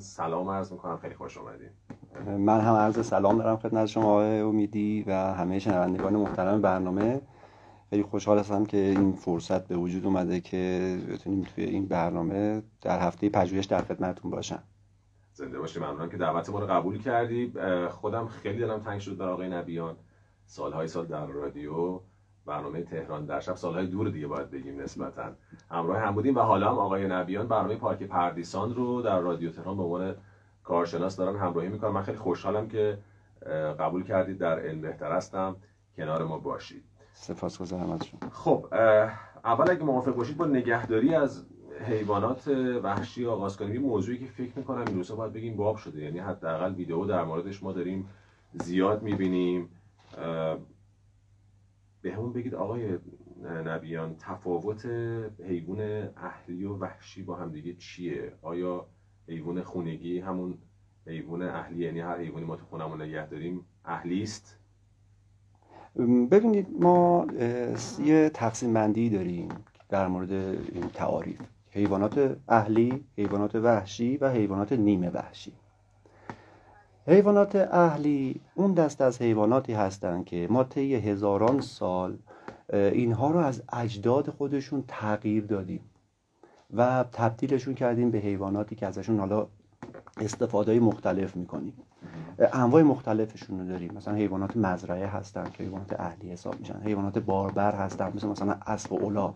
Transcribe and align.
سلام 0.00 0.48
عرض 0.48 0.72
می‌کنم. 0.72 0.96
خیلی 0.96 1.14
خوش 1.14 1.38
اومدید 1.38 1.70
من 2.26 2.60
هم 2.60 2.74
عرض 2.74 3.06
سلام 3.06 3.38
دارم 3.38 3.56
خدمت 3.56 3.86
شما 3.86 4.04
آقای 4.04 4.40
امیدی 4.40 5.04
و 5.06 5.12
همه 5.12 5.58
شنوندگان 5.58 6.12
محترم 6.16 6.62
برنامه. 6.62 7.20
خیلی 7.90 8.02
خوشحال 8.02 8.38
هستم 8.38 8.64
که 8.64 8.76
این 8.76 9.12
فرصت 9.12 9.68
به 9.68 9.76
وجود 9.76 10.06
اومده 10.06 10.40
که 10.40 10.98
بتونیم 11.08 11.42
توی 11.42 11.64
این 11.64 11.86
برنامه 11.86 12.62
در 12.80 12.98
هفته 12.98 13.28
پژوهش 13.28 13.64
در 13.64 13.82
خدمتتون 13.82 14.30
باشم. 14.30 14.62
زنده 15.32 15.58
باشی 15.58 15.80
ممنونم 15.80 16.08
که 16.08 16.16
دعوت 16.16 16.50
ما 16.50 16.58
رو 16.58 16.66
قبول 16.66 17.02
کردی. 17.02 17.52
خودم 17.90 18.26
خیلی 18.26 18.58
دلم 18.58 18.80
تنگ 18.80 19.00
شد 19.00 19.16
برای 19.16 19.32
آقای 19.32 19.48
نبیان. 19.48 19.96
سالهای 20.46 20.88
سال 20.88 21.06
در 21.06 21.26
رادیو. 21.26 22.00
برنامه 22.50 22.82
تهران 22.82 23.24
در 23.24 23.40
شب 23.40 23.54
سالهای 23.54 23.86
دور 23.86 24.08
دیگه 24.08 24.26
باید 24.26 24.50
بگیم 24.50 24.80
نسبتا. 24.80 25.32
همراه 25.70 25.98
هم 25.98 26.14
بودیم 26.14 26.36
و 26.36 26.40
حالا 26.40 26.70
هم 26.70 26.78
آقای 26.78 27.06
نبیان 27.06 27.48
برنامه 27.48 27.76
پارک 27.76 28.02
پردیسان 28.02 28.74
رو 28.74 29.02
در 29.02 29.20
رادیو 29.20 29.50
تهران 29.50 29.76
به 29.76 29.82
عنوان 29.82 30.14
کارشناس 30.64 31.16
دارن 31.16 31.36
همراهی 31.36 31.68
می‌کنم 31.68 31.90
من 31.90 32.02
خیلی 32.02 32.18
خوشحالم 32.18 32.68
که 32.68 32.98
قبول 33.80 34.04
کردید 34.04 34.38
در 34.38 34.58
علم 34.58 34.80
بهتر 34.80 35.12
هستم. 35.12 35.56
کنار 35.96 36.24
ما 36.24 36.38
باشید. 36.38 36.84
سپاسگزارم 37.12 37.90
از 37.90 38.06
شما 38.06 38.30
خب 38.30 38.66
اول 39.44 39.70
اگه 39.70 39.82
موافق 39.82 40.14
باشید 40.14 40.36
با 40.36 40.46
نگهداری 40.46 41.14
از 41.14 41.44
حیوانات 41.86 42.48
وحشی 42.82 43.26
آغاز 43.26 43.56
کنیم 43.56 43.82
موضوعی 43.82 44.18
که 44.18 44.26
فکر 44.26 44.52
می‌کنم 44.56 44.84
این 44.86 44.96
روزا 44.96 45.14
باید 45.14 45.32
بگیم 45.32 45.56
باب 45.56 45.76
شده. 45.76 46.02
یعنی 46.02 46.18
حداقل 46.18 46.74
ویدیو 46.74 47.04
در 47.04 47.24
موردش 47.24 47.62
ما 47.62 47.72
داریم 47.72 48.08
زیاد 48.52 49.02
می‌بینیم. 49.02 49.68
به 52.02 52.12
همون 52.12 52.32
بگید 52.32 52.54
آقای 52.54 52.98
نبیان 53.44 54.16
تفاوت 54.18 54.86
حیوان 55.44 56.08
اهلی 56.16 56.64
و 56.64 56.76
وحشی 56.76 57.22
با 57.22 57.36
هم 57.36 57.52
دیگه 57.52 57.74
چیه؟ 57.74 58.32
آیا 58.42 58.86
حیوان 59.28 59.62
خونگی 59.62 60.18
همون 60.18 60.58
حیوان 61.06 61.42
اهلی 61.42 61.84
یعنی 61.84 62.00
هر 62.00 62.18
حیوانی 62.18 62.46
ما 62.46 62.56
تو 62.56 62.64
خونمون 62.64 63.02
نگه 63.02 63.26
داریم 63.26 63.66
اهلی 63.84 64.22
است؟ 64.22 64.58
ببینید 66.30 66.66
ما 66.80 67.26
یه 68.04 68.30
تقسیم 68.34 68.72
بندی 68.74 69.10
داریم 69.10 69.48
در 69.88 70.08
مورد 70.08 70.32
این 70.32 70.88
تعاریف. 70.94 71.40
حیوانات 71.70 72.36
اهلی، 72.48 73.04
حیوانات 73.16 73.54
وحشی 73.54 74.16
و 74.16 74.30
حیوانات 74.30 74.72
نیمه 74.72 75.10
وحشی. 75.10 75.52
حیوانات 77.10 77.56
اهلی 77.56 78.40
اون 78.54 78.72
دست 78.72 79.00
از 79.00 79.22
حیواناتی 79.22 79.72
هستند 79.72 80.24
که 80.24 80.46
ما 80.50 80.64
طی 80.64 80.94
هزاران 80.94 81.60
سال 81.60 82.18
اینها 82.72 83.30
رو 83.30 83.38
از 83.38 83.62
اجداد 83.72 84.30
خودشون 84.30 84.84
تغییر 84.88 85.44
دادیم 85.44 85.80
و 86.76 87.04
تبدیلشون 87.12 87.74
کردیم 87.74 88.10
به 88.10 88.18
حیواناتی 88.18 88.74
که 88.74 88.86
ازشون 88.86 89.18
حالا 89.18 89.46
استفاده 90.20 90.80
مختلف 90.80 91.36
می‌کنیم. 91.36 91.74
انواع 92.52 92.82
مختلفشون 92.82 93.60
رو 93.60 93.66
داریم. 93.66 93.92
مثلا 93.96 94.14
حیوانات 94.14 94.56
مزرعه 94.56 95.06
هستن 95.06 95.44
که 95.52 95.64
حیوانات 95.64 96.00
اهلی 96.00 96.32
حساب 96.32 96.60
میشن. 96.60 96.80
حیوانات 96.84 97.18
باربر 97.18 97.74
هستن 97.74 98.12
مثل 98.14 98.28
مثلا 98.28 98.56
اسب 98.66 98.92
و 98.92 99.04
الاغ. 99.06 99.34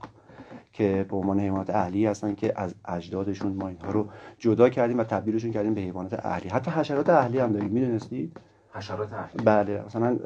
که 0.75 1.07
به 1.09 1.17
عنوان 1.17 1.41
حیوانات 1.41 1.71
اهلی 1.71 2.07
هستن 2.07 2.35
که 2.35 2.53
از 2.57 2.75
اجدادشون 2.85 3.53
ما 3.53 3.69
اینها 3.69 3.91
رو 3.91 4.09
جدا 4.39 4.69
کردیم 4.69 4.99
و 4.99 5.05
تبدیلشون 5.05 5.53
کردیم 5.53 5.75
به 5.75 5.81
حیوانات 5.81 6.27
اهلی. 6.27 6.49
حتی 6.49 6.71
حشرات 6.71 7.11
اهلی 7.11 7.39
هم 7.39 7.53
داریم 7.53 7.71
می‌دونستید؟ 7.71 8.37
حشرات 8.73 9.13
اهلی. 9.13 9.45
بله 9.45 9.83
مثلا 9.87 10.19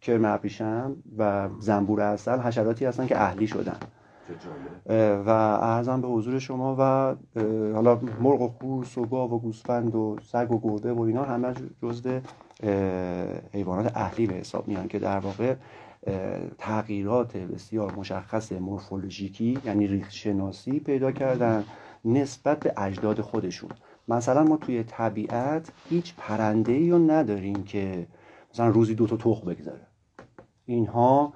کرم 0.00 0.24
ابریشم 0.24 0.96
و 1.18 1.48
زنبور 1.60 2.00
اصل 2.00 2.38
حشراتی 2.38 2.84
هستن 2.84 3.06
که 3.06 3.22
اهلی 3.22 3.46
شدن. 3.46 3.76
و 5.26 5.30
ارزم 5.60 6.00
به 6.00 6.08
حضور 6.08 6.38
شما 6.38 6.76
و 6.78 6.82
حالا 7.74 8.00
مرغ 8.20 8.40
و 8.40 8.48
خوس 8.48 8.98
و 8.98 9.06
گاو 9.06 9.30
و 9.30 9.38
گوسفند 9.38 9.94
و 9.94 10.16
سگ 10.22 10.52
و 10.52 10.60
گرده 10.60 10.92
و 10.92 11.00
اینا 11.00 11.22
همه 11.22 11.54
جزء 11.82 12.20
حیوانات 13.52 13.96
اهلی 13.96 14.26
به 14.26 14.34
حساب 14.34 14.68
میان 14.68 14.88
که 14.88 14.98
در 14.98 15.18
واقع 15.18 15.54
تغییرات 16.58 17.36
بسیار 17.36 17.92
مشخص 17.92 18.52
مورفولوژیکی 18.52 19.58
یعنی 19.64 19.86
ریخت 19.86 20.10
شناسی 20.10 20.80
پیدا 20.80 21.12
کردن 21.12 21.64
نسبت 22.04 22.60
به 22.60 22.74
اجداد 22.76 23.20
خودشون. 23.20 23.70
مثلا 24.08 24.44
ما 24.44 24.56
توی 24.56 24.82
طبیعت 24.84 25.72
هیچ 25.90 26.14
پرنده 26.16 26.72
ای 26.72 26.90
رو 26.90 26.98
نداریم 26.98 27.64
که 27.64 28.06
مثلا 28.52 28.68
روزی 28.68 28.94
دو 28.94 29.06
تا 29.06 29.16
تخم 29.16 29.46
بگذاره. 29.46 29.86
اینها 30.66 31.32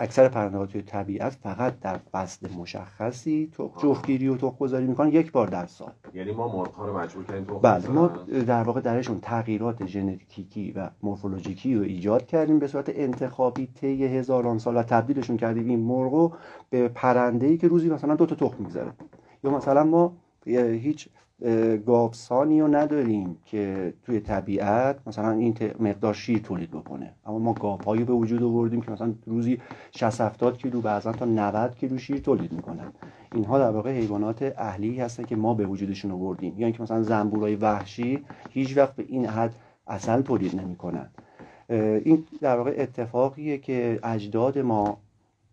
اکثر 0.00 0.28
پرنده 0.28 0.66
توی 0.66 0.82
طبیعت 0.82 1.32
فقط 1.32 1.80
در 1.80 1.98
فصل 2.12 2.48
مشخصی 2.58 3.50
جفتگیری 3.82 4.28
و 4.28 4.36
تخم 4.36 4.56
گذاری 4.60 4.86
می‌کنن 4.86 5.08
یک 5.08 5.32
بار 5.32 5.46
در 5.46 5.66
سال. 5.66 5.92
یعنی 6.14 6.32
ما 6.32 6.56
مرغ 6.56 6.80
رو 6.80 6.98
مجبور 6.98 7.24
کردیم 7.24 7.58
بله 7.58 7.88
ما 7.88 8.08
در 8.46 8.62
واقع 8.62 8.80
درشون 8.80 9.20
تغییرات 9.20 9.86
ژنتیکی 9.86 10.72
و 10.72 10.90
مورفولوژیکی 11.02 11.74
رو 11.74 11.82
ایجاد 11.82 12.26
کردیم 12.26 12.58
به 12.58 12.66
صورت 12.66 12.88
انتخابی 12.88 13.66
طی 13.66 14.04
هزاران 14.04 14.58
سال 14.58 14.76
و 14.76 14.82
تبدیلشون 14.82 15.36
کردیم 15.36 15.68
این 15.68 15.80
مرغ 15.80 16.32
به 16.70 16.88
پرنده 16.88 17.46
ای 17.46 17.58
که 17.58 17.68
روزی 17.68 17.88
مثلا 17.88 18.14
دو 18.14 18.26
تا 18.26 18.34
تخم 18.34 18.64
می‌ذاره 18.64 18.92
یا 19.44 19.50
مثلا 19.50 19.84
ما 19.84 20.12
هیچ 20.56 21.08
گاوسانی 21.86 22.60
رو 22.60 22.68
نداریم 22.68 23.38
که 23.44 23.94
توی 24.02 24.20
طبیعت 24.20 24.98
مثلا 25.06 25.30
این 25.30 25.56
مقدار 25.80 26.14
شیر 26.14 26.38
تولید 26.38 26.70
بکنه. 26.70 27.14
اما 27.26 27.38
ما 27.38 27.52
گاوهایی 27.52 28.04
به 28.04 28.12
وجود 28.12 28.42
آوردیم 28.42 28.80
که 28.80 28.90
مثلا 28.90 29.14
روزی 29.26 29.58
60 29.90 30.20
70 30.20 30.58
کیلو 30.58 30.80
بعضا 30.80 31.12
تا 31.12 31.24
90 31.24 31.74
کیلو 31.74 31.98
شیر 31.98 32.18
تولید 32.18 32.52
می‌کنن. 32.52 32.92
اینها 33.34 33.58
در 33.58 33.70
واقع 33.70 33.92
حیوانات 33.92 34.54
اهلی 34.58 35.00
هستن 35.00 35.22
که 35.22 35.36
ما 35.36 35.54
به 35.54 35.66
وجودشون 35.66 36.10
آوردیم. 36.10 36.54
یا 36.58 36.66
اینکه 36.66 36.82
مثلا 36.82 37.02
زنبورای 37.02 37.56
وحشی 37.56 38.24
هیچ 38.50 38.76
وقت 38.76 38.96
به 38.96 39.04
این 39.08 39.26
حد 39.26 39.54
اصل 39.86 40.20
تولید 40.20 40.60
نمی‌کنن. 40.60 41.10
این 41.68 42.24
در 42.40 42.56
واقع 42.56 42.74
اتفاقیه 42.78 43.58
که 43.58 44.00
اجداد 44.02 44.58
ما 44.58 44.98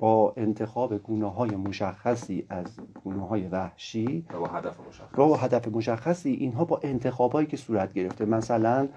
با 0.03 0.34
انتخاب 0.38 0.97
گونه 0.97 1.31
های 1.31 1.50
مشخصی 1.50 2.46
از 2.50 2.66
گونه 3.03 3.28
های 3.28 3.47
وحشی 3.47 4.25
و 4.34 4.40
با 4.40 4.47
هدف 4.47 4.80
مشخص. 4.88 5.16
با 5.16 5.38
هدف 5.38 5.68
مشخصی 5.68 6.31
اینها 6.31 6.66
با 6.66 6.80
انتخابایی 6.84 7.47
که 7.47 7.58
صورت 7.58 7.94
گرفته. 7.94 8.25
مثلا 8.25 8.88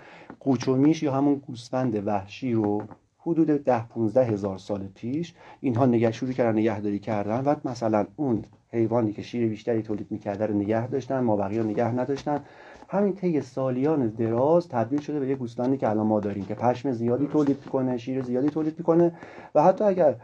قوچومیش 0.41 1.03
یا 1.03 1.13
همون 1.13 1.35
گوسفند 1.35 2.07
وحشی 2.07 2.53
رو 2.53 2.83
حدود 3.19 3.47
ده 3.47 3.87
15 3.87 4.25
هزار 4.25 4.59
سال 4.59 4.87
پیش 4.95 5.35
اینها 5.61 5.87
نگه 5.87 6.13
شروع 6.13 6.33
کردن 6.33 6.59
نگهداری 6.59 6.99
کردن 6.99 7.45
و 7.45 7.55
مثلا 7.65 8.07
اون 8.17 8.45
حیوانی 8.73 9.13
که 9.13 9.23
شیر 9.23 9.49
بیشتری 9.49 9.83
تولید 9.83 10.07
می‌کرده 10.11 10.47
رو 10.47 10.55
نگه 10.55 10.87
داشتن 10.87 11.21
ما 11.21 11.37
بقیه 11.37 11.63
رو 11.63 11.69
نگه 11.69 11.93
نداشتن. 11.93 12.45
همین 12.89 13.15
طی 13.15 13.41
سالیان 13.41 14.09
دراز 14.09 14.69
تبدیل 14.69 15.01
شده 15.01 15.21
به 15.21 15.29
یه 15.29 15.37
گوسفندی 15.37 15.77
که 15.77 15.91
الان 15.91 16.07
ما 16.07 16.21
داریم 16.21 16.45
که 16.45 16.55
پشم 16.55 16.93
زیادی 16.93 17.27
تولید 17.27 17.59
می‌کنه 17.65 17.97
شیر 17.97 18.23
زیادی 18.23 18.51
تولید 18.51 18.75
می‌کنه 18.79 19.13
و 19.55 19.63
حتی 19.63 19.85
اگر 19.85 20.15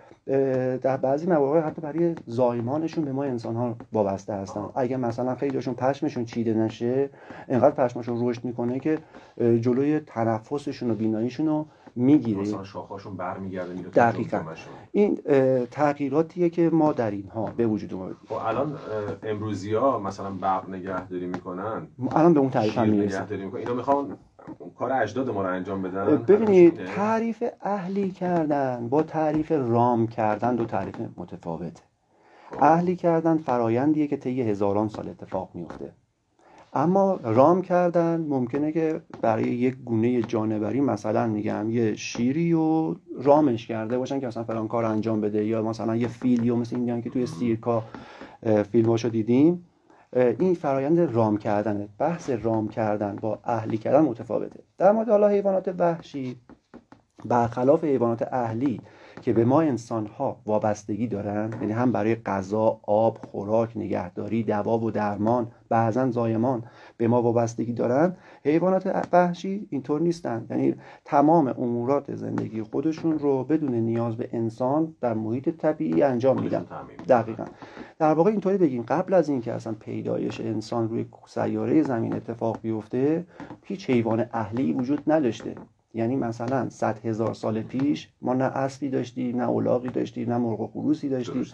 در 0.76 0.96
بعضی 0.96 1.26
مواقع 1.26 1.60
حتی 1.60 1.80
برای 1.80 2.14
زایمانشون 2.26 3.04
به 3.04 3.12
ما 3.12 3.24
انسان 3.24 3.56
ها 3.56 3.76
وابسته 3.92 4.34
هستن. 4.34 4.64
اگر 4.74 4.96
مثلا 4.96 5.34
خیلیشون 5.34 5.74
پشمشون 5.74 6.24
چیده 6.24 6.54
نشه 6.54 7.10
انقدر 7.48 7.84
پشمشون 7.84 8.28
رشد 8.28 8.44
می‌کنه 8.44 8.78
که 8.78 8.98
جلوی 9.38 10.00
تنفسشون 10.00 10.90
و 10.90 10.94
بیناییشون 10.94 11.46
رو 11.46 11.66
می‌گیره 11.96 12.40
مثلا 12.40 12.64
شاخهاشون 12.64 13.16
برمیگرده 13.16 13.74
میره 13.74 13.90
دقیقا. 13.90 14.42
این 14.92 15.18
تغییراتیه 15.70 16.50
که 16.50 16.70
ما 16.70 16.92
در 16.92 17.10
اینها 17.10 17.44
به 17.56 17.66
وجود 17.66 17.94
اومد 17.94 18.16
خب 18.28 18.34
الان 18.34 18.78
امروزی 19.22 19.74
ها 19.74 19.98
مثلا 19.98 20.30
ببر 20.30 20.62
نگهداری 20.68 21.26
می‌کنن. 21.26 21.86
الان 22.10 22.34
به 22.34 22.40
اون 22.40 22.50
تعریف 22.50 22.78
هم 22.78 22.88
می‌رسیم 22.88 23.52
اینا 23.56 23.74
می‌خوان 23.74 24.16
کار 24.78 24.92
اجداد 24.92 25.30
ما 25.30 25.42
رو 25.42 25.48
انجام 25.48 25.82
بدن. 25.82 26.16
ببینید 26.16 26.84
تعریف 26.84 27.44
اهلی 27.60 28.10
کردن 28.10 28.88
با 28.88 29.02
تعریف 29.02 29.52
رام 29.52 30.06
کردن 30.06 30.56
دو 30.56 30.64
تعریف 30.64 31.00
متفاوته. 31.16 31.82
اهلی 32.60 32.96
کردن 32.96 33.36
فرایندیه 33.36 34.06
که 34.06 34.16
طی 34.16 34.42
هزاران 34.42 34.88
سال 34.88 35.08
اتفاق 35.08 35.50
میفته 35.54 35.92
اما 36.74 37.20
رام 37.22 37.62
کردن 37.62 38.20
ممکنه 38.28 38.72
که 38.72 39.00
برای 39.20 39.44
یک 39.44 39.76
گونه 39.76 40.22
جانوری 40.22 40.80
مثلا 40.80 41.26
میگم 41.26 41.70
یه 41.70 41.96
شیری 41.96 42.52
و 42.52 42.94
رامش 43.22 43.66
کرده 43.66 43.98
باشن 43.98 44.20
که 44.20 44.26
مثلا 44.26 44.44
فلان 44.44 44.68
کار 44.68 44.84
انجام 44.84 45.20
بده 45.20 45.44
یا 45.44 45.62
مثلا 45.62 45.96
یه 45.96 46.08
فیلی 46.08 46.50
و 46.50 46.56
مثل 46.56 46.76
این 46.76 47.02
که 47.02 47.10
توی 47.10 47.26
سیرکا 47.26 47.84
فیلماشو 48.72 49.08
دیدیم. 49.08 49.66
این 50.12 50.54
فرایند 50.54 51.14
رام 51.14 51.36
کردن 51.36 51.88
بحث 51.98 52.30
رام 52.30 52.68
کردن 52.68 53.16
با 53.16 53.38
اهلی 53.44 53.78
کردن 53.78 54.00
متفاوته. 54.00 54.60
در 54.78 54.92
مورد 54.92 55.08
حالا 55.08 55.28
حیوانات 55.28 55.74
وحشی 55.78 56.36
برخلاف 57.24 57.84
حیوانات 57.84 58.28
اهلی 58.32 58.80
که 59.22 59.32
به 59.32 59.44
ما 59.44 59.60
انسان 59.60 60.06
ها 60.06 60.36
وابستگی 60.46 61.06
دارن 61.06 61.50
یعنی 61.60 61.72
هم 61.72 61.92
برای 61.92 62.14
غذا 62.14 62.80
آب 62.82 63.18
خوراک 63.30 63.76
نگهداری 63.76 64.42
دوا 64.42 64.78
و 64.78 64.90
درمان 64.90 65.50
بعضا 65.68 66.10
زایمان 66.10 66.64
به 66.96 67.08
ما 67.08 67.22
وابستگی 67.22 67.72
دارن 67.72 68.16
حیوانات 68.44 69.06
وحشی 69.12 69.66
اینطور 69.70 70.00
نیستن. 70.00 70.46
یعنی 70.50 70.74
تمام 71.04 71.46
امورات 71.48 72.14
زندگی 72.14 72.62
خودشون 72.62 73.18
رو 73.18 73.44
بدون 73.44 73.74
نیاز 73.74 74.16
به 74.16 74.28
انسان 74.32 74.94
در 75.00 75.14
محیط 75.14 75.48
طبیعی 75.48 76.02
انجام 76.02 76.42
میدن. 76.42 76.66
دقیقا. 77.08 77.44
در 77.98 78.14
واقع 78.14 78.30
اینطوری 78.30 78.58
بگیم 78.58 78.82
قبل 78.82 79.14
از 79.14 79.28
اینکه 79.28 79.52
اصلا 79.52 79.74
پیدایش 79.80 80.40
انسان 80.40 80.88
روی 80.88 81.06
سیاره 81.26 81.82
زمین 81.82 82.14
اتفاق 82.14 82.58
بیفته 82.62 83.26
هیچ 83.62 83.90
حیوان 83.90 84.26
اهلی 84.32 84.72
وجود 84.72 85.02
نداشته. 85.06 85.54
یعنی 85.94 86.16
مثلا 86.16 86.68
صد 86.68 87.06
هزار 87.06 87.34
سال 87.34 87.62
پیش 87.62 88.08
ما 88.22 88.34
نه 88.34 88.44
اسبی 88.44 88.88
داشتیم 88.88 89.36
نه 89.36 89.48
اولاغی 89.48 89.88
داشتیم 89.88 90.32
نه 90.32 90.38
مرغ 90.38 90.60
و 90.60 90.66
خروسی 90.66 91.08
داشتیم 91.08 91.46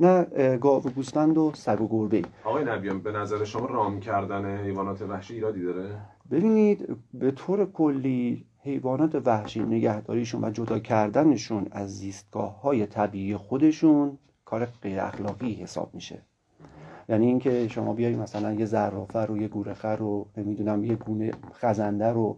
نه 0.00 0.24
گاو 0.56 0.82
و 0.82 0.90
گوسفند 0.90 1.38
و 1.38 1.52
سگ 1.54 1.80
و 1.80 1.88
گربه. 1.88 2.22
آقای 2.44 2.64
نبیان 2.64 3.00
به 3.00 3.12
نظر 3.12 3.44
شما 3.44 3.66
رام 3.66 4.00
کردن 4.00 4.56
حیوانات 4.56 5.02
وحشی 5.02 5.34
ایرادی 5.34 5.62
داره؟ 5.62 5.98
ببینید 6.30 6.96
به 7.14 7.30
طور 7.30 7.66
کلی 7.72 8.44
حیوانات 8.62 9.14
وحشی 9.24 9.60
نگهداریشون 9.60 10.44
و 10.44 10.50
جدا 10.50 10.78
کردنشون 10.78 11.66
از 11.70 11.98
زیستگاه 11.98 12.60
های 12.60 12.86
طبیعی 12.86 13.36
خودشون 13.36 14.18
کار 14.44 14.68
غیر 14.82 15.00
اخلاقی 15.00 15.54
حساب 15.54 15.90
میشه. 15.94 16.22
یعنی 17.08 17.26
اینکه 17.26 17.68
شما 17.68 17.92
بیایی 17.92 18.16
مثلا 18.16 18.52
یه 18.52 18.64
زرافه 18.64 19.18
رو 19.18 19.38
یه 19.38 19.48
گورخر 19.48 19.96
رو 19.96 20.26
نمی‌دونم 20.36 20.84
یه 20.84 20.94
گونه 20.94 21.30
خزنده 21.52 22.12
رو 22.12 22.36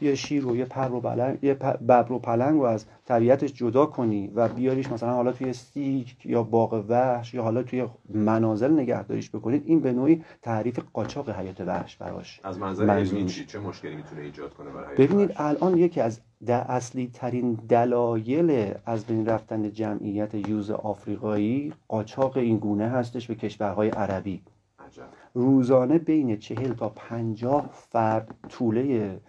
یه 0.00 0.14
شیر 0.14 0.46
و 0.46 0.56
یه 0.56 0.64
پر 0.64 0.92
و 0.92 1.00
بلنگ 1.00 1.38
یه 1.42 1.54
ببر 1.54 2.12
و 2.12 2.18
پلنگ 2.18 2.54
رو 2.54 2.62
از 2.62 2.84
طبیعتش 3.04 3.52
جدا 3.52 3.86
کنی 3.86 4.30
و 4.34 4.48
بیاریش 4.48 4.92
مثلا 4.92 5.12
حالا 5.12 5.32
توی 5.32 5.52
سیک 5.52 6.16
یا 6.24 6.42
باغ 6.42 6.84
وحش 6.88 7.34
یا 7.34 7.42
حالا 7.42 7.62
توی 7.62 7.86
منازل 8.08 8.72
نگهداریش 8.72 9.30
بکنید. 9.30 9.62
این 9.66 9.80
به 9.80 9.92
نوعی 9.92 10.24
تعریف 10.42 10.78
قاچاق 10.92 11.30
حیات 11.30 11.60
وحش 11.60 11.96
براش. 11.96 12.40
از 12.44 12.58
منظر 12.58 12.90
علمی 12.90 13.26
چه 13.26 13.58
مشکلی 13.58 13.96
می‌تونه 13.96 14.20
ایجاد 14.20 14.54
کنه 14.54 14.70
برای 14.70 14.96
ببینید 14.96 15.32
الان 15.36 15.78
یکی 15.78 16.00
از 16.00 16.20
اصلی 16.48 17.10
ترین 17.14 17.58
دلایل 17.68 18.74
از 18.86 19.04
بین 19.04 19.26
رفتن 19.26 19.72
جمعیت 19.72 20.48
یوز 20.48 20.70
آفریقایی 20.70 21.72
قاچاق 21.88 22.36
این 22.36 22.58
گونه 22.58 22.88
هستش 22.88 23.26
به 23.26 23.34
کشورهای 23.34 23.88
عربی. 23.88 24.42
روزانه 25.34 25.98
بین 25.98 26.36
چهل 26.36 26.72
تا 26.72 26.88
پنجاه 26.88 27.70
فرد 27.72 28.34
طوله 28.48 29.20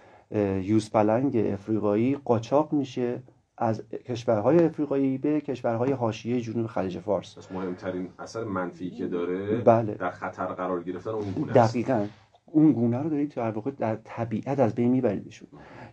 یوزپلنگ 0.61 1.37
افریقایی 1.37 2.15
قاچاق 2.25 2.73
میشه 2.73 3.23
از 3.57 3.89
کشورهای 3.89 4.63
افریقایی 4.63 5.17
به 5.17 5.41
کشورهای 5.41 5.91
حاشیه 5.91 6.41
جنوب 6.41 6.67
خلیج 6.67 6.99
فارس. 6.99 7.37
پس 7.37 7.51
مهمترین 7.51 8.09
اثر 8.19 8.43
منفی 8.43 8.89
که 8.89 9.07
داره 9.07 9.61
بله. 9.61 9.93
در 9.93 10.11
خطر 10.11 10.45
قرار 10.45 10.83
گرفتن 10.83 11.09
اون 11.09 11.31
گونه 11.31 11.53
دقیقا. 11.53 12.05
اون 12.45 12.71
گونه 12.71 12.97
رو 12.97 13.09
دارید 13.09 13.33
در 13.33 13.51
واقع 13.51 13.71
در 13.71 13.95
طبیعت 14.03 14.59
از 14.59 14.75
بین 14.75 14.91
میبریدشون 14.91 15.47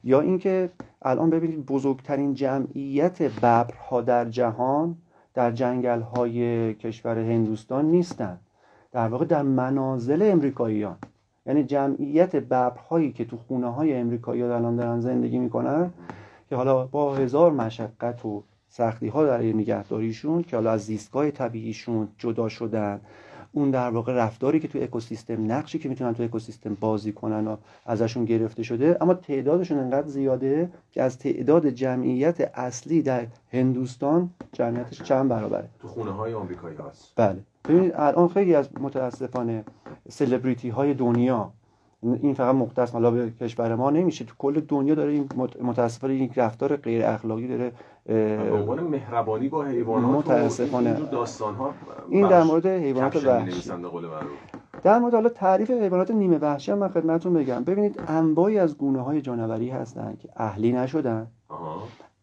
یا 0.04 0.20
اینکه 0.20 0.70
الان 1.02 1.30
ببینید 1.30 1.66
بزرگترین 1.66 2.34
جمعیت 2.34 3.22
ببرها 3.22 4.00
در 4.00 4.24
جهان 4.24 4.96
در 5.34 5.50
جنگل 5.50 6.00
های 6.00 6.74
کشور 6.74 7.18
هندوستان 7.18 7.84
نیستن. 7.84 8.40
در 8.92 9.08
واقع 9.08 9.24
در 9.24 9.42
منازل 9.42 10.30
امریکاییان 10.32 10.96
یعنی 11.46 11.64
جمعیت 11.64 12.36
ببرهایی 12.36 13.12
که 13.12 13.24
تو 13.24 13.36
خونه 13.36 13.72
های 13.72 13.94
امریکایی 13.94 14.42
الان 14.42 14.76
دارن 14.76 15.00
زندگی 15.00 15.38
می‌کنن 15.38 15.92
که 16.48 16.56
حالا 16.56 16.86
با 16.86 17.14
هزار 17.14 17.52
مشقت 17.52 18.24
و 18.24 18.42
سختی 18.68 19.08
ها 19.08 19.24
در 19.26 19.42
نگهداریشون 19.42 20.42
که 20.42 20.56
حالا 20.56 20.70
از 20.70 20.84
زیستگاه 20.84 21.30
طبیعیشون 21.30 22.08
جدا 22.18 22.48
شدن 22.48 23.00
اون 23.52 23.70
در 23.70 23.90
واقع 23.90 24.14
رفتاری 24.14 24.60
که 24.60 24.68
تو 24.68 24.78
اکوسیستم 24.78 25.52
نقشی 25.52 25.78
که 25.78 25.88
می‌تونن 25.88 26.14
تو 26.14 26.22
اکوسیستم 26.22 26.76
بازی 26.80 27.12
کنن 27.12 27.46
و 27.46 27.56
ازشون 27.86 28.24
گرفته 28.24 28.62
شده 28.62 28.96
اما 29.00 29.14
تعدادشون 29.14 29.78
انقدر 29.78 30.08
زیاده 30.08 30.70
که 30.92 31.02
از 31.02 31.18
تعداد 31.18 31.68
جمعیت 31.68 32.40
اصلی 32.54 33.02
در 33.02 33.26
هندوستان 33.52 34.30
جمعیتش 34.52 35.02
چند 35.02 35.28
برابره؟ 35.28 35.68
تو 35.80 35.88
خونه 35.88 36.10
های 36.10 36.34
آمریکایی 36.34 36.76
هست. 36.76 37.12
بله. 37.16 37.38
ببینید 37.68 37.92
الان 37.96 38.28
خیلی 38.28 38.54
از 38.54 38.68
متاسفانه 38.80 39.64
سلبریتی 40.08 40.68
های 40.68 40.94
دنیا 40.94 41.52
این 42.02 42.34
فقط 42.34 42.54
مختص 42.54 42.90
حالا 42.90 43.10
به 43.10 43.30
کشور 43.30 43.74
ما 43.74 43.90
نمیشه 43.90 44.24
تو 44.24 44.34
کل 44.38 44.60
دنیا 44.60 44.94
داره 44.94 45.12
این 45.12 45.28
متاسفانه 45.60 46.14
این 46.14 46.30
رفتار 46.36 46.76
غیر 46.76 47.06
اخلاقی 47.06 47.48
داره 47.48 47.72
به 48.06 48.52
عنوان 48.52 48.80
مهربانی 48.80 49.48
با 49.48 49.64
حیوانات 49.64 50.14
متاسفانه. 50.14 50.94
داستان 50.94 51.54
ها 51.54 51.74
این 52.08 52.28
در 52.28 52.42
مورد 52.42 52.66
حیوانات 52.66 53.16
وحشی. 53.26 53.70
در 54.82 54.98
مورد 54.98 55.14
حالا 55.14 55.28
تعریف 55.28 55.70
حیوانات 55.70 56.10
نیمه 56.10 56.38
وحشی 56.38 56.72
هم 56.72 56.78
من 56.78 56.88
خدمتتون 56.88 57.34
بگم. 57.34 57.64
ببینید 57.64 58.00
انواعی 58.08 58.58
از 58.58 58.78
گونه 58.78 59.00
های 59.00 59.20
جانوری 59.20 59.70
هستن 59.70 60.16
که 60.18 60.28
اهلی 60.36 60.72
نشدن. 60.72 61.26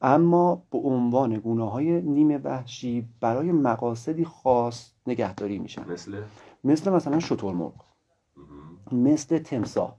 اما 0.01 0.63
به 0.71 0.77
عنوان 0.77 1.37
گونه 1.37 1.69
های 1.69 2.01
نیمه 2.01 2.37
وحشی 2.37 3.07
برای 3.21 3.51
مقاصدی 3.51 4.25
خاص 4.25 4.91
نگهداری 5.07 5.59
میشن. 5.59 5.91
مثل؟ 5.91 6.21
مثل 6.63 6.91
مثلا 6.91 7.19
شترمرغ 7.19 7.73
مثل 8.91 9.37
تمساه 9.37 9.97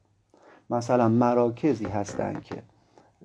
مثلا 0.70 1.08
مراکزی 1.08 1.84
هستن 1.84 2.40
که 2.40 2.62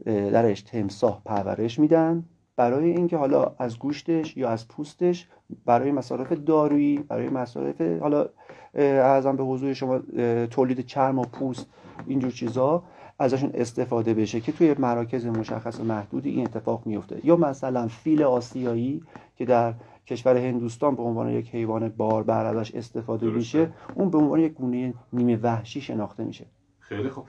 درش 0.06 0.62
تمساه 0.62 1.22
پرورش 1.26 1.80
میدن 1.80 2.26
برای 2.56 2.92
اینکه 2.92 3.18
حالا 3.18 3.56
از 3.60 3.80
گوشتش 3.80 4.38
یا 4.38 4.50
از 4.50 4.68
پوستش 4.68 5.30
برای 5.66 5.92
مصارف 5.92 6.32
دارویی 6.32 6.98
برای 6.98 7.30
مصارف 7.30 7.82
حالا 7.82 8.30
ارزم 8.74 9.36
به 9.36 9.44
حضور 9.44 9.74
شما 9.74 10.00
تولید 10.46 10.86
چرم 10.86 11.20
و 11.20 11.24
پوست 11.24 11.66
اینجور 12.08 12.32
چیزا 12.32 12.84
ازشون 13.20 13.52
استفاده 13.54 14.14
بشه 14.14 14.42
که 14.42 14.52
توی 14.52 14.76
مراکز 14.80 15.26
مشخص 15.26 15.80
و 15.80 15.84
محدودی 15.84 16.30
این 16.30 16.46
اتفاق 16.46 16.86
میفته 16.86 17.26
یا 17.26 17.36
مثلا 17.36 17.88
فیل 17.88 18.24
آسیایی 18.24 19.04
که 19.36 19.46
در 19.46 19.74
کشور 20.08 20.38
هندوستان 20.38 20.96
به 20.96 21.04
عنوان 21.04 21.30
یک 21.30 21.56
حیوان 21.56 21.90
باربر 21.90 22.46
ازش 22.46 22.76
استفاده 22.76 23.26
میشه 23.26 23.72
اون 23.96 24.10
به 24.10 24.18
عنوان 24.18 24.40
یک 24.40 24.54
گونه 24.54 24.94
نیمه 25.14 25.36
وحشی 25.36 25.82
شناخته 25.82 26.24
میشه. 26.24 26.46
خیلی 26.80 27.10
خوب. 27.10 27.28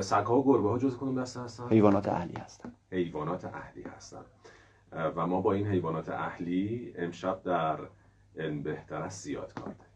سگ‌ها 0.00 0.38
و 0.38 0.44
گربه 0.44 0.68
ها 0.68 0.78
جز 0.78 0.96
کدوم 0.96 1.22
دسته 1.22 1.40
هستن؟ 1.40 1.68
حیوانات 1.68 2.08
اهلی 2.08 2.34
هستن. 2.44 2.72
حیوانات 2.92 3.44
اهلی 3.44 3.82
هستن. 3.96 4.24
و 5.16 5.26
ما 5.26 5.40
با 5.40 5.52
این 5.52 5.66
حیوانات 5.66 6.08
اهلی 6.08 6.92
امشب 6.98 7.42
در 7.42 7.78
این 8.36 8.62
بهتر 8.62 9.02
از 9.02 9.12
زیاد 9.12 9.54
کار 9.54 9.74
داریم. 9.74 9.92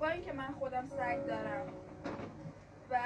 با 0.00 0.08
اینکه 0.08 0.32
من 0.32 0.54
خودم 0.58 0.86
سگ 0.86 1.26
دارم. 1.26 1.66
و 2.90 2.96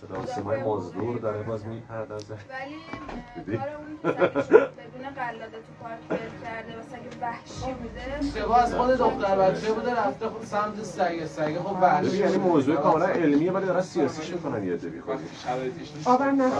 صدا 0.00 0.26
سیمای 0.26 0.62
مزدور 0.62 1.18
داره 1.18 1.42
باز 1.42 1.66
می‌پردازه 1.66 2.34
ولی 2.34 3.56
کار 3.58 3.68
اون 3.68 3.96
بدون 4.02 5.10
قلاده 5.16 5.56
تو 5.56 5.72
پارک 5.82 5.98
کرده 6.44 6.78
و 6.78 6.82
سگ 6.82 7.20
وحشی 7.20 7.72
بوده. 7.72 8.22
سبا 8.22 8.56
از 8.56 8.74
خود 8.74 8.90
دختر 8.90 9.36
بچه 9.36 9.72
بوده 9.72 9.94
رفته 9.94 10.28
خود 10.28 10.44
سمت 10.44 10.82
سگ 10.82 11.26
سگ 11.26 11.58
خب 11.58 11.82
وحشی 11.82 12.16
یعنی 12.16 12.36
موضوع 12.36 12.76
کاملا 12.76 13.06
علمیه 13.06 13.52
ولی 13.52 13.66
دارن 13.66 13.80
سیاسیش 13.80 14.30
می‌کنن 14.30 14.64
یه 14.64 14.76
دبی 14.76 15.02
نیست. 15.78 16.08
آبر 16.08 16.30
نه 16.30 16.50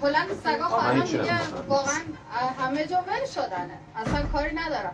کلا 0.00 0.18
سگا 0.44 0.64
خانم 0.64 1.02
میگه 1.02 1.40
واقعا 1.68 2.00
همه 2.58 2.86
جا 2.86 2.96
ول 2.96 3.26
شدنه. 3.26 3.78
اصلا 3.96 4.22
کاری 4.32 4.54
ندارن 4.54 4.92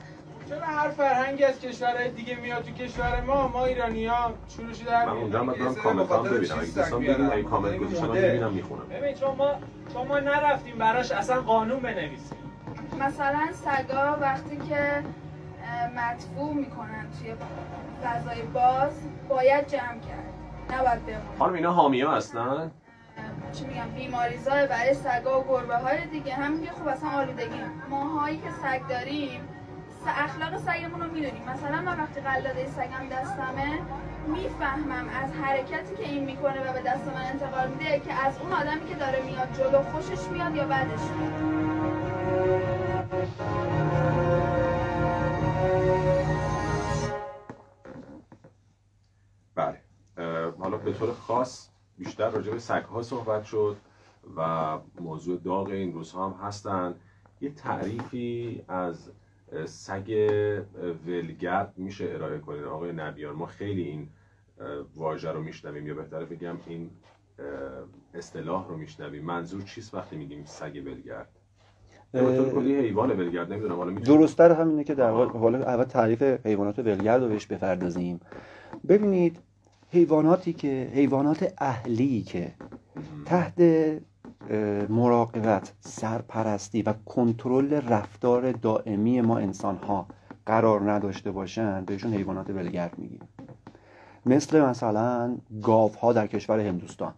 چرا 0.48 0.66
هر 0.66 0.88
فرهنگی 0.88 1.44
از 1.44 1.60
کشورهای 1.60 2.10
دیگه 2.10 2.36
میاد 2.36 2.62
تو 2.62 2.70
کشور 2.70 3.20
ما؟ 3.20 3.48
ما 3.48 3.64
ایرانی 3.64 4.06
ها 4.06 4.32
شروع 4.48 4.72
شده 4.72 5.06
من 5.06 5.12
اونجا 5.12 5.44
برم 5.44 5.74
کامنت 5.74 6.12
هم 6.12 6.22
ببینم. 6.22 6.58
اگه 6.58 6.66
دوستان 6.66 7.00
ببینم 7.00 7.30
اگه 7.32 7.42
کامنت 7.42 7.76
گذاشتن 7.78 8.06
من 8.06 8.12
ببینم 8.12 8.52
می‌خونم. 8.52 8.88
ببین 8.88 9.14
چون 9.14 9.36
ما 9.36 9.54
چون 9.92 10.06
ما 10.06 10.18
نرفتیم 10.18 10.78
براش 10.78 11.12
اصلا 11.12 11.40
قانون 11.40 11.80
بنویسیم. 11.80 12.38
مثلا 13.00 13.48
سگا 13.52 14.18
وقتی 14.20 14.56
که 14.56 15.02
مدفوع 15.96 16.54
می‌کنن 16.54 17.06
توی 17.18 17.34
فضای 18.04 18.42
باز 18.42 18.92
باید 19.28 19.68
جمع 19.68 20.00
کرد. 20.08 20.32
نباید 20.70 21.06
بمونه 21.06 21.38
خانم 21.38 21.54
اینا 21.54 21.72
حامیه 21.72 22.10
هستن؟ 22.10 22.70
چی 23.52 23.64
میگم 23.64 23.88
بیماریزای 23.96 24.66
برای 24.66 24.94
سگا 24.94 25.40
و 25.40 25.44
گربه 25.48 25.76
های 25.76 26.06
دیگه. 26.06 26.34
هم 26.34 26.52
میگه 26.52 26.70
خب 26.70 26.88
اصلا 26.88 27.10
آلودگی 27.10 27.60
ماهایی 27.90 28.36
که 28.36 28.50
سگ 28.62 28.88
داریم 28.88 29.40
اخلاق 30.10 30.56
سگمون 30.58 31.00
رو 31.00 31.06
می‌دونیم. 31.06 31.42
مثلا 31.48 31.82
من 31.82 31.98
وقتی 31.98 32.20
قلاده 32.20 32.66
سگم 32.66 33.08
دستمه 33.10 33.80
می‌فهمم 34.26 35.08
از 35.08 35.32
حرکتی 35.32 35.96
که 35.96 36.02
این 36.02 36.24
می‌کنه 36.24 36.70
و 36.70 36.72
به 36.72 36.82
دست 36.82 37.06
من 37.06 37.22
انتقال 37.22 37.68
میده 37.68 38.00
که 38.00 38.12
از 38.12 38.38
اون 38.38 38.52
آدمی 38.52 38.88
که 38.88 38.94
داره 38.94 39.22
میاد 39.22 39.52
جلو 39.52 39.82
خوشش 39.82 40.28
میاد 40.28 40.54
یا 40.54 40.66
بعدش 40.66 41.00
میاد. 41.00 41.32
بله. 49.54 49.80
حالا 50.58 50.76
به 50.76 50.92
طور 50.92 51.12
خاص 51.12 51.68
بیشتر 51.98 52.30
راجع 52.30 52.52
به 52.52 52.58
سگ 52.58 52.84
ها 52.84 53.02
صحبت 53.02 53.44
شد 53.44 53.76
و 54.36 54.78
موضوع 55.00 55.38
داغ 55.38 55.66
این 55.68 55.92
روزها 55.92 56.28
هم 56.28 56.46
هستن. 56.46 56.94
یه 57.40 57.50
تعریفی 57.50 58.64
از 58.68 59.10
سگ 59.66 60.28
ولگرد 61.06 61.72
میشه 61.76 62.04
ارائه 62.10 62.38
کنید 62.38 62.64
آقای 62.64 62.92
نبیان 62.92 63.34
ما 63.34 63.46
خیلی 63.46 63.82
این 63.82 64.08
واژه 64.96 65.30
رو 65.30 65.42
میشنویم 65.42 65.86
یا 65.86 65.94
بهتره 65.94 66.24
بگم 66.24 66.56
این 66.66 66.90
اصطلاح 68.14 68.68
رو 68.68 68.76
میشنویم. 68.76 69.24
منظور 69.24 69.62
چیست 69.62 69.94
وقتی 69.94 70.16
میگیم 70.16 70.44
سگ 70.44 70.82
ولگرد 70.86 71.28
کلی 72.54 72.76
حیوان 72.76 73.10
ولگرد 73.10 73.52
نمی‌دونم 73.52 73.76
حالا 73.76 73.92
درستتر 73.92 74.52
همینه 74.52 74.84
که 74.84 74.94
در 74.94 75.10
حالا 75.10 75.58
اول 75.58 75.84
تعریف 75.84 76.22
حیوانات 76.22 76.78
ولگرد 76.78 77.22
رو 77.22 77.28
بهش 77.28 77.46
بپردازیم. 77.46 78.20
ببینید 78.88 79.40
حیواناتی 79.90 80.52
که 80.52 80.90
حیوانات 80.94 81.54
اهلی 81.58 82.22
که 82.22 82.52
تحت 83.26 83.54
مراقبت 84.88 85.72
سرپرستی 85.80 86.82
و 86.82 86.94
کنترل 87.06 87.72
رفتار 87.88 88.52
دائمی 88.52 89.20
ما 89.20 89.38
انسان 89.38 89.76
ها 89.76 90.06
قرار 90.46 90.92
نداشته 90.92 91.30
باشند 91.30 91.86
بهشون 91.86 92.14
حیوانات 92.14 92.50
ولگرد 92.50 92.98
میگیم 92.98 93.20
مثل 94.26 94.60
مثلا 94.60 95.36
گاف 95.62 95.94
ها 95.96 96.12
در 96.12 96.26
کشور 96.26 96.60
هندوستان. 96.60 97.14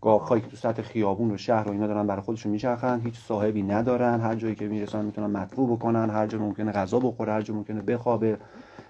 گاف 0.00 0.22
هایی 0.22 0.42
که 0.42 0.48
تو 0.48 0.56
سطح 0.56 0.82
خیابون 0.82 1.30
و 1.30 1.36
شهر 1.36 1.68
و 1.68 1.72
اینا 1.72 1.86
دارن 1.86 2.06
برای 2.06 2.22
خودشون 2.22 2.52
میچرخن 2.52 3.00
هیچ 3.00 3.18
صاحبی 3.18 3.62
ندارن. 3.62 4.20
هر 4.20 4.34
جایی 4.34 4.54
که 4.54 4.68
می‌رسن 4.68 5.04
می‌تونن 5.04 5.26
مطبوع 5.26 5.76
بکنن 5.76 6.10
هر 6.10 6.26
جا 6.26 6.38
ممکنه 6.38 6.72
غذا 6.72 6.98
بخوره 6.98 7.32
هر 7.32 7.42
جا 7.42 7.54
ممکنه 7.54 7.82
بخوابه. 7.82 8.38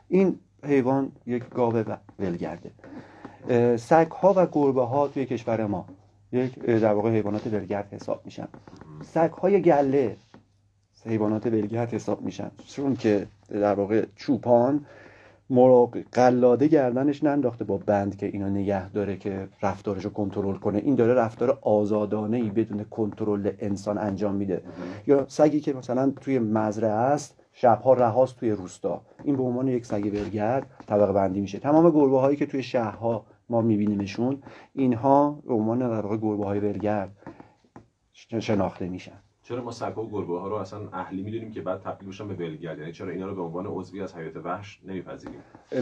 این 0.09 0.39
حیوان 0.65 1.13
یک 1.27 1.49
گاو 1.49 1.85
ولگرده. 2.19 2.71
سگ 3.77 4.11
ها 4.11 4.35
و 4.37 4.47
گربه 4.53 4.87
ها 4.87 5.09
توی 5.09 5.27
کشور 5.27 5.67
ما 5.67 5.87
یک 6.33 6.59
در 6.59 6.93
واقع 6.93 7.11
حیوانات 7.11 7.47
ولگرد 7.47 7.89
حساب 7.93 8.23
میشن. 8.25 8.49
سگ 9.05 9.31
های 9.31 9.63
گله 9.63 10.17
حیوانات 11.05 11.47
ولگرد 11.47 11.95
حساب 11.95 12.23
میشن. 12.23 12.51
چون 12.67 12.97
که 12.97 13.27
در 13.49 13.75
واقع 13.75 14.07
چوپان 14.17 14.87
مراق 15.51 15.99
قلاده 15.99 16.69
گردنش 16.69 17.25
ننداخته 17.25 17.65
با 17.65 17.77
بند 17.77 18.17
که 18.17 18.27
اینو 18.27 18.49
نگه 18.49 18.91
داره 18.91 19.17
که 19.17 19.49
رفتارش 19.63 20.05
رو 20.05 20.11
کنترل 20.11 20.57
کنه. 20.57 20.79
این 20.79 20.95
داره 20.95 21.15
رفتار 21.15 21.59
آزادانه 21.63 22.37
ای 22.37 22.51
بدون 22.51 22.85
کنترل 22.85 23.51
انسان 23.59 23.99
انجام 23.99 24.35
میده. 24.35 24.63
یا 25.07 25.25
سگی 25.29 25.61
که 25.61 25.73
مثلا 25.73 26.13
توی 26.21 26.39
مزرعه 26.39 26.91
است 26.91 27.37
شبها 27.53 27.93
رهاست 27.95 28.37
توی 28.37 28.51
روستا. 28.51 29.03
این 29.25 29.37
به 29.37 29.43
عنوان 29.43 29.69
یک 29.69 29.87
سگ 29.87 30.11
ولگرد 30.13 30.67
طبقه 30.87 31.13
بندی 31.13 31.41
میشه. 31.41 31.59
تمام 31.59 31.91
گربه 31.91 32.21
هایی 32.21 32.37
که 32.37 32.47
توی 32.47 32.63
شهرها 32.63 33.25
ما 33.51 33.61
میبینیمشون 33.61 34.43
اینها 34.75 35.43
به 35.47 35.55
عنوان 35.55 35.79
در 35.79 36.01
واقع 36.01 36.17
گربه 36.17 36.45
های 36.45 36.61
ولگرد 36.61 37.17
شناخته 38.41 38.89
میشن. 38.89 39.19
چرا 39.43 39.65
ما 39.65 39.71
سگا 39.71 40.05
و 40.05 40.11
گربه 40.11 40.41
ها 40.41 40.49
رو 40.49 40.55
اصلا 40.55 40.89
اهلی 40.93 41.23
می‌دونیم 41.23 41.51
که 41.51 41.61
بعد 41.61 41.81
تبدیل 41.81 42.09
بشن 42.09 42.29
به 42.29 42.35
ولگرد؟ 42.35 42.79
یعنی 42.79 42.93
چرا 42.93 43.11
اینا 43.11 43.27
رو 43.27 43.35
به 43.35 43.43
عنوان 43.43 43.67
عضوی 43.67 44.03
از 44.03 44.15
حیات 44.15 44.37
وحش 44.37 44.81
نمیپذیریم؟ 44.85 45.41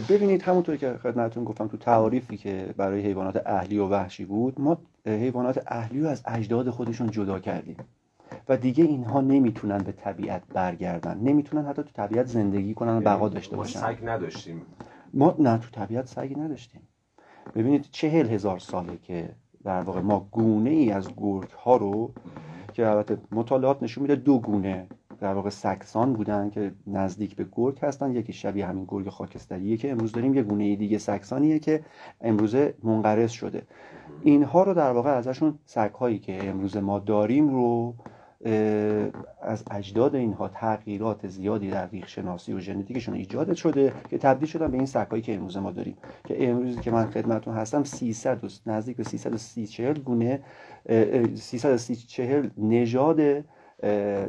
ببینید 0.09 0.41
همونطوری 0.41 0.77
که 0.77 0.99
خدمتتون 1.03 1.43
گفتم 1.43 1.67
تو 1.67 1.77
تعاریفی 1.77 2.37
که 2.37 2.73
برای 2.77 3.01
حیوانات 3.01 3.41
اهلی 3.45 3.77
و 3.77 3.87
وحشی 3.87 4.25
بود 4.25 4.61
ما 4.61 4.77
حیوانات 5.05 5.63
اهلی 5.67 6.01
رو 6.01 6.07
از 6.07 6.23
اجداد 6.25 6.69
خودشون 6.69 7.11
جدا 7.11 7.39
کردیم. 7.39 7.77
و 8.49 8.57
دیگه 8.57 8.83
اینها 8.83 9.21
نمی‌تونن 9.21 9.77
به 9.77 9.91
طبیعت 9.91 10.43
برگردن. 10.53 11.17
نمی‌تونن 11.17 11.65
حتی 11.65 11.83
تو 11.83 11.89
طبیعت 11.93 12.25
زندگی 12.25 12.73
کنن 12.73 12.97
و 12.97 13.01
بقا 13.01 13.29
داشته 13.29 13.57
باشن. 13.57 13.79
ما 13.79 13.87
سگ 13.87 13.97
نداشتیم. 14.03 14.61
ما 15.13 15.35
نه 15.39 15.57
تو 15.57 15.69
طبیعت 15.71 16.05
سگی 16.05 16.35
نداشتیم. 16.35 16.81
ببینید 17.55 17.85
چهل 17.91 18.27
هزار 18.27 18.59
ساله 18.59 18.97
که 19.03 19.29
در 19.63 19.81
واقع 19.81 20.01
ما 20.01 20.27
گونه 20.31 20.69
ای 20.69 20.91
از 20.91 21.09
گرگ 21.17 21.49
ها 21.49 21.77
رو 21.77 22.11
که 22.73 22.87
البته 22.89 23.17
مطالعات 23.31 23.83
نشون 23.83 24.01
میده 24.01 24.15
دو 24.15 24.39
گونه 24.39 24.87
در 25.19 25.33
واقع 25.33 25.49
سکسان 25.49 26.13
بودن 26.13 26.49
که 26.49 26.71
نزدیک 26.87 27.35
به 27.35 27.45
گرگ 27.51 27.79
هستن. 27.81 28.15
یکی 28.15 28.33
شبیه 28.33 28.65
همین 28.65 28.85
گرگ 28.87 29.09
خاکستریه 29.09 29.77
که 29.77 29.91
امروز 29.91 30.11
داریم 30.11 30.33
یه 30.33 30.43
گونه 30.43 30.75
دیگه 30.75 30.97
سکسانیه 30.97 31.59
که 31.59 31.83
امروزه 32.21 32.73
منقرض 32.83 33.31
شده. 33.31 33.63
اینها 34.21 34.63
رو 34.63 34.73
در 34.73 34.91
واقع 34.91 35.09
ازشون 35.09 35.59
سگ 35.65 35.91
هایی 35.91 36.19
که 36.19 36.49
امروز 36.49 36.77
ما 36.77 36.99
داریم 36.99 37.49
رو 37.49 37.95
از 39.41 39.63
اجداد 39.71 40.15
اینها 40.15 40.47
تغییرات 40.47 41.27
زیادی 41.27 41.69
در 41.69 41.89
ریخ 41.89 42.07
شناسی 42.07 42.53
و 42.53 42.59
ژنتیکشون 42.59 43.15
ایجاد 43.15 43.53
شده 43.53 43.93
که 44.09 44.17
تبدیل 44.17 44.49
شدن 44.49 44.71
به 44.71 44.77
این 44.77 44.85
سگهایی 44.85 45.23
که 45.23 45.35
امروز 45.35 45.57
ما 45.57 45.71
داریم. 45.71 45.97
که 46.25 46.49
امروزی 46.49 46.81
که 46.81 46.91
من 46.91 47.05
خدمتتون 47.11 47.53
هستم 47.53 47.83
300 47.83 48.39
نزدیک 48.65 48.97
به 48.97 49.03
330 49.03 49.93
گونه 49.93 50.41
330 51.35 52.51
نژاد 52.57 53.45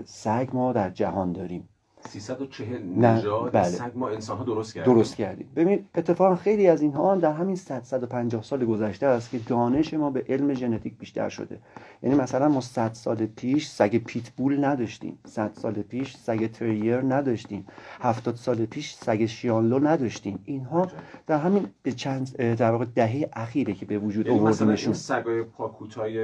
سگ 0.05 0.49
ما 0.53 0.73
در 0.73 0.91
جهان 0.91 1.33
داریم. 1.33 1.69
340 2.09 2.83
نژاد 2.83 3.53
بله. 3.53 3.65
سگ 3.65 3.91
ما 3.95 4.09
انسان 4.09 4.39
ها 4.39 4.45
درست 4.45 4.75
کردیم. 4.75 4.95
درست 4.95 5.17
کردیم. 5.17 5.49
ببینید 5.57 5.87
اتفاقا 5.95 6.37
خیلی 6.37 6.67
از 6.67 6.83
اینها 6.83 7.17
در 7.17 7.33
همین 7.33 7.57
100 7.57 7.83
150 7.83 8.43
سال 8.43 8.65
گذشته 8.65 9.07
است 9.07 9.31
که 9.31 9.39
دانش 9.39 9.95
ما 9.95 10.11
به 10.11 10.25
علم 10.29 10.55
ژنتیک 10.55 10.99
بیشتر 10.99 11.29
شده. 11.29 11.59
یعنی 12.03 12.17
مثلا 12.17 12.49
ما 12.49 12.61
100 12.61 12.93
سال 12.93 13.27
پیش 13.27 13.69
سگ 13.69 13.97
پیتبول 13.97 14.65
نداشتیم. 14.65 15.19
100 15.27 15.51
سال 15.55 15.73
پیش 15.73 16.17
سگ 16.17 16.51
تریر 16.51 17.01
نداشتیم. 17.01 17.67
70 18.01 18.35
سال 18.37 18.67
پیش 18.67 18.95
سگ 18.95 19.27
شیانلو 19.27 19.79
نداشتیم. 19.79 20.39
اینها 20.45 20.89
در 21.27 21.39
همین 21.39 21.67
به 21.83 21.93
چند 21.93 22.37
در 22.37 22.71
واقع 22.71 22.85
دهه 22.85 23.31
اخیره 23.33 23.73
که 23.73 23.87
به 23.87 23.99
وجود 23.99 24.27
یعنی 24.27 24.39
آوردیمشون. 24.39 24.91
مثلا 24.91 25.23
سگای 25.23 25.43
پاکوتای 25.43 26.19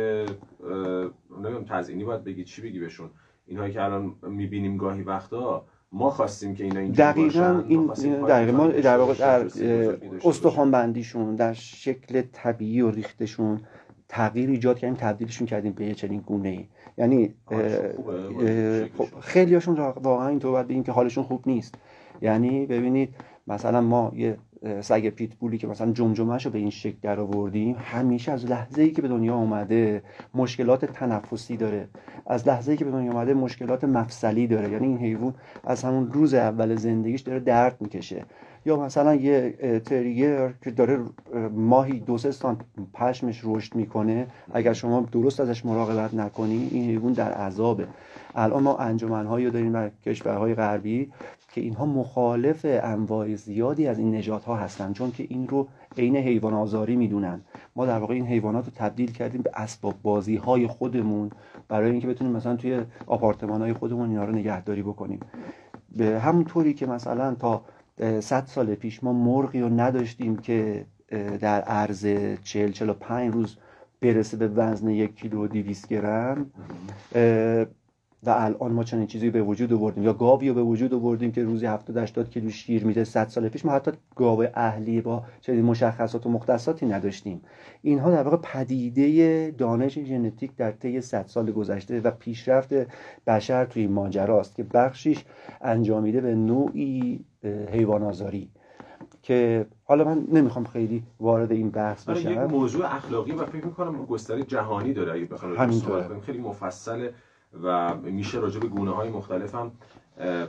نمی‌دونم 1.30 1.64
تزیینی 1.68 2.04
باید 2.04 2.25
بگی 2.25 2.45
چی 2.45 2.62
بگی 2.62 2.78
بهشون. 2.78 3.11
اینهایی 3.46 3.72
که 3.72 3.82
الان 3.82 4.14
می‌بینیم 4.22 4.76
گاهی 4.76 5.02
وقتا 5.02 5.64
ما 5.92 6.10
خواستیم 6.10 6.54
که 6.54 6.64
اینا 6.64 6.80
اینجوری 6.80 7.12
دقیقاً 7.12 7.64
این 7.68 7.86
دقیقاً 8.26 8.52
ما 8.52 8.66
در 8.66 8.98
واقع 8.98 9.44
استخوان 10.24 10.70
بندیشون 10.70 11.36
در 11.36 11.52
شکل 11.52 12.22
طبیعی 12.32 12.80
و 12.80 12.90
ریختشون 12.90 13.60
تغییر 14.08 14.50
ایجاد 14.50 14.78
کردیم 14.78 14.96
تبدیلشون 14.96 15.46
کردیم 15.46 15.72
به 15.72 15.94
چنین 15.94 16.20
گونه 16.20 16.48
ای 16.48 16.66
یعنی 16.98 17.34
خب 18.98 19.20
خیلی 19.20 19.54
هاشون 19.54 19.76
واقعا 19.78 20.28
اینطور 20.28 20.50
باید 20.52 20.68
بگیم 20.68 20.82
که 20.82 20.92
حالشون 20.92 21.24
خوب 21.24 21.42
نیست. 21.46 21.74
یعنی 22.22 22.66
ببینید 22.66 23.14
مثلا 23.46 23.80
ما 23.80 24.12
یه 24.14 24.38
سگ 24.80 25.08
پیتبولی 25.08 25.58
که 25.58 25.66
مثلا 25.66 25.92
جمجمهش 25.92 26.46
رو 26.46 26.52
به 26.52 26.58
این 26.58 26.70
شکل 26.70 26.96
در 27.02 27.20
آوردیم 27.20 27.76
همیشه 27.78 28.32
از 28.32 28.46
لحظه 28.46 28.82
ای 28.82 28.90
که 28.90 29.02
به 29.02 29.08
دنیا 29.08 29.36
اومده 29.36 30.02
مشکلات 30.34 30.84
تنفسی 30.84 31.56
داره. 31.56 31.88
از 32.26 32.48
لحظه 32.48 32.70
ای 32.70 32.78
که 32.78 32.84
به 32.84 32.90
دنیا 32.90 33.12
اومده 33.12 33.34
مشکلات 33.34 33.84
مفصلی 33.84 34.46
داره. 34.46 34.70
یعنی 34.70 34.86
این 34.86 34.98
حیوان 34.98 35.34
از 35.64 35.84
همون 35.84 36.12
روز 36.12 36.34
اول 36.34 36.76
زندگیش 36.76 37.20
داره 37.20 37.40
درد 37.40 37.76
می‌کشه. 37.80 38.25
یا 38.66 38.76
مثلا 38.76 39.14
یه 39.14 39.54
تریگر 39.84 40.52
که 40.64 40.70
داره 40.70 40.98
ماهی 41.52 42.00
دو 42.00 42.18
سه 42.18 42.30
سانت 42.30 42.58
پشمش 42.94 43.40
رشد 43.44 43.75
می‌کنه. 43.75 44.26
اگر 44.52 44.72
شما 44.72 45.00
درست 45.12 45.40
ازش 45.40 45.66
مراقبت 45.66 46.14
نکنی 46.14 46.68
این 46.70 46.84
حیوان 46.84 47.12
در 47.12 47.32
عذابه. 47.32 47.86
الان 48.34 48.62
ما 48.62 48.76
انجمنهایی 48.76 49.50
داریم 49.50 49.72
در 49.72 49.90
کشورهای 50.06 50.54
غربی. 50.54 51.12
که 51.56 51.62
اینها 51.62 51.86
مخالف 51.86 52.66
انواع 52.68 53.34
زیادی 53.34 53.86
از 53.86 53.98
این 53.98 54.14
نژادها 54.14 54.54
ها 54.54 54.60
هستن 54.60 54.92
چون 54.92 55.10
که 55.10 55.26
این 55.28 55.48
رو 55.48 55.68
عین 55.98 56.16
حیوان 56.16 56.54
آزاری 56.54 56.96
می‌دونن. 56.96 57.40
ما 57.76 57.86
در 57.86 57.98
واقع 57.98 58.14
این 58.14 58.26
حیوانات 58.26 58.64
رو 58.64 58.72
تبدیل 58.75 59.12
کردیم 59.12 59.42
به 59.42 59.50
اسباب 59.54 59.94
بازی 60.02 60.36
های 60.36 60.66
خودمون 60.66 61.30
برای 61.68 61.90
اینکه 61.90 62.06
بتونیم 62.06 62.32
مثلا 62.32 62.56
توی 62.56 62.80
آپارتمان 63.06 63.60
های 63.60 63.72
خودمون 63.72 64.10
اینا 64.10 64.25
رو 64.25 64.32
نگهداری 64.32 64.82
بکنیم. 64.82 65.20
به 65.96 66.20
همون 66.20 66.44
طوری 66.44 66.75
که 66.75 66.86
مثلا 66.86 67.34
تا 67.34 67.62
100 68.20 68.44
سال 68.46 68.75
پیش 68.75 69.04
ما 69.04 69.12
مرغی 69.12 69.60
رو 69.60 69.68
نداشتیم 69.68 70.36
که 70.36 70.86
در 71.40 71.60
عرض 71.62 72.06
40 72.44 72.70
45 72.70 73.34
روز 73.34 73.56
برسه 74.00 74.36
به 74.36 74.48
وزن 74.48 74.88
یک 74.88 75.16
کیلو 75.16 75.44
و 75.44 75.46
200 75.46 75.88
گرم 75.88 76.50
و 78.23 78.30
الان 78.30 78.73
ما 78.73 78.85
چنین 78.85 79.06
چیزی 79.06 79.30
به 79.30 79.42
وجود 79.42 79.73
آوردیم 79.73 80.04
یا 80.04 80.12
گاوی 80.12 80.49
رو 80.49 80.54
به 80.54 80.62
وجود 80.62 80.94
آوردیم 80.94 81.32
که 81.32 81.44
روزی 81.44 81.66
70 81.66 81.96
80 81.96 82.30
کیلو 82.30 82.50
شیر 82.50 82.85
میده 82.85 83.04
100 83.04 83.28
سال 83.28 83.49
پیش 83.49 83.64
ما 83.64 83.73
حتی 83.73 83.90
گاو 84.16 84.44
اهلی 84.54 85.00
با 85.00 85.23
چنین 85.40 85.64
مشخصات 85.64 86.26
و 86.26 86.30
مختصاتی 86.30 86.87
نداشتیم. 86.87 87.42
اینها 87.82 88.11
در 88.11 88.23
واقع 88.23 88.37
پدیده 88.37 89.50
دانش 89.50 89.99
ژنتیک 89.99 90.56
در 90.56 90.73
طی 90.73 91.00
100 91.00 91.26
سال 91.26 91.52
گذشته 91.52 92.00
و 92.00 92.11
پیشرفت 92.11 92.75
بشر 93.26 93.64
توی 93.64 93.87
ماجراست 93.87 94.56
که 94.56 94.62
بخشیش 94.62 95.25
انجامیده 95.61 96.20
به 96.20 96.35
نوعی 96.35 97.25
حیوان 97.73 98.02
آزاری. 98.02 98.50
که 99.23 99.66
حالا 99.85 100.04
من 100.04 100.26
نمی‌خوام 100.32 100.64
خیلی 100.64 101.02
وارد 101.20 101.52
این 101.52 101.70
بحث 101.70 102.08
آره، 102.08 102.20
بشم. 102.20 102.30
یک 102.30 102.38
موضوع 102.38 102.94
اخلاقی 102.94 103.32
و 103.32 103.46
فکر 103.46 103.66
می‌کنم 103.66 104.04
گستره 104.04 104.42
جهانی 104.42 104.92
داره 104.92 105.12
اگه 105.12 105.25
بخوام 105.25 106.20
خیلی 106.20 106.38
مفصل 106.38 107.08
و 107.62 107.96
میشه 107.96 108.38
راجع 108.38 108.60
به 108.60 108.66
گونه 108.66 108.90
های 108.90 109.10
مختلف 109.10 109.54
هم 109.54 109.72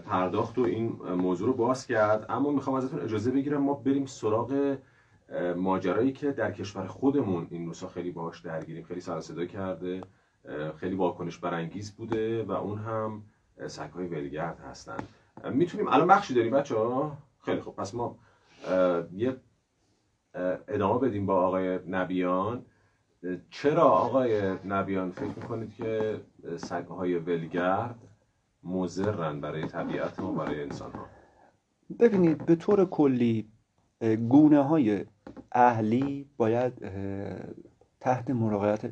پرداخت 0.06 0.58
و 0.58 0.62
این 0.62 0.90
موضوع 1.18 1.48
رو 1.48 1.54
باز 1.54 1.88
کرد. 1.88 2.26
اما 2.30 2.52
می‌خوام 2.52 2.76
ازتون 2.76 3.00
اجازه 3.00 3.32
بگیرم 3.32 3.62
ما 3.62 3.74
بریم 3.74 4.06
سراغ 4.06 4.78
ماجرایی 5.56 6.12
که 6.12 6.32
در 6.32 6.52
کشور 6.52 6.88
خودمون 6.88 7.48
این 7.50 7.66
روزها 7.66 7.90
خیلی 7.90 8.12
باهاش 8.12 8.42
درگیریم. 8.42 8.84
خیلی 8.84 9.02
سر 9.02 9.20
صدا 9.20 9.46
کرده 9.46 10.02
خیلی 10.76 10.96
واکنش 10.96 11.38
برانگیز 11.38 11.96
بوده 11.96 12.44
و 12.44 12.52
اون 12.52 12.78
هم 12.78 13.24
سگهای 13.68 14.08
ولگرد 14.08 14.60
هستن. 14.60 14.98
می‌تونیم 15.52 15.88
الان 15.88 16.08
بخشی 16.08 16.34
داریم 16.34 16.54
بچه 16.54 16.76
خیلی 17.46 17.62
خوب. 17.62 17.76
پس 17.76 17.94
ما 17.96 18.16
یه 19.14 19.36
ادامه 20.68 21.00
بدیم 21.00 21.26
با 21.26 21.36
آقای 21.36 21.80
نبیان. 21.88 22.66
چرا 23.50 23.84
آقای 23.84 24.56
نبیان 24.66 25.12
فکر 25.12 25.26
می‌کنید 25.26 25.74
که 25.74 26.22
سگهای 26.58 27.16
ولگرد 27.16 27.96
مزرن 28.64 29.42
برای 29.42 29.68
طبیعت 29.68 30.20
و 30.20 30.32
برای 30.32 30.64
انسان 30.64 30.92
ها 30.92 31.06
ببینید 32.00 32.46
به 32.46 32.56
طور 32.56 32.86
کلی 32.86 33.52
گونه 34.30 34.64
های 34.64 35.06
اهلی 35.52 36.30
باید 36.38 36.74
تحت 38.00 38.30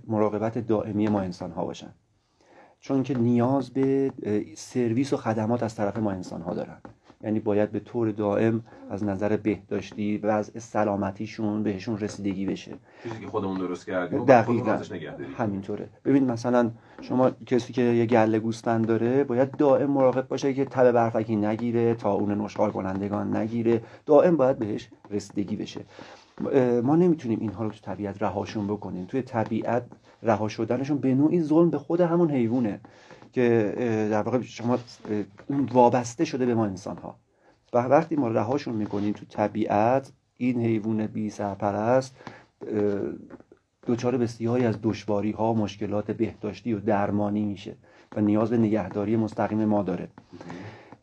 مراقبت 0.07 0.57
دائمی 0.57 1.07
ما 1.07 1.21
انسان 1.21 1.51
ها 1.51 1.65
باشن. 1.65 1.93
چون 2.79 3.03
که 3.03 3.17
نیاز 3.17 3.73
به 3.73 4.11
سرویس 4.57 5.13
و 5.13 5.17
خدمات 5.17 5.63
از 5.63 5.75
طرف 5.75 5.97
ما 5.97 6.11
انسان 6.11 6.41
ها 6.41 6.53
دارن. 6.53 6.81
یعنی 7.23 7.39
باید 7.39 7.71
به 7.71 7.79
طور 7.79 8.11
دائم 8.11 8.61
از 8.89 9.03
نظر 9.03 9.37
بهداشتی 9.37 10.17
و 10.17 10.27
از 10.27 10.51
سلامتیشون 10.57 11.63
بهشون 11.63 11.97
رسیدگی 11.97 12.45
بشه. 12.45 12.71
چیزی 13.03 13.19
که 13.19 13.27
خودمون 13.27 13.57
درست 13.57 13.85
کردیم 13.85 14.25
دقیقا. 14.25 14.79
همینطوره. 15.37 15.89
ببین 16.05 16.31
مثلا 16.31 16.71
شما 17.01 17.31
کسی 17.45 17.73
که 17.73 17.81
یه 17.81 18.05
گله 18.05 18.39
گوستن 18.39 18.81
داره 18.81 19.23
باید 19.23 19.51
دائم 19.51 19.91
مراقب 19.91 20.27
باشه 20.27 20.53
که 20.53 20.65
تب 20.65 20.91
برفکی 20.91 21.35
نگیره 21.35 21.95
تا 21.95 22.13
اون 22.13 22.41
نشخار 22.41 22.71
کنندگان 22.71 23.35
نگیره. 23.35 23.81
دائم 24.05 24.37
باید 24.37 24.59
بهش 24.59 24.89
رسیدگی 25.11 25.55
بشه. 25.55 25.81
ما 26.83 26.95
نمی‌تونیم 26.95 27.39
اینها 27.41 27.63
رو 27.63 27.69
تو 27.69 27.79
طبیعت 27.81 28.23
رهاشون 28.23 28.67
بکنیم. 28.67 29.05
توی 29.05 29.21
طبیعت 29.21 29.83
رها 30.23 30.47
شدنشون 30.47 30.97
به 30.97 31.15
نوعی 31.15 31.41
ظلم 31.41 31.69
به 31.69 31.77
خود 31.77 32.01
همون 32.01 32.31
حیوانه. 32.31 32.79
که 33.35 33.75
در 34.11 34.21
واقع 34.21 34.41
شما 34.41 34.77
اون 35.47 35.69
وابسته 35.73 36.25
شده 36.25 36.45
به 36.45 36.55
ما 36.55 36.65
انسان 36.65 36.97
ها 36.97 37.15
و 37.73 37.77
وقتی 37.77 38.15
ما 38.15 38.27
رهاشون 38.27 38.75
می‌کنیم 38.75 39.13
تو 39.13 39.25
طبیعت 39.25 40.11
این 40.37 40.61
حیوان 40.61 41.07
بی 41.07 41.29
سرپرست 41.29 42.15
دچار 43.87 44.17
بسیاری 44.17 44.65
از 44.65 44.75
دشواری 44.83 45.31
ها 45.31 45.53
مشکلات 45.53 46.11
بهداشتی 46.11 46.73
و 46.73 46.79
درمانی 46.79 47.45
میشه 47.45 47.75
و 48.15 48.21
نیاز 48.21 48.49
به 48.49 48.57
نگهداری 48.57 49.17
مستقیم 49.17 49.65
ما 49.65 49.83
داره. 49.83 50.07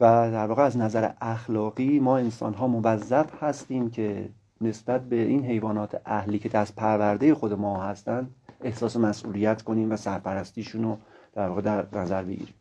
و 0.01 0.31
در 0.31 0.47
واقع 0.47 0.63
از 0.63 0.77
نظر 0.77 1.11
اخلاقی 1.21 2.01
ما 2.01 2.19
انسان 2.19 2.55
ها 2.55 2.67
موظف 2.67 3.43
هستیم 3.43 3.91
که 3.91 4.29
نسبت 4.61 5.05
به 5.09 5.17
این 5.23 5.45
حیوانات 5.45 6.01
اهلی 6.07 6.39
که 6.39 6.49
دست 6.49 6.75
پرورده 6.75 7.35
خود 7.35 7.53
ما 7.53 7.83
هستند 7.83 8.35
احساس 8.61 8.97
مسئولیت 8.97 9.63
کنیم 9.63 9.93
و 9.93 9.97
سرپرستیشون 9.97 10.83
رو 10.83 10.99
در 11.33 11.49
واقع 11.49 11.61
در 11.61 11.87
نظر 11.93 12.23
بگیریم. 12.23 12.55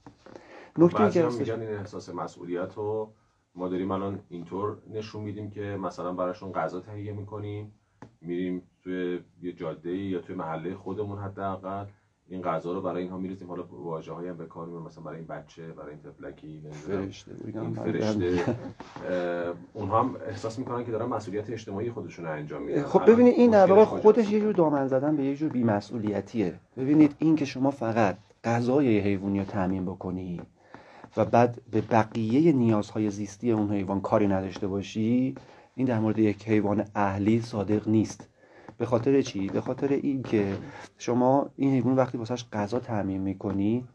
نکته 0.77 1.09
که 1.09 1.27
میگن 1.39 1.61
این 1.61 1.69
احساس 1.69 2.09
مسئولیت 2.09 2.73
رو 2.75 3.11
ما 3.55 3.67
داریم 3.67 3.91
الان 3.91 4.19
اینطور 4.29 4.77
نشون 4.93 5.23
میدیم 5.23 5.49
که 5.49 5.61
مثلا 5.61 6.13
براشون 6.13 6.51
غذا 6.51 6.79
تهیه 6.79 7.13
می‌کنیم 7.13 7.73
میریم 8.21 8.61
توی 8.83 9.19
یه 9.41 9.53
جاده 9.53 9.97
یا 9.97 10.21
توی 10.21 10.35
محله 10.35 10.75
خودمون 10.75 11.19
حداقل 11.19 11.85
این 12.27 12.41
غذا 12.41 12.73
رو 12.73 12.81
برای 12.81 13.01
اینها 13.01 13.17
میریزیم. 13.17 13.47
حالا 13.47 13.63
واژه 13.63 14.13
هایی 14.13 14.29
هم 14.29 14.37
به 14.37 14.45
کار 14.45 14.67
مثلا 14.67 15.03
برای 15.03 15.17
این 15.17 15.27
بچه 15.27 15.67
برای 15.67 15.89
این 15.89 15.99
تفلکی 15.99 16.61
فرشته 16.71 17.31
این 17.45 17.73
فرشته. 17.73 18.55
اونها 19.73 20.03
هم 20.03 20.15
احساس 20.27 20.59
می‌کنن 20.59 20.85
که 20.85 20.91
دارن 20.91 21.05
مسئولیت 21.05 21.49
اجتماعی 21.49 21.91
خودشون 21.91 22.25
رو 22.25 22.31
انجام 22.31 22.61
میدن. 22.61 22.83
خب 22.83 23.11
ببینید 23.11 23.33
این 23.33 23.51
در 23.51 23.65
واقع 23.65 23.85
خودش 23.85 24.31
یه 24.31 24.39
جور 24.39 24.53
دامن 24.53 24.87
زدن 24.87 25.15
به 25.15 25.23
یه 25.23 25.35
جور 25.35 25.49
بی‌مسئولیتیه. 25.49 26.59
ببینید 26.77 27.15
این 27.19 27.35
که 27.35 27.45
شما 27.45 27.71
فقط 27.71 28.17
غذای 28.43 28.99
حیوانی 28.99 29.39
رو 29.39 29.45
تامین 29.45 29.85
بکنی 29.85 30.41
و 31.17 31.25
بعد 31.25 31.61
به 31.71 31.81
بقیه 31.81 32.51
نیازهای 32.51 33.09
زیستی 33.09 33.51
اون 33.51 33.71
حیوان 33.71 34.01
کاری 34.01 34.27
نداشته 34.27 34.67
باشی 34.67 35.35
این 35.75 35.87
در 35.87 35.99
مورد 35.99 36.19
یک 36.19 36.47
حیوان 36.47 36.85
اهلی 36.95 37.41
صادق 37.41 37.87
نیست. 37.87 38.27
به 38.77 38.85
خاطر 38.85 39.21
چی؟ 39.21 39.47
به 39.47 39.61
خاطر 39.61 39.87
اینکه 39.87 40.57
شما 40.97 41.49
این 41.55 41.71
حیوان 41.73 41.95
وقتی 41.95 42.17
واسش 42.17 42.45
غذا 42.49 42.79
تعمین 42.79 43.21
می‌کنی 43.21 43.87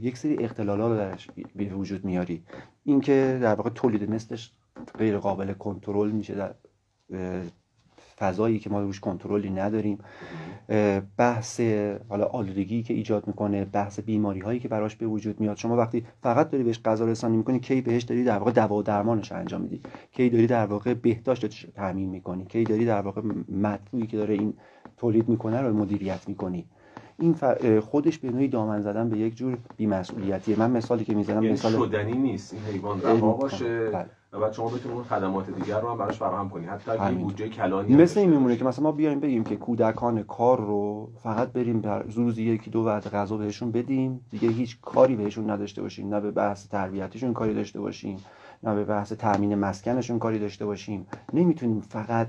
یک 0.00 0.16
سری 0.16 0.44
اختلالات 0.44 0.98
درش 0.98 1.28
به 1.56 1.64
وجود 1.64 2.04
میاری. 2.04 2.42
اینکه 2.84 3.38
در 3.42 3.54
واقع 3.54 3.70
تولید 3.70 4.10
مثلش 4.10 4.52
غیر 4.98 5.18
قابل 5.18 5.52
کنترل 5.52 6.10
میشه 6.10 6.34
در 6.34 6.54
فضایی 8.22 8.58
که 8.58 8.70
ما 8.70 8.80
روش 8.80 9.00
کنترلی 9.00 9.50
نداریم. 9.50 9.98
بحث 11.16 11.60
حالا 12.08 12.24
آلودگی 12.24 12.82
که 12.82 12.94
ایجاد 12.94 13.26
می‌کنه 13.26 13.64
بحث 13.64 14.00
بیماری 14.00 14.40
هایی 14.40 14.60
که 14.60 14.68
براش 14.68 14.96
به 14.96 15.06
وجود 15.06 15.40
میاد. 15.40 15.56
شما 15.56 15.76
وقتی 15.76 16.06
فقط 16.22 16.50
داری 16.50 16.64
بهش 16.64 16.80
غذا 16.84 17.06
رسانی 17.06 17.36
می‌کنی 17.36 17.60
کی 17.60 17.80
بهش 17.80 18.02
داری 18.02 18.24
در 18.24 18.38
واقع 18.38 18.50
دوا 18.50 18.76
و 18.76 18.82
درمانش 18.82 19.32
انجام 19.32 19.60
میدی؟ 19.60 19.80
کی 20.12 20.30
داری 20.30 20.46
در 20.46 20.66
واقع 20.66 20.94
بهداشتش 20.94 21.66
تامین 21.74 22.08
می‌کنی؟ 22.08 22.44
کی 22.44 22.64
داری 22.64 22.84
در 22.84 23.00
واقع 23.00 23.22
مدفوعی 23.48 24.06
که 24.06 24.16
داره 24.16 24.34
این 24.34 24.54
تولید 24.96 25.28
می‌کنه 25.28 25.60
رو 25.60 25.76
مدیریت 25.76 26.28
می‌کنی؟ 26.28 26.66
این 27.18 27.34
خودش 27.80 28.18
به 28.18 28.30
نوعی 28.30 28.48
دامن 28.48 28.80
زدن 28.80 29.08
به 29.08 29.18
یک 29.18 29.36
جور 29.36 29.58
بی‌مسئولیتیه. 29.76 30.58
من 30.58 30.70
مثالی 30.70 31.04
که 31.04 31.14
می‌زنم 31.14 31.42
یعنی 31.42 31.52
مثال 31.52 31.72
شدنی 31.72 32.12
نیست. 32.12 32.54
این 32.54 32.62
حیوان 32.62 33.02
رها 33.02 33.32
باشه. 33.32 33.90
بله. 33.90 34.06
و 34.32 34.40
بعد 34.40 34.52
شما 34.52 34.66
بتونید 34.66 34.90
اون 34.96 35.04
خدمات 35.04 35.50
دیگر 35.50 35.80
رو 35.80 35.90
هم 35.90 35.98
براش 35.98 36.18
فراهم 36.18 36.48
کنید. 36.50 36.68
حتی 36.68 36.90
اگه 36.90 37.14
بودجه 37.14 37.48
کلانی 37.48 37.96
مثل 37.96 38.20
این 38.20 38.30
میمونه 38.30 38.56
که 38.56 38.64
مثلا 38.64 38.82
ما 38.84 38.92
بیایم 38.92 39.20
بگیم 39.20 39.44
که 39.44 39.56
کودکان 39.56 40.22
کار 40.22 40.60
رو 40.60 41.10
فقط 41.22 41.52
بریم 41.52 41.80
بر 41.80 42.02
روزی 42.02 42.42
یکی 42.42 42.70
دو 42.70 42.80
وعده 42.80 43.10
غذا 43.10 43.36
بهشون 43.36 43.72
بدیم. 43.72 44.26
دیگه 44.30 44.48
هیچ 44.48 44.80
کاری 44.80 45.16
بهشون 45.16 45.50
نداشته 45.50 45.82
باشیم. 45.82 46.14
نه 46.14 46.20
به 46.20 46.30
بحث 46.30 46.68
تربیتشون 46.68 47.32
کاری 47.32 47.54
داشته 47.54 47.80
باشیم. 47.80 48.24
نه 48.62 48.74
به 48.74 48.84
بحث 48.84 49.12
تامین 49.12 49.54
مسکنشون 49.54 50.18
کاری 50.18 50.38
داشته 50.38 50.66
باشیم. 50.66 51.06
نمی‌تونیم 51.32 51.80
فقط 51.80 52.28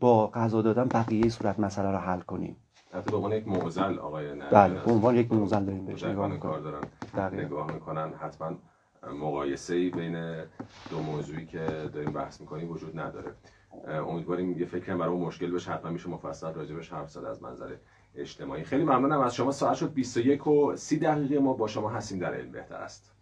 با 0.00 0.26
غذا 0.26 0.62
دادن 0.62 0.84
بقیه 0.84 1.28
صورت 1.28 1.60
مسئله 1.60 1.90
رو 1.90 1.98
حل 1.98 2.20
کنیم. 2.20 2.56
حتی 2.94 3.10
به 3.10 3.16
عنوان 3.16 3.32
یک 3.32 3.48
معضل 3.48 3.98
آقای 3.98 4.24
بله 4.52 4.74
به 4.84 4.90
عنوان 4.90 5.16
یک 5.16 5.32
معضل 5.32 5.64
داریم 5.64 5.86
بهش 5.86 6.04
نگاه 6.04 6.38
کار 6.38 6.60
دارن 6.60 7.38
نگاه 7.38 7.72
می‌کنن 7.72 8.12
حتما 8.20 8.50
مقایسه 9.10 9.74
ای 9.74 9.90
بین 9.90 10.44
دو 10.90 10.98
موضوعی 11.02 11.46
که 11.46 11.90
داریم 11.94 12.12
بحث 12.12 12.40
می‌کنیم 12.40 12.70
وجود 12.70 13.00
نداره. 13.00 13.32
امیدواریم 13.88 14.58
یه 14.58 14.66
فکر 14.66 14.96
برای 14.96 15.12
اون 15.12 15.26
مشکل 15.26 15.50
بشه 15.50 15.72
حتما 15.72 15.90
میشه 15.90 16.08
مفصل 16.08 16.52
راجبش 16.54 16.92
حرف 16.92 17.10
زد 17.10 17.24
از 17.24 17.42
منظر 17.42 17.74
اجتماعی. 18.14 18.64
خیلی 18.64 18.84
ممنونم 18.84 19.20
از 19.20 19.34
شما. 19.34 19.52
ساعت 19.52 19.76
شد 19.76 19.92
21 19.92 20.46
و 20.46 20.76
30 20.76 20.98
دقیقه 20.98 21.38
ما 21.38 21.52
با 21.52 21.66
شما 21.66 21.90
هستیم 21.90 22.18
در 22.18 22.34
علم 22.34 22.52
بهتر 22.52 22.76
است. 22.76 23.12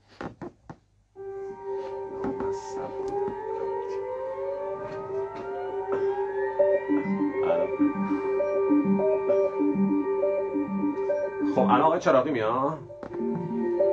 خب 11.55 11.61
الان 11.61 11.81
آقای 11.81 12.01
چراقی 12.01 12.31
میاد؟ 12.31 12.79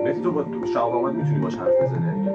مهدی 0.07 0.21
تو 0.21 0.31
با 0.31 0.65
شعب 0.65 0.83
آمد 0.83 1.13
می‌تونی 1.13 1.39
باش 1.39 1.55
حرف 1.55 1.81
بزنی؟ 1.83 2.26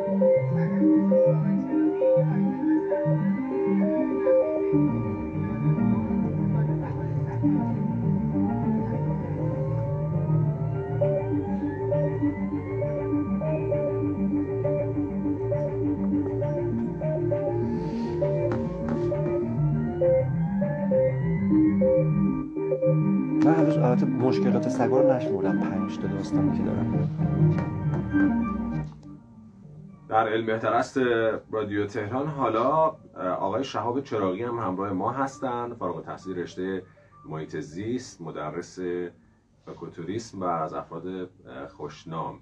البته 23.93 24.07
مشکلات 24.07 24.69
سگا 24.69 25.01
رو 25.01 25.13
نشمردم 25.13 25.61
پنج 25.61 25.99
تا 25.99 26.07
داستانی 26.09 26.59
که 26.59 26.65
دارم. 26.65 27.11
در 30.09 30.29
علم 30.29 30.47
بهتر 30.47 30.83
رادیو 31.51 31.87
تهران. 31.87 32.27
حالا 32.27 32.97
آقای 33.39 33.65
شهاب 33.65 34.01
چراغی 34.01 34.43
هم 34.43 34.59
همراه 34.59 34.93
ما 34.93 35.13
هستند 35.13 35.75
فارغ 35.75 35.97
التحصیل 35.97 36.39
رشته 36.39 36.83
محیط 37.29 37.57
زیست 37.57 38.23
مدرس 38.23 38.79
اکوتوریسم 39.67 40.41
و 40.41 40.45
از 40.45 40.75
افراد 40.75 41.31
خوشنام 41.69 42.41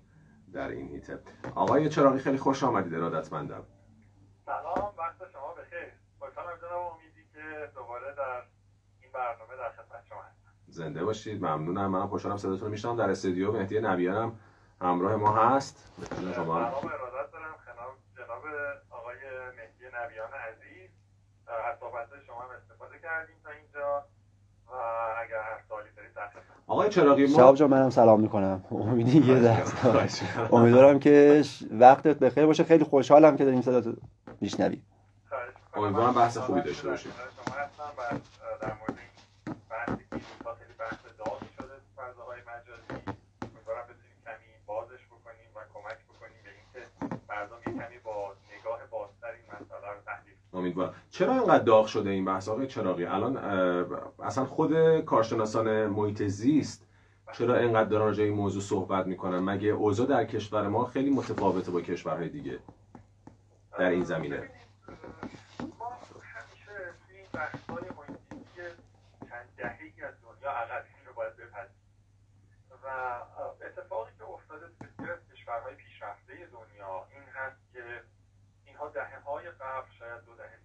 در 0.53 0.69
این 0.69 0.89
هیته 0.89 1.19
آقای 1.55 1.89
چراغی 1.89 2.19
خیلی 2.19 2.39
خوش 2.39 2.65
آمدید 2.65 2.95
ارادتمندم. 2.95 3.63
زنده 10.71 11.05
باشید. 11.05 11.45
ممنونم. 11.45 11.87
منم 11.87 12.09
خوشحالم 12.09 12.37
صداتون 12.37 12.61
رو 12.61 12.69
میشنم 12.69 12.97
در 12.97 13.11
استودیو 13.11 13.53
مهدی 13.53 13.81
نبیان 13.81 14.17
هم 14.17 14.33
همراه 14.81 15.17
ما 15.17 15.33
هست. 15.37 15.93
ممنون 15.99 16.33
شما 16.35 16.57
ارادت 16.57 17.33
دارم. 17.33 17.55
خنام 17.65 17.93
جناب 18.17 18.43
آقای 18.91 19.17
مهدی 19.57 19.85
نبیان 19.87 20.29
عزیز. 20.49 20.91
از 21.47 21.79
صحبت 21.81 22.09
شما 22.27 22.41
هم 22.41 22.49
استفاده 22.63 22.99
کردیم 23.03 23.37
تا 23.45 23.51
اینجا 23.51 24.05
و 24.67 24.73
اگر 25.27 25.37
هر 25.37 25.61
سوالی 25.69 25.89
دارید 25.97 26.11
آقای 26.67 26.89
چراغی 26.89 27.27
ما 27.27 27.37
شباب 27.37 27.57
جان 27.57 27.71
منم 27.71 27.91
سلام 27.91 28.21
می‌کنم. 28.21 28.65
امیدی 28.71 29.19
یه 29.19 29.41
دست 29.41 29.87
امیدوارم 30.53 30.99
که 30.99 31.43
وقتت 31.71 32.19
بخیر 32.19 32.47
باشه. 32.47 32.65
خیلی 32.65 32.85
خوشحالم 32.85 33.37
که 33.37 33.45
داریم 33.45 33.63
صداتو 33.63 33.93
میشنویم. 34.41 34.87
امیدوارم 35.75 36.15
بحث 36.15 36.39
خوبی 36.39 36.61
داشته 36.61 36.89
باشیم. 36.89 37.13
امیدوارم. 50.53 50.95
چرا 51.11 51.33
اینقدر 51.33 51.65
داغ 51.65 51.87
شده 51.87 52.11
این 52.11 52.25
بحث 52.25 52.49
آقای 52.49 52.67
چراغی؟ 52.67 53.05
الان 53.05 53.37
اصلا 54.23 54.45
خود 54.45 55.01
کارشناسان 55.01 55.87
محیط 55.87 56.23
زیست 56.23 56.87
چرا 57.33 57.57
اینقدر 57.57 57.89
دارن 57.89 58.05
راجع 58.05 58.25
این 58.25 58.35
موضوع 58.35 58.63
صحبت 58.63 59.07
می‌کنن؟ 59.07 59.39
مگه 59.39 59.69
اوضاع 59.69 60.07
در 60.07 60.25
کشور 60.25 60.69
ما 60.69 60.85
خیلی 60.85 61.11
متفاوته 61.11 61.71
با 61.71 61.81
کشورهای 61.81 62.29
دیگه 62.29 62.59
در 63.79 63.91
این 63.91 64.05
زمینه؟ 64.05 64.51
محیطی 67.97 69.93
چند 69.99 70.03
از 70.03 70.15
دنیا 70.23 70.53
رو 71.07 71.13
باید 71.17 71.33
بپذیریم؟ 71.37 71.81
و 72.85 72.87
اتفاقی 73.67 74.11
که 74.19 74.25
افتاده 74.25 74.67
بسیار 74.81 75.11
از 75.11 75.21
کشورهای 75.33 75.75
پیشرفته 75.75 76.33
دنیا 76.35 77.07
این 77.13 77.20
Shop, 79.81 79.89
Shad, 79.99 80.21
go 80.27 80.33
ahead. 80.37 80.60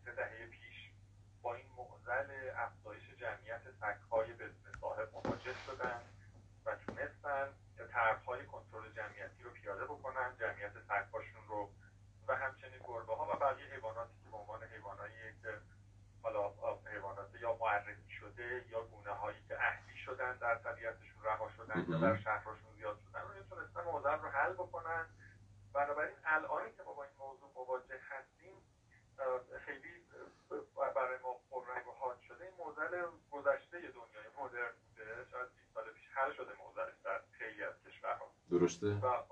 Tá. 38.94 39.25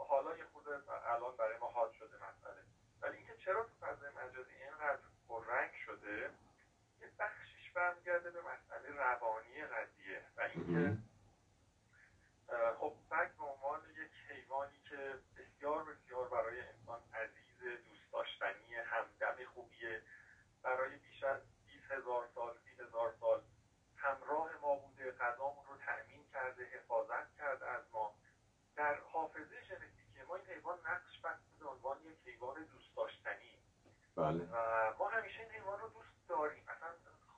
ما 35.00 35.10
همیشه 35.10 35.40
این 35.40 35.52
حیوان 35.52 35.80
رو 35.80 35.88
دوست 35.90 36.28
داریم. 36.30 36.64
اصلا 36.68 36.90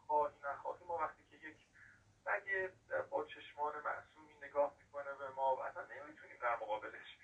خواهی 0.07 0.35
نخواهی 0.43 0.85
ما 0.85 0.97
وقتی 0.97 1.23
که 1.31 1.47
یک 1.47 1.57
سگ 2.25 2.69
با 3.09 3.25
چشمان 3.25 3.73
معصومی 3.85 4.33
نگاه 4.41 4.73
می‌کنه 4.79 5.13
به 5.19 5.29
ما 5.29 5.55
و 5.55 5.59
اصلا 5.59 5.83
نمی‌تونیم 5.83 6.37
در 6.41 6.55
مقابلش 6.55 7.17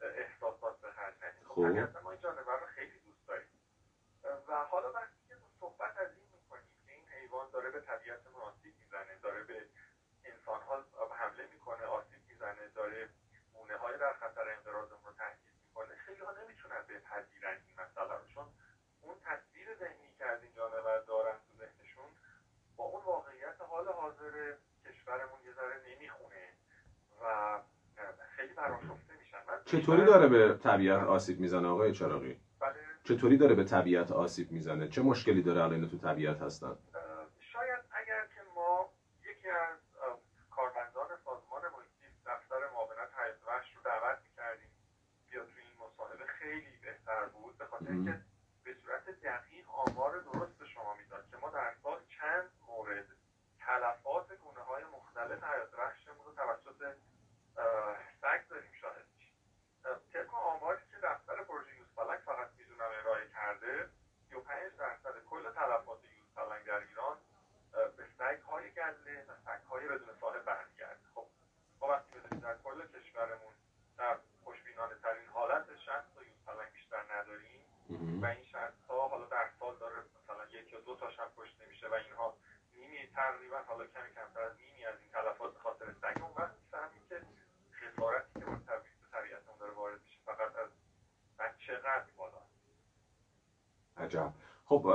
احساسات 0.00 0.80
بخریم 0.80 1.18
خب, 1.48 1.54
خب. 1.54 2.07
چطوری 29.68 30.02
آره. 30.02 30.10
داره 30.10 30.28
به 30.28 30.54
طبیعت 30.54 31.02
آسیب 31.02 31.40
می‌زنه 31.40 31.68
آقای 31.68 31.92
چراقی؟ 31.92 32.36
بله. 32.60 32.72
چطوری 33.04 33.36
داره 33.36 33.54
به 33.54 33.64
طبیعت 33.64 34.12
آسیب 34.12 34.52
می‌زنه؟ 34.52 34.88
چه 34.88 35.02
مشکلی 35.02 35.42
داره 35.42 35.62
الان 35.62 35.88
تو 35.88 35.98
طبیعت 35.98 36.42
هستن؟ 36.42 36.72
خب 94.68 94.92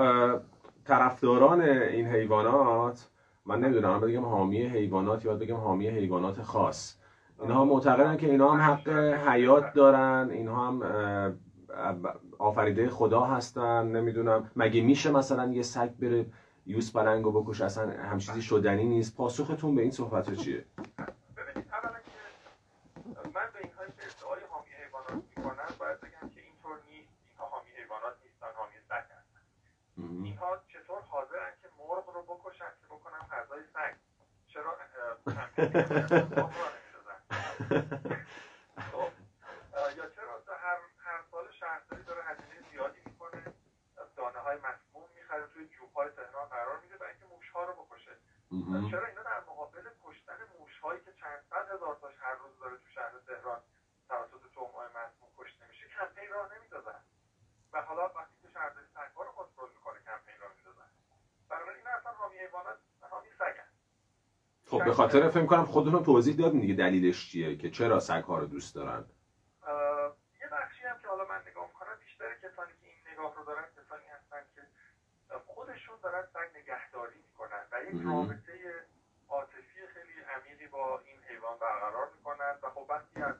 طرفداران 0.85 1.61
این 1.61 2.07
حیوانات 2.07 3.09
من 3.45 3.59
نمی‌دونم 3.59 4.01
بگم 4.01 4.25
حامی 4.25 4.63
حیوانات 4.63 5.25
یا 5.25 5.35
بگم 5.35 5.55
حامی 5.55 5.87
حیوانات 5.87 6.41
خاص. 6.41 6.97
اینها 7.41 7.65
معتقدن 7.65 8.17
که 8.17 8.31
اینا 8.31 8.51
هم 8.51 8.71
حق 8.71 8.89
حیات 9.27 9.73
دارن 9.73 10.29
اینها 10.31 10.67
هم 10.67 10.83
آفریده 12.39 12.89
خدا 12.89 13.21
هستن 13.21 13.87
نمی‌دونم. 13.87 14.51
مگه 14.55 14.81
میشه 14.81 15.11
مثلا 15.11 15.51
یه 15.53 15.61
سگ 15.61 15.89
بره 16.01 16.25
یوز 16.65 16.93
پلنگو 16.93 17.31
بکش 17.31 17.61
اصلا 17.61 17.89
همچیزی 17.89 18.41
شدنی 18.41 18.85
نیست. 18.85 19.17
پاسختون 19.17 19.75
به 19.75 19.81
این 19.81 19.91
صحبت 19.91 20.33
چیه؟ 20.33 20.65
به 64.85 64.93
خاطر 64.93 65.29
فکر 65.29 65.45
کنم 65.45 65.65
خودتون 65.65 66.03
توضیح 66.03 66.35
دادین 66.35 66.59
دیگه 66.59 66.73
دلیلش 66.73 67.31
چیه 67.31 67.55
که 67.57 67.69
چرا 67.69 67.99
سگ 67.99 68.23
ها 68.23 68.37
رو 68.37 68.45
دوست 68.45 68.75
دارن 68.75 69.05
یه 70.41 70.47
بخشی 70.51 70.83
هم 70.83 70.97
که 71.01 71.07
حالا 71.07 71.25
من 71.25 71.41
نگاه 71.51 71.67
می‌کنم 71.67 71.95
بیشتر 72.05 72.35
کسانی 72.43 72.73
که 72.81 72.87
این 72.87 73.13
نگاه 73.13 73.35
رو 73.35 73.43
دارن 73.45 73.65
کسانی 73.77 74.07
هستن 74.15 74.41
که 74.55 74.61
خودشون 75.45 75.95
دارن 76.03 76.23
سگ 76.33 76.57
نگهداری 76.59 77.17
می‌کنن 77.27 77.63
و 77.71 77.83
یک 77.83 78.01
رابطه 78.05 78.53
عاطفی 79.29 79.79
خیلی 79.93 80.13
عمیقی 80.35 80.67
با 80.67 80.99
این 81.05 81.17
حیوان 81.29 81.57
برقرار 81.61 82.07
می‌کنن 82.17 82.53
و 82.63 82.69
خب 82.69 82.85
وقتی 82.89 83.21
از 83.21 83.35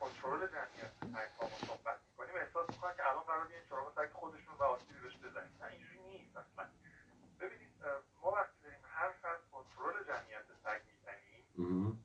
کنترل 0.00 0.40
جمعیت 0.54 0.92
سگ 1.14 1.30
ها 1.40 1.48
صحبت 1.66 1.98
می‌کنیم 2.08 2.34
احساس 2.42 2.66
می‌کنن 2.70 2.96
که 2.96 3.08
الان 3.10 3.22
قرار 3.22 3.46
این 3.50 3.64
سراغ 3.70 3.88
سگ 3.96 4.12
خودشون 4.12 4.54
و 4.58 4.62
آسیبی 4.62 5.00
بهش 5.00 5.16
بزنیم 5.16 5.54
نه 5.60 5.66
اینجوری 5.72 6.00
نیست 6.08 6.36
اصلا 6.36 6.64
ببینید 7.40 7.72
ما 8.22 8.30
وقتی 8.30 8.58
داریم 8.62 8.84
حرف 8.96 9.24
از 9.24 9.40
کنترل 9.52 9.96
جمعیت 10.10 10.46
سگ 10.64 10.80
می‌زنیم 10.90 11.42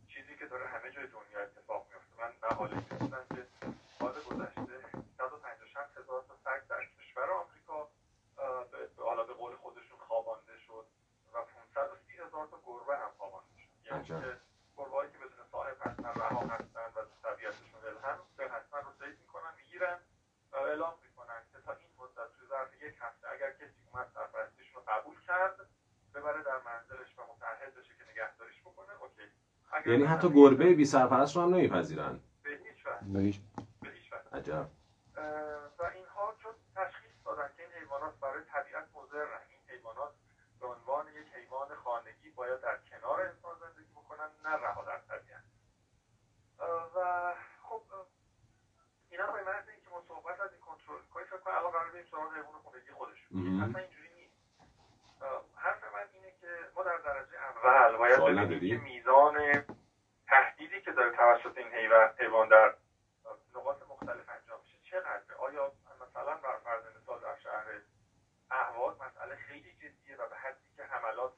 چیزی 0.08 0.36
که 0.40 0.46
داره 0.46 0.66
همه 0.68 0.92
جای 0.92 1.08
دنیا 1.08 1.40
اتفاق 1.44 1.88
میفته 1.90 2.14
من 2.22 2.32
مقاله 2.44 2.76
میخوندم 2.76 3.26
که 3.36 3.42
سال 4.00 4.14
گذشته 4.30 4.76
156 5.18 5.76
هزار 5.98 6.22
تا 6.28 6.36
سگ 6.46 6.68
در 6.68 6.84
کشور 6.98 7.32
آمریکا 7.32 7.90
حالا 8.98 9.24
به 9.24 9.34
قول 9.34 9.56
خودشون 9.56 10.00
خوابانده 10.08 10.58
شد 10.68 10.86
و 11.34 11.38
530 11.42 12.14
هزار 12.14 12.48
تا 12.48 12.58
گربه 12.66 12.98
هم 12.98 13.12
خوابانده 13.18 13.54
شد 13.58 13.92
یعنی 13.92 14.04
که 14.04 14.38
گربه‌هایی 14.78 15.12
که 15.12 15.18
بدون 15.18 15.46
صاحب 15.52 15.78
هستن 15.82 16.12
رها 16.22 16.42
هستن 16.56 16.88
و 16.96 17.00
طبیعتشون 17.24 17.82
الهم 17.88 18.20
به 18.38 18.50
هستن 18.50 18.78
رو 18.78 18.92
سید 19.00 19.20
می‌کنن 19.20 19.54
می‌گیرن 19.58 19.98
و 20.52 20.56
اعلام 20.56 20.94
می‌کنن 21.04 21.42
که 21.52 21.58
تا 21.66 21.74
این 21.74 21.90
مدت 22.00 22.30
توی 22.38 22.48
ظرف 22.48 22.74
یک 22.74 22.96
هفته 23.00 23.30
اگر 23.34 23.52
کسی 23.52 23.80
اومد 23.92 24.08
سرپرستیشون 24.14 24.76
رو 24.76 24.82
قبول 24.88 25.18
کرد 25.28 25.56
ببره 26.16 26.44
در 26.44 26.60
منزلش 26.70 27.12
و 27.18 27.22
متعهد 27.34 27.76
بشه 27.76 27.94
که 27.98 28.04
نگهداریش 28.12 28.62
بکنه 28.62 28.94
اوکی 29.02 29.28
یعنی 29.86 30.04
حتی 30.04 30.30
گربه 30.30 30.74
بی 30.74 30.86
سرپرست 30.86 31.36
رو 31.36 31.42
هم 31.42 31.56
نمیپذیرن. 31.56 32.20
به 32.44 32.50
هیچ 32.50 32.86
وجه. 32.88 33.40
به 33.82 33.90
هیچ 33.90 34.14
عجب. 34.34 34.68
و 35.80 35.84
اینها 35.96 36.34
چون 36.44 36.52
تشخیص 36.76 37.12
دادن 37.26 37.50
که 37.58 37.64
این 37.64 37.72
حیوانات 37.72 38.14
برای 38.20 38.44
طبیعت 38.44 38.86
مضرن 38.96 39.42
این 39.50 39.60
حیوانات 39.68 40.14
به 40.60 40.66
عنوان 40.68 41.08
یک 41.08 41.28
حیوان 41.34 41.76
خانگی 41.84 42.30
باید 42.36 42.62
در 42.62 42.78
کنار 42.90 43.22
انسان 43.22 43.56
زندگی 43.60 43.92
بکنن 43.92 44.30
نه 44.46 44.50
رها 44.50 44.84
در 44.84 45.00
طبیعت. 45.00 45.44
و 46.96 47.34
خب 47.64 47.82
اینا 49.10 49.32
به 49.32 49.44
محض 49.44 49.70
اینکه 49.70 49.90
ما 49.92 50.02
صحبت 50.08 50.40
از 50.40 50.52
این 50.52 50.62
کنترل 50.62 51.02
کنیم 51.14 51.26
فکر 51.26 51.38
کنم 51.38 51.54
الان 51.56 51.72
قرار 51.72 51.92
بریم 51.92 52.06
سراغ 52.12 52.34
حیوان 52.34 52.62
خانگی 52.64 52.92
خودشون. 52.92 53.62
اصلا 53.64 53.82
اینجوری 53.82 54.10
نیست. 54.16 54.36
حرف 55.56 55.84
من 55.84 56.08
اینه 56.14 56.32
که 56.42 56.48
ما 56.76 56.84
در 56.84 56.98
درجه 56.98 57.38
اول 57.38 57.98
باید 57.98 58.50
ببینیم 58.50 58.78
که 58.78 58.84
میزان 58.84 59.66
تهدیدی 60.28 60.82
که 60.82 60.92
داره 60.92 61.12
توسط 61.16 61.58
این 61.58 61.68
حیوان 62.20 62.50
در 62.50 62.74
نقاط 63.56 63.78
مختلف 63.90 64.30
انجام 64.30 64.60
میشه 64.62 64.78
چقدره 64.84 65.36
آیا 65.40 65.72
مثلا 66.02 66.36
بر 66.36 66.58
فرض 66.64 66.84
مثال 67.02 67.20
در 67.20 67.38
شهر 67.44 67.66
اهواز 68.52 68.96
مسئله 69.02 69.36
خیلی 69.36 69.74
جدیه 69.74 70.16
و 70.18 70.30
به 70.30 70.36
حدی 70.36 70.70
که 70.76 70.84
حملات 70.84 71.34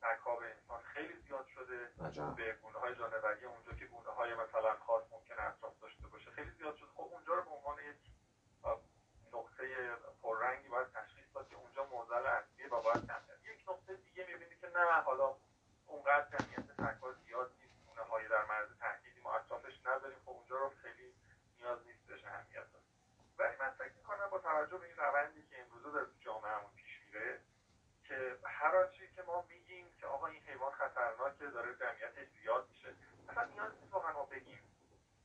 سگها 0.00 0.36
به 0.36 0.46
انسان 0.54 0.82
خیلی 0.82 1.14
زیاد 1.26 1.46
شده 1.46 1.90
به 2.36 2.52
گونه 2.62 2.78
های 2.78 2.94
جانوری 2.94 3.44
اونجا 3.44 3.72
که 3.72 3.86
گونه 3.86 4.10
های 4.10 4.34
مثلا 4.34 4.76
خاص 4.86 5.02
ممکنه 5.12 5.42
اطراف 5.42 5.80
داشته 5.80 6.06
باشه 6.06 6.30
خیلی 6.30 6.50
زیاد 6.50 6.76
شده 6.76 6.88
خب 6.94 7.08
اونجا 7.12 7.34
رو 7.34 7.42
به 7.42 7.50
عنوان 7.50 7.78
یک 7.78 8.10
نقطه 9.32 9.90
پررنگی 10.22 10.68
باید 10.68 10.86
تشخیص 10.92 11.24
داد 11.34 11.48
که 11.48 11.56
اونجا 11.56 11.86
معضل 11.92 12.26
اصلیه 12.26 12.68
و 12.68 12.82
باید 12.82 13.06
کم 13.06 13.20
یک 13.52 13.68
نقطه 13.68 13.94
دیگه 13.96 14.26
می‌بینی 14.28 14.56
که 14.60 14.68
نه 14.74 14.92
حالا 14.92 15.36
اونقدر 15.86 16.26
جمعیت 16.38 16.72
سگها 16.76 17.12
زیاد 17.12 17.52
نیست 17.60 17.86
گونه 17.86 18.02
های 18.02 18.28
در 18.28 18.44
معرض 18.44 18.68
تهدیدی 18.80 19.20
ما 19.20 19.32
اطرافش 19.32 19.80
نداریم 19.86 20.18
خب 20.24 20.30
اونجا 20.30 20.56
رو 20.58 20.70
خیلی 20.82 21.14
نیاز 21.58 21.86
نیست 21.86 22.06
بهش 22.06 22.24
اهمیت 22.24 22.72
داد 22.72 22.82
ولی 23.38 23.56
من 23.60 23.70
فکر 23.70 23.92
می‌کنم 23.96 24.30
با 24.30 24.38
توجه 24.38 24.78
به 24.78 24.86
این 24.86 24.96
روندی 24.96 25.42
که 25.46 25.62
امروزه 25.62 25.90
داره 25.90 26.06
تو 26.06 26.18
جامعهمون 26.20 26.70
پیش 26.76 27.00
میره 27.06 27.40
که 28.04 28.38
هر 28.44 28.76
آنچه 28.76 29.08
که 29.16 29.22
ما 29.22 29.44
میگیم 29.48 29.86
که 30.00 30.06
آقا 30.06 30.26
این 30.26 30.42
حیوان 30.42 30.72
خطرناکه 30.72 31.46
داره 31.46 31.74
جمعیتش 31.74 32.28
زیاد 32.42 32.68
میشه 32.68 32.88
اصلا 33.28 33.44
نیاز 33.44 33.72
نیست 33.80 33.92
واقعا 33.92 34.12
ما 34.12 34.24
بگیم 34.24 34.60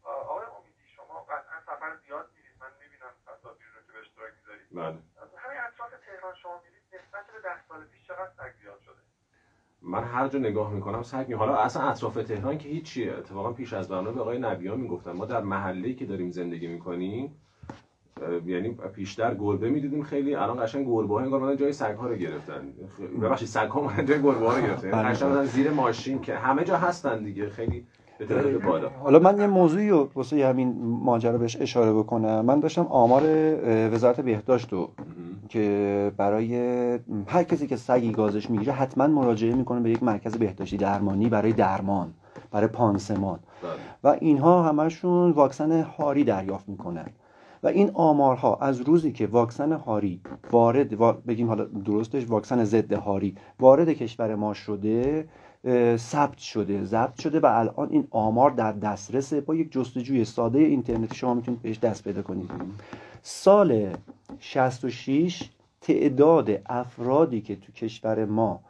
آقای 0.03 0.45
امیدی 0.45 0.87
شما 0.95 1.23
قطعا 1.23 1.61
سفر 1.61 1.95
زیاد 1.95 2.29
میرید 2.35 2.55
من 2.59 2.71
می‌بینم 2.79 3.13
تصاویری 3.27 3.71
رو 3.75 3.81
که 3.87 3.91
به 3.91 3.99
اشتراک 3.99 4.33
می‌ذارید 4.33 4.67
بله 4.71 5.37
همین 5.37 5.59
اطراف 5.59 5.91
تهران 6.05 6.35
شما 6.35 6.61
میرید 6.61 6.83
نسبت 6.93 7.27
به 7.31 7.39
ده 7.41 7.67
سال 7.67 7.85
پیش 7.85 8.07
چقدر 8.07 8.31
سگ 8.37 8.53
زیاد 8.61 8.81
شده 8.81 9.01
من 9.81 10.03
هر 10.21 10.27
جا 10.27 10.39
نگاه 10.39 10.73
می‌کنم 10.73 11.03
سگ 11.03 11.25
می 11.27 11.33
حالا 11.33 11.55
اصلا 11.55 11.83
اطراف 11.83 12.13
تهران 12.13 12.57
که 12.57 12.69
هیچیه. 12.69 13.13
اتفاقا 13.17 13.51
پیش 13.51 13.73
از 13.73 13.87
برنامه 13.87 14.11
به 14.11 14.21
آقای 14.21 14.39
نبیان 14.39 14.79
می‌گفتن 14.79 15.11
ما 15.11 15.25
در 15.25 15.41
محله 15.41 15.93
که 15.93 16.05
داریم 16.05 16.31
زندگی 16.31 16.67
می‌کنیم 16.67 17.31
یعنی 18.45 18.77
پیشتر 18.93 19.35
گربه 19.35 19.69
می‌دیدیم. 19.69 20.03
خیلی 20.03 20.35
الان 20.35 20.63
قشنگ 20.63 20.87
گربه 20.87 21.13
ها 21.13 21.19
انگار 21.19 21.55
جای 21.55 21.73
سگ 21.73 21.95
ها 21.95 22.07
رو 22.07 22.15
گرفتن. 22.15 22.73
ببخشید 23.21 23.47
سگ 23.47 23.67
ها 23.67 23.79
اومدن 23.79 24.05
جای 24.05 24.21
گربه 24.21 24.45
ها 24.45 24.55
رو 24.57 24.61
گرفتن. 24.61 25.11
قشنگ 25.11 25.43
زیر 25.43 25.71
ماشین 25.71 26.21
که 26.21 26.35
همه 26.35 26.63
جا 26.63 26.77
هستن 26.77 27.23
دیگه. 27.23 27.49
خیلی 27.49 27.85
بالا. 28.65 28.89
حالا 28.89 29.19
من 29.19 29.39
یه 29.39 29.47
موضوعی 29.47 29.89
رو 29.89 30.09
واسه 30.15 30.47
همین 30.47 30.75
ماجرا 30.83 31.37
بهش 31.37 31.57
اشاره 31.61 31.93
بکنم. 31.93 32.45
من 32.45 32.59
داشتم 32.59 32.87
آمار 32.89 33.23
وزارت 33.93 34.21
بهداشت 34.21 34.73
رو 34.73 34.89
که 35.51 36.11
برای 36.17 36.55
هر 37.27 37.43
کسی 37.43 37.67
که 37.67 37.75
سگی 37.75 38.11
گازش 38.11 38.49
می‌گیره 38.49 38.73
حتما 38.73 39.07
مراجعه 39.07 39.55
می‌کنه 39.55 39.79
به 39.79 39.89
یک 39.89 40.03
مرکز 40.03 40.37
بهداشتی 40.37 40.77
درمانی 40.77 41.29
برای 41.29 41.53
درمان 41.53 42.13
برای 42.51 42.67
پانسمان. 42.67 43.39
و 44.03 44.07
اینها 44.07 44.63
همشون 44.63 45.31
واکسن 45.31 45.81
هاری 45.81 46.23
دریافت 46.23 46.69
می‌کنن. 46.69 47.05
و 47.63 47.67
این 47.67 47.91
آمارها 47.93 48.55
از 48.55 48.81
روزی 48.81 49.11
که 49.11 49.27
واکسن 49.27 49.71
هاری 49.71 50.21
وارد 50.51 51.25
بگیم 51.25 51.47
حالا 51.47 51.65
درستش 51.65 52.29
واکسن 52.29 52.63
ضد 52.63 52.93
هاری 52.93 53.35
وارد 53.59 53.89
کشور 53.89 54.35
ما 54.35 54.53
شده 54.53 55.27
ثبت 55.97 56.37
شده. 56.37 56.83
ضبط 56.85 57.19
شده 57.19 57.39
و 57.39 57.45
الان 57.45 57.89
این 57.89 58.07
آمار 58.11 58.51
در 58.51 58.71
دسترس 58.71 59.33
با 59.33 59.55
یک 59.55 59.71
جستجوی 59.71 60.25
ساده 60.25 60.59
اینترنتی 60.59 61.15
شما 61.15 61.33
می‌تونید 61.33 61.61
بهش 61.61 61.79
دست 61.79 62.03
پیدا 62.03 62.21
کنید. 62.21 62.51
سال 63.21 63.89
66 64.39 65.49
تعداد 65.81 66.49
افرادی 66.65 67.41
که 67.41 67.55
تو 67.55 67.71
کشور 67.71 68.25
ما 68.25 68.61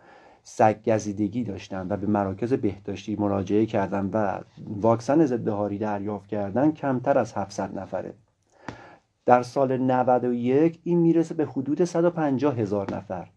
سگ 0.44 0.90
گزیدگی 0.90 1.44
داشتن 1.44 1.88
و 1.90 1.98
به 1.98 2.08
مراکز 2.08 2.54
بهداشتی 2.54 3.16
مراجعه 3.16 3.66
کردن 3.66 4.10
و 4.14 4.40
واکسن 4.68 5.26
ضد 5.26 5.48
هاری 5.48 5.78
دریافت 5.78 6.28
کردن 6.28 6.72
کمتر 6.72 7.18
از 7.18 7.34
700 7.34 7.80
نفره. 7.80 8.14
در 9.26 9.42
سال 9.42 9.78
91 9.78 10.80
این 10.84 11.00
می‌رسه 11.00 11.36
به 11.36 11.46
حدود 11.46 11.84
150 11.84 12.56
هزار 12.56 12.96
نفر. 12.96 13.28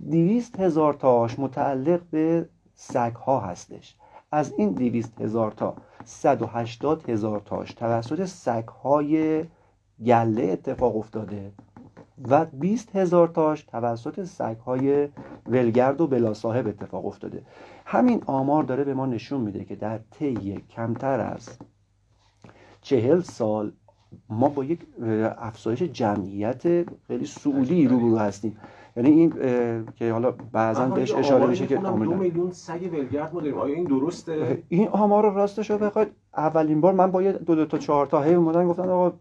دیویست 0.10 0.60
هزار 0.60 0.93
تاش 0.93 1.39
متعلق 1.39 2.01
به 2.12 2.49
سگ 2.75 3.15
ها 3.15 3.39
هستش. 3.39 3.95
از 4.32 4.53
این 4.58 4.71
دیویست 4.71 5.21
هزار 5.21 5.51
تا 5.51 5.75
180 6.06 7.10
هزار 7.10 7.39
تاش 7.39 7.73
توسط 7.73 8.25
سگ 8.25 8.67
های 8.67 9.43
گله 10.06 10.43
اتفاق 10.43 10.97
افتاده 10.97 11.51
و 12.29 12.45
20 12.45 12.95
هزار 12.95 13.27
تاش 13.27 13.63
توسط 13.63 14.23
سگ 14.23 14.58
های 14.58 15.08
ولگرد 15.47 16.01
و 16.01 16.08
بلا 16.08 16.34
صاحب 16.34 16.67
اتفاق 16.67 17.06
افتاده. 17.06 17.41
همین 17.86 18.23
آمار 18.25 18.63
داره 18.63 18.84
به 18.84 18.93
ما 18.93 19.06
نشون 19.06 19.41
میده 19.41 19.65
که 19.65 19.75
در 19.75 19.99
طی 20.12 20.63
کمتر 20.69 21.19
از 21.19 21.49
چهل 22.82 23.21
سال 23.21 23.71
ما 24.29 24.49
با 24.49 24.63
یک 24.63 24.79
افزایش 25.38 25.84
جمعیت 25.84 26.63
خیلی 27.08 27.25
سعودی 27.25 27.88
روبرو 27.88 28.17
هستیم. 28.17 28.58
یعنی 28.97 29.10
این 29.10 29.34
که 29.95 30.12
حالا 30.12 30.32
بعضا 30.32 30.86
بهش 30.86 31.13
اشاره 31.13 31.45
میشه 31.45 31.67
که 31.67 31.77
دو 31.77 32.15
میلیون 32.15 32.51
سگ 32.51 32.89
ولگرد 32.93 33.34
ما 33.34 33.41
داریم 33.41 33.58
آیا 33.58 33.75
این 33.75 33.84
درسته؟ 33.84 34.63
این 34.69 34.88
آمار 34.88 35.34
راستش 35.34 35.71
رو 35.71 35.77
بخواید 35.77 36.08
اولین 36.38 36.82
بار 36.82 36.93
من 36.93 37.12
با 37.12 37.21
یه 37.21 37.32
دو 37.32 37.56
دو 37.56 37.65
تا 37.65 37.77
چهار 37.77 38.06
تا 38.06 38.21
هی 38.21 38.34
اومدن 38.34 38.67
گفتن 38.67 38.89
آقا 38.89 39.13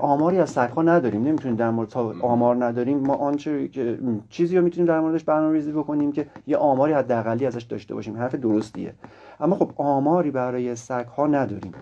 آماری 0.00 0.38
از 0.38 0.50
سگها 0.50 0.82
نداریم. 0.82 1.22
نمی‌تونیم 1.22 1.56
در 1.56 1.70
مورد 1.70 1.96
آمار 2.22 2.64
نداریم. 2.64 2.98
ما 2.98 3.14
آنچه 3.14 3.68
که 3.68 3.98
چیزی 4.30 4.56
رو 4.56 4.64
می‌تونیم 4.64 4.86
در 4.86 5.00
موردش 5.00 5.24
برنامه 5.24 5.52
ریزی 5.52 5.72
بکنیم 5.72 6.12
که 6.12 6.26
یه 6.46 6.56
آماری 6.56 6.92
حداقلی 6.92 7.46
ازش 7.46 7.62
داشته 7.62 7.94
باشیم. 7.94 8.16
حرف 8.16 8.34
درستیه. 8.34 8.94
اما 9.40 9.56
خب 9.56 9.70
آماری 9.76 10.30
برای 10.30 10.76
سگها 10.76 11.26
نداریم. 11.26 11.72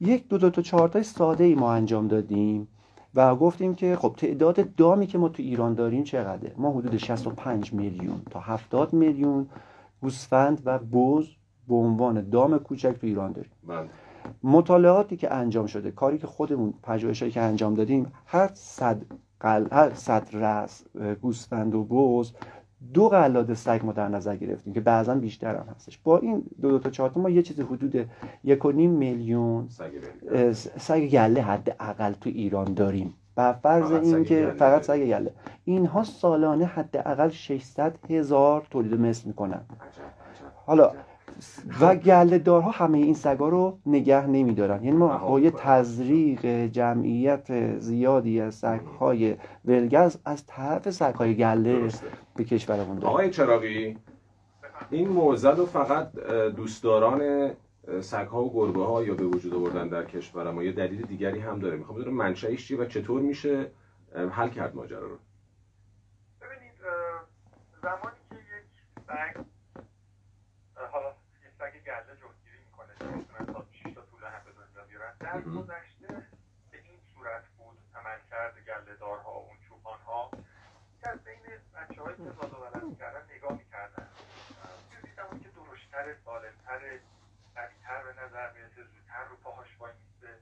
یک 0.00 0.28
دو 0.28 0.38
دو 0.38 0.50
تا 0.50 0.62
چهار 0.62 1.02
ساده 1.02 1.44
ای 1.44 1.54
ما 1.54 1.72
انجام 1.72 2.08
دادیم 2.08 2.68
و 3.14 3.36
گفتیم 3.36 3.74
که 3.74 3.96
خب 3.96 4.14
تعداد 4.16 4.74
دامی 4.74 5.06
که 5.06 5.18
ما 5.18 5.28
تو 5.28 5.42
ایران 5.42 5.74
داریم 5.74 6.04
چقدره؟ 6.04 6.52
ما 6.56 6.72
حدود 6.72 6.96
65 6.96 7.72
میلیون 7.72 8.22
تا 8.30 8.40
70 8.40 8.92
میلیون 8.92 9.46
گوسفند 10.00 10.62
و 10.64 10.78
بز 10.78 11.26
به 11.68 11.74
عنوان 11.74 12.28
دام 12.30 12.58
کوچک 12.58 12.92
تو 12.92 13.06
ایران 13.06 13.32
داریم. 13.32 13.50
بله. 13.68 13.88
مطالعاتی 14.42 15.16
که 15.16 15.34
انجام 15.34 15.66
شده 15.66 15.90
کاری 15.90 16.18
که 16.18 16.26
خودمون 16.26 16.74
پژوهشی 16.82 17.30
که 17.30 17.40
انجام 17.40 17.74
دادیم 17.74 18.12
هر 18.26 18.50
صد 18.54 19.02
قل... 19.40 19.66
هر 19.72 19.94
صد 19.94 20.28
رس 20.32 20.84
گوسفند 21.20 21.74
و 21.74 21.84
بز 21.84 22.32
دو 22.94 23.08
قلاده 23.08 23.54
سگ 23.54 23.80
ما 23.84 23.92
در 23.92 24.08
نظر 24.08 24.36
گرفتیم 24.36 24.72
که 24.74 24.80
بعضا 24.80 25.14
بیشتر 25.14 25.56
هم 25.56 25.66
هستش. 25.74 25.98
با 26.04 26.18
این 26.18 26.44
دو 26.62 26.70
دو 26.70 26.78
تا 26.78 26.90
چهار 26.90 27.12
ما 27.16 27.30
یه 27.30 27.42
چیز 27.42 27.60
حدود 27.60 28.08
یک 28.44 28.64
و 28.64 28.72
نیم 28.72 28.90
میلیون 28.90 29.68
سگ 30.78 31.00
گله 31.00 31.42
حد 31.42 31.76
اقل 31.80 32.12
تو 32.12 32.30
ایران 32.30 32.74
داریم. 32.74 33.14
و 33.36 33.52
فرض 33.52 33.90
این 33.90 34.24
که 34.24 34.54
فقط 34.58 34.82
سگ 34.82 35.06
گله. 35.06 35.32
اینها 35.64 36.04
سالانه 36.04 36.64
حد 36.64 36.96
اقل 36.96 37.28
600 37.28 37.94
هزار 38.10 38.66
تولید 38.70 39.00
مثل 39.00 39.28
می‌کنن. 39.28 39.60
حالا 40.66 40.92
و 41.80 41.94
گله 41.94 42.38
دارها 42.38 42.70
همه 42.70 42.98
این 42.98 43.14
سگا 43.14 43.48
رو 43.48 43.78
نگه 43.86 44.26
نمیدارن. 44.26 44.84
یعنی 44.84 44.96
ما 44.96 45.18
با 45.18 45.40
یه 45.40 45.50
تزریق 45.50 46.46
جمعیت 46.66 47.78
زیادی 47.78 48.40
از 48.40 48.54
سگهای 48.54 49.36
ولگز 49.64 50.18
از 50.24 50.46
طرف 50.46 50.90
سگهای 50.90 51.36
گله 51.36 51.88
به 52.36 52.44
کشورمون 52.44 52.94
داریم. 52.94 53.08
آقای 53.08 53.30
چراقی 53.30 53.98
این 54.90 55.08
موزل 55.08 55.56
رو 55.56 55.66
فقط 55.66 56.12
دوستداران 56.56 57.50
سگها 58.00 58.44
و 58.44 58.52
گربه 58.52 58.84
ها 58.84 59.02
یا 59.02 59.14
به 59.14 59.24
وجود 59.24 59.54
آوردن 59.54 59.88
در 59.88 60.04
کشور 60.04 60.50
ما؟ 60.50 60.62
یه 60.62 60.72
دلیل 60.72 61.02
دیگری 61.02 61.40
هم 61.40 61.58
داره؟ 61.58 61.76
می‌خوام 61.76 61.98
بدونم 61.98 62.16
منشأش 62.16 62.68
چیه 62.68 62.78
و 62.78 62.84
چطور 62.84 63.20
میشه 63.20 63.70
حل 64.30 64.48
کرد 64.48 64.74
ماجرا 64.74 65.06
رو 65.06 65.18
ببینید 66.40 66.74
زمانی 67.82 68.16
که 68.30 68.36
یک 68.36 68.68
سگ 69.06 69.40
حالا 70.92 71.08
یه 71.42 71.50
سگ 71.58 71.72
گله 71.86 72.12
جفتگیری 72.22 72.58
می‌کنه 72.66 72.92
که 72.98 73.16
می‌تونن 73.16 73.46
تا 73.52 73.64
6 73.72 73.82
تا 73.82 74.00
طول 74.10 74.22
هم 74.22 74.42
به 74.44 74.50
دنیا 74.76 75.00
در 75.36 75.42
گذشته 75.42 76.26
به 76.70 76.78
این 76.82 77.00
صورت 77.14 77.44
بود 77.48 77.78
عملکرد 77.94 78.54
گله 78.66 78.96
دارها 78.96 79.32
و 79.32 79.46
اون 79.48 79.56
چوپان 79.68 80.00
ها 80.00 80.30
که 81.00 81.08
از 81.08 81.24
بین 81.24 81.42
بچه 81.74 82.02
های 82.02 82.16
که 82.16 82.22
زاد 82.22 82.52
و 82.54 82.86
می‌کردن 82.86 83.34
نگاه 83.34 83.52
می‌کردن. 83.52 84.08
دیدم 85.02 85.38
که 85.38 85.48
درشتر 85.48 86.16
سالمتر 86.24 87.00
قویتر 87.54 88.02
به 88.04 88.22
نظر 88.22 88.52
می‌رسه 88.52 88.84
زودتر 88.84 89.24
رو 89.24 89.36
پاهاش 89.36 89.68
وای 89.78 89.92
میسته 89.92 90.38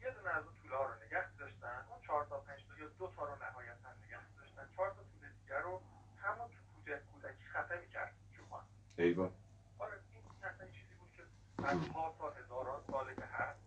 یه 0.00 0.10
دونه 0.10 0.30
از 0.30 0.44
اون 0.44 0.54
طوله 0.62 0.76
ها 0.76 0.84
رو 0.84 0.94
نگه 1.04 1.32
داشتن. 1.38 1.86
اون 1.90 2.00
چهار 2.06 2.26
تا 2.26 2.40
پنج 2.40 2.66
تا 2.68 2.78
یا 2.78 2.88
دو 2.88 3.12
تا 3.16 3.24
رو 3.24 3.42
نهایتا 3.44 3.92
نگه 4.04 4.20
داشتن. 4.36 4.68
چهار 4.76 4.90
تا 4.90 5.02
طول 5.02 5.32
دیگر 5.40 5.60
رو 5.60 5.82
همون 6.22 6.48
تو 6.48 6.58
کودک 6.74 7.02
کودکی 7.12 7.44
خفه 7.44 7.80
می‌کرد 7.80 8.14
چوپان 8.36 8.64
آره 9.78 10.00
این 10.10 10.22
اصلا 10.42 10.66
چیزی 10.66 10.94
بود 10.94 11.12
که 11.16 11.22
صدها 11.56 12.14
تا 12.18 12.30
هزاران 12.30 12.82
ساله 12.90 13.14
که 13.14 13.24
هست 13.24 13.66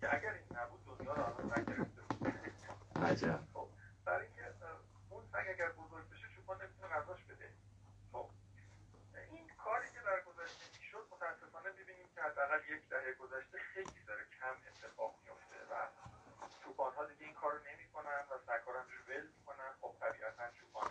که 0.00 0.14
اگر 0.16 0.32
این 0.32 0.58
نبود 0.58 0.84
دنیا 0.86 1.12
رو 1.12 1.24
الان 1.24 1.58
نگرفته 1.58 2.02
بود 2.02 2.32
عجب 2.96 3.40
خب 3.54 3.68
برای 4.04 4.26
اینکه 4.26 4.42
اون 5.10 5.24
سگ 5.32 5.46
اگر 5.48 5.72
بزرگ 5.72 6.10
بشه 6.10 6.28
چوپان 6.36 6.62
نمی‌تونه 6.62 6.88
غذاش 6.88 7.24
بده 7.24 7.52
خب 8.12 8.30
این 9.32 9.46
کاری 9.64 9.88
که 9.90 10.00
در 10.00 10.20
گذشته 10.20 10.64
می‌شد 10.78 11.06
متاسفانه 11.12 11.70
ببینیم 11.70 12.06
که 12.14 12.22
حداقل 12.22 12.55
یک 12.68 12.88
دهه 12.88 13.12
گذشته 13.12 13.58
خیلی 13.58 14.04
داره 14.08 14.24
کم 14.40 14.56
اتفاق 14.68 15.14
میفته 15.24 15.58
و 15.70 15.74
چوپان 16.64 16.92
ها 16.94 17.04
دیگه 17.04 17.24
این 17.26 17.34
کار 17.34 17.52
رو 17.52 17.58
نمی‌کنن 17.72 18.20
و 18.30 18.52
رو 18.66 18.78
همجوری 18.80 19.02
ول 19.08 19.26
می‌کنن. 19.36 19.70
خب 19.80 19.92
طبیعتا 20.00 20.50
چوپان 20.60 20.90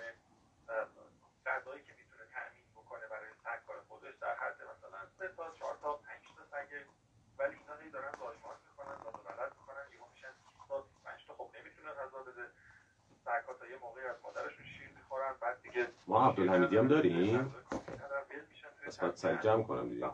غذایی 1.46 1.84
که 1.84 1.94
می‌تونه 2.00 2.26
تأمین 2.34 2.66
بکنه 2.76 3.08
برای 3.08 3.30
سگهای 3.44 3.80
خودش 3.88 4.16
در 4.16 4.36
حد 4.36 4.58
مثلا 4.72 5.00
سه 5.18 5.28
تا 5.28 5.52
چهار 5.52 5.78
تا 5.82 5.94
پنج 5.94 6.24
تا 6.38 6.44
سگه 6.52 6.86
ولی 7.38 7.56
اینا 7.56 7.76
هی 7.76 7.90
دارن 7.90 8.12
سازمان 8.12 8.58
می‌کنن 8.70 8.96
و 9.06 9.12
بلد 9.12 9.52
می‌کنن 9.60 9.86
یهو 9.94 10.06
میشن 10.14 10.34
20 10.58 10.68
تا 10.70 10.82
25 10.82 11.28
تا. 11.28 11.34
خب 11.34 11.50
نمی‌تونه 11.60 11.92
غذا 11.92 12.24
بده. 12.24 12.46
سگها 13.26 13.54
تا 13.54 13.68
یه 13.68 13.78
موقعی 13.78 14.06
از 14.06 14.16
مادرشون 14.24 14.66
شیر 14.66 14.90
می‌خورن 14.90 15.34
بعد 15.42 15.62
دیگه 15.62 15.88
ما 16.08 16.30
عبدالحمیدی 16.30 16.78
هم 16.78 16.88
داریم؟ 16.88 17.56
پس 18.86 19.00
باید 19.00 19.16
سگ 19.16 19.42
جمع 19.42 19.64
کنم 19.64 19.90
دیگه. 19.90 20.12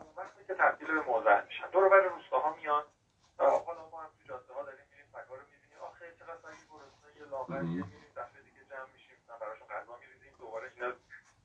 وقتی 1.32 1.48
که 1.48 1.62
تبدیل 1.62 1.68
به 1.68 1.68
موزل 1.68 1.68
میشن 1.68 1.70
دور 1.70 1.88
بر 1.88 2.00
روستاها 2.00 2.54
میان 2.54 2.84
حالا 3.38 3.88
ما 3.90 4.02
هم 4.02 4.10
تو 4.18 4.28
جاده 4.28 4.52
ها 4.52 4.62
داریم 4.62 4.84
میریم 4.90 5.06
سگا 5.12 5.34
رو 5.34 5.42
می‌بینیم 5.52 5.78
آخه 5.80 6.14
چقدر 6.18 6.36
سگی 6.36 6.66
گرسنه 6.70 7.16
یه 7.16 7.24
لاغر 7.24 7.60
میریم 7.62 8.12
دفعه 8.16 8.42
دیگه 8.42 8.64
جمع 8.70 8.92
میشیم 8.92 9.16
مثلا 9.24 9.36
براشون 9.38 9.68
غذا 9.68 9.96
میریزیم 9.96 10.34
دوباره 10.38 10.72
اینا 10.74 10.92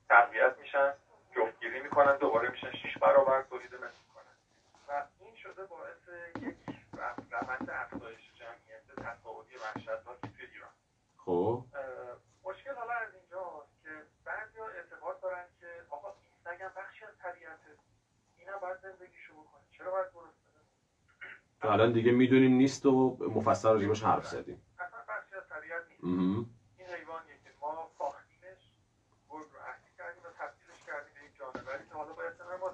تقویت 0.10 0.58
میشن 0.58 0.94
جفتگیری 1.36 1.82
می‌کنن 1.82 2.18
دوباره 2.18 2.50
میشن 2.50 2.72
شیش 2.72 2.98
برابر 2.98 3.44
تولید 3.44 3.76
مثل 3.76 4.02
می‌کنن 4.08 4.36
و 4.88 5.04
این 5.20 5.36
شده 5.36 5.66
باعث 5.66 6.04
یک 6.42 6.58
روند 7.32 7.70
افزایش 7.70 8.34
جمعیت 8.40 8.86
تصاعدی 8.98 9.56
وحشتناکی 9.56 10.28
توی 10.38 10.46
ایران 10.46 10.74
خب 11.18 11.64
مشکل 12.44 12.74
حالا 12.76 12.94
از 12.94 13.14
اینجاست 13.14 13.84
که 13.84 14.04
بعضی 14.26 14.60
اعتقاد 14.60 15.20
دارن 15.20 15.46
که 15.60 15.68
آقا 15.90 16.10
این 16.10 16.34
سگ 16.44 16.64
هم 16.64 16.72
بخشی 16.76 17.06
از 17.06 17.18
طبیعته 17.24 17.78
اینم 18.38 18.60
باید 18.60 18.80
زندگیشو 18.80 19.34
بکنه 19.34 19.47
چرا 19.72 19.92
باید 19.92 20.08
الان 21.74 21.92
دیگه 21.94 22.12
می‌دونیم 22.12 22.52
نیست 22.52 22.86
و 22.86 23.18
مفصل 23.36 23.70
راجبش 23.70 24.04
حرف 24.04 24.28
زدیم. 24.28 24.62
اصلا 24.80 25.00
بخشی 25.10 25.36
از 25.36 25.44
طبیعت 25.50 25.84
نیست. 25.90 26.04
این 26.04 26.88
حیوانیه 26.88 27.36
که 27.44 27.50
ما 27.62 27.90
ساختیمش 27.98 28.72
گرگ 29.30 29.46
رو 29.54 29.60
اهلی 29.68 29.90
کردیم 29.98 30.24
و 30.24 30.30
تبدیلش 30.40 30.84
کردیم 30.88 31.14
به 31.14 31.26
یک 31.26 31.36
جانوری 31.38 31.88
که 31.90 31.94
حالا 31.94 32.14
باید 32.14 32.34
ما 32.62 32.72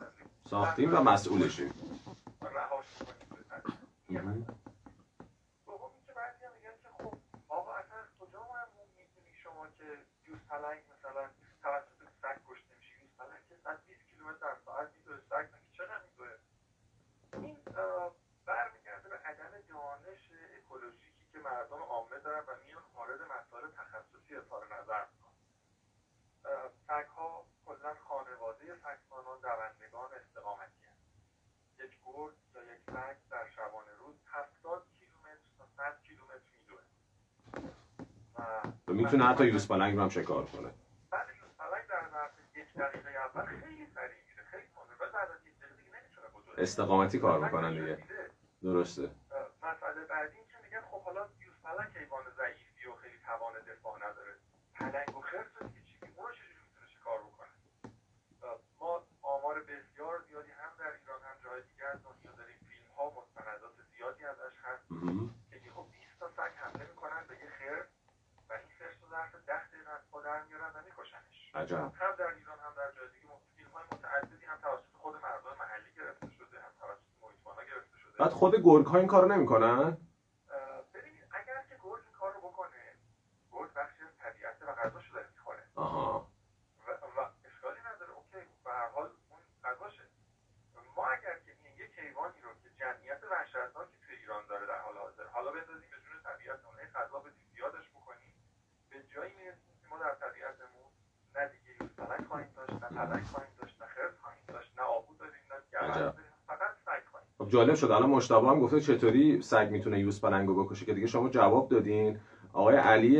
ساختیم 0.50 0.96
و 0.96 1.02
مسئولشیم. 1.02 1.74
رهاش 2.42 2.86
کنیم 3.00 3.28
توی 3.30 3.44
طبیعت. 3.50 3.78
این 4.08 4.22
مهم. 4.22 4.46
دوم 5.66 5.92
اینکه 5.98 6.14
بعضی 6.14 6.46
میگن 6.56 6.76
که 6.84 6.90
خب 7.04 7.14
آقا 7.50 7.74
اصلا 7.74 7.98
از 7.98 8.10
کجا 8.20 8.40
معلوم 8.40 8.88
می‌دونی 8.98 9.34
شما 9.44 9.68
که 9.78 9.88
یوز 10.28 10.40
پلنگ 10.50 10.82
مثلا 10.94 11.24
توسط 11.64 12.00
سگ 12.22 12.38
کشته 12.50 12.76
میشه 12.80 12.94
یوز 13.02 13.12
پلنگ 13.20 13.42
که 13.50 13.56
120 13.64 14.02
کیلومتر 14.10 14.40
در 14.40 14.56
ساعت 14.66 14.90
میدوه 14.98 15.20
سگ 15.30 15.46
مگه 15.54 15.70
چقدر 15.78 16.02
میدوه 16.08 16.32
این 17.44 17.58
اه، 17.78 18.16
برمیگرده 18.46 19.10
به 19.10 19.18
عدم 19.30 19.52
دانش 19.70 20.24
اکولوژیکی 20.58 21.26
که 21.32 21.33
مردم 21.44 21.82
عامه 21.94 22.20
دارن 22.24 22.40
و 22.40 22.52
میان 22.66 22.84
وارد 22.96 23.22
مسائل 23.22 23.72
تخصصی 23.72 24.36
اظهار 24.36 24.64
نظر 24.76 25.04
می‌کنن. 25.12 25.34
سگ 26.88 27.08
ها 27.08 27.46
کلا 27.66 27.94
خانواده 28.08 28.76
سگسانان 28.76 29.40
دوندگان 29.42 30.10
استقامتی 30.14 30.82
هست. 30.86 31.04
یک 31.80 32.00
گرگ 32.06 32.34
یا 32.56 32.64
یک 32.74 32.82
سگ 32.86 33.16
در 33.32 33.50
شبانه 33.56 33.92
روز 34.00 34.16
70 34.28 34.86
کیلومتر 35.00 35.50
تا 35.58 35.66
100 35.78 36.02
کیلومتر 36.04 36.50
میدوه. 36.60 36.82
و 38.88 38.94
می‌تونه 38.94 39.26
حتی 39.26 39.46
یوز 39.46 39.68
پلنگ 39.68 39.96
رو 39.96 40.02
هم 40.02 40.10
شکار 40.10 40.46
کنه؟ 40.46 40.74
بعد 41.12 41.28
یوز 41.36 41.58
پلنگ 41.58 41.88
در 41.88 42.10
ظرف 42.12 42.32
یک 42.56 42.74
دقیقه 42.74 43.10
اول 43.10 43.46
خیلی 43.46 43.88
سریع 43.88 44.24
میره 44.28 44.44
خیلی 44.52 44.68
تنده 44.76 45.06
و 45.06 45.12
بعد 45.12 45.32
از 45.32 45.46
یک 45.46 45.60
دقیقه 45.60 45.76
دیگه 45.76 45.92
نمی‌تونه 46.00 46.28
بزرگ 46.28 46.60
استقامتی 46.60 47.20
کار 47.20 47.40
می‌کنن 47.40 47.72
دیگه. 47.72 48.04
درسته. 48.64 49.10
مسئله 49.64 50.06
بعدی 50.06 50.38
خب 51.04 51.10
حالا 51.10 51.30
یوز 51.46 51.56
پلنگ 51.64 51.98
حیوان 51.98 52.24
ضعیفی 52.38 52.86
و 52.88 52.96
خیلی 52.96 53.20
توان 53.26 53.54
دفاع 53.72 53.96
نداره. 54.06 54.34
پلنگ 54.76 55.18
و 55.18 55.22
خرس 55.22 55.52
رو 55.60 55.68
دیگه 55.68 55.82
چی 55.86 55.98
اون 56.16 56.28
رو 56.28 56.34
چجوری 56.34 56.60
می‌تونه 56.66 56.88
شکار 56.96 57.20
بکنه؟ 57.28 57.54
ما 58.80 59.04
آمار 59.22 59.56
بسیار 59.64 60.16
زیادی 60.28 60.52
هم 60.52 60.72
در 60.80 60.92
ایران 61.00 61.22
هم 61.28 61.36
جای 61.44 61.62
دیگه 61.62 61.86
از 61.86 62.00
دنیا 62.04 62.32
داریم 62.40 62.60
فیلم 62.70 62.90
ها 62.98 63.06
مستندات 63.20 63.76
زیادی 63.92 64.24
ازش 64.26 64.56
هست. 64.64 64.86
که 65.50 65.58
یهو 65.66 65.84
20 65.84 66.20
تا 66.20 66.28
سگ 66.38 66.54
حمله 66.64 66.86
می‌کنن 66.92 67.22
به 67.28 67.36
یه 67.44 67.50
خرس 67.60 67.90
و 68.50 68.54
این 68.54 68.70
خرس 68.80 68.98
رو 69.02 69.10
ظرف 69.10 69.36
10 69.46 69.68
دقیقه 69.68 69.92
از 69.92 70.04
پا 70.12 70.22
در 70.22 70.44
میارن 70.44 70.72
و 70.76 70.80
میکشنش. 70.88 71.38
عجب. 71.56 71.92
هم 72.02 72.16
در 72.20 72.32
ایران 72.40 72.60
هم 72.60 72.74
در 72.80 72.92
جای 72.98 73.10
دیگه. 73.16 73.28
فیلم 73.56 73.72
های 73.76 73.86
متعددی 73.92 74.46
هم 74.46 74.58
توسط 74.58 74.94
خود 75.02 75.16
مردم 75.16 75.56
محلی 75.60 75.92
گرفته 75.98 76.30
شده 76.38 76.58
هم 76.66 76.74
توسط 76.80 77.12
محیط‌بانا 77.22 77.64
گرفته 77.64 77.98
شده. 77.98 78.18
بعد 78.20 78.32
خود 78.32 78.56
گرگ 78.56 78.86
ها 78.86 78.98
این 78.98 79.08
کارو 79.08 79.28
نمی‌کنن 79.28 79.98
اه، 80.54 80.82
ببینید 80.94 81.24
اگر 81.32 81.64
که 81.70 81.76
گرگ 81.84 82.02
این 82.06 82.14
کار 82.20 82.34
رو 82.34 82.40
بکنه 82.40 82.84
گرگ 83.52 83.74
بخشی 83.74 84.04
از 84.04 84.18
طبیعته 84.20 84.66
و 84.66 84.72
غذاشو 84.76 85.14
داره 85.14 85.28
می‌خوره 85.36 85.64
آها 85.76 86.32
و, 86.88 86.92
و 86.92 87.30
اشکالی 87.46 87.80
نداره 87.80 88.12
اوکی 88.12 88.48
به 88.64 88.72
هر 88.72 88.90
حال 88.90 89.10
اون 89.30 89.40
غذاشه 89.64 90.04
ما 90.96 91.06
اگر 91.06 91.40
که 91.46 91.52
این 91.64 91.74
یک 91.78 92.00
حیوانی 92.00 92.42
رو 92.42 92.50
که 92.64 92.70
جمعیت 92.80 93.24
وحشتناکی 93.32 93.98
توی 94.06 94.16
ایران 94.16 94.46
داره 94.50 94.66
در 94.66 94.80
حال 94.80 94.98
حاضر 94.98 95.28
حالا 95.28 95.52
بندازیم 95.52 95.90
به 95.92 95.98
جون 96.06 96.24
طبیعت 96.24 96.60
جالب 107.54 107.74
شد. 107.76 107.92
الان 107.92 108.10
مشتاق 108.10 108.48
هم 108.48 108.60
گفته 108.60 108.80
چطوری 108.80 109.42
سگ 109.42 109.68
می‌تونه 109.72 110.00
یوز 110.00 110.22
پلنگو 110.22 110.64
بکشه 110.64 110.86
که 110.86 110.94
دیگه 110.94 111.08
شما 111.08 111.30
جواب 111.30 111.70
دادین. 111.70 112.18
آقای 112.54 112.76
علی 112.76 113.16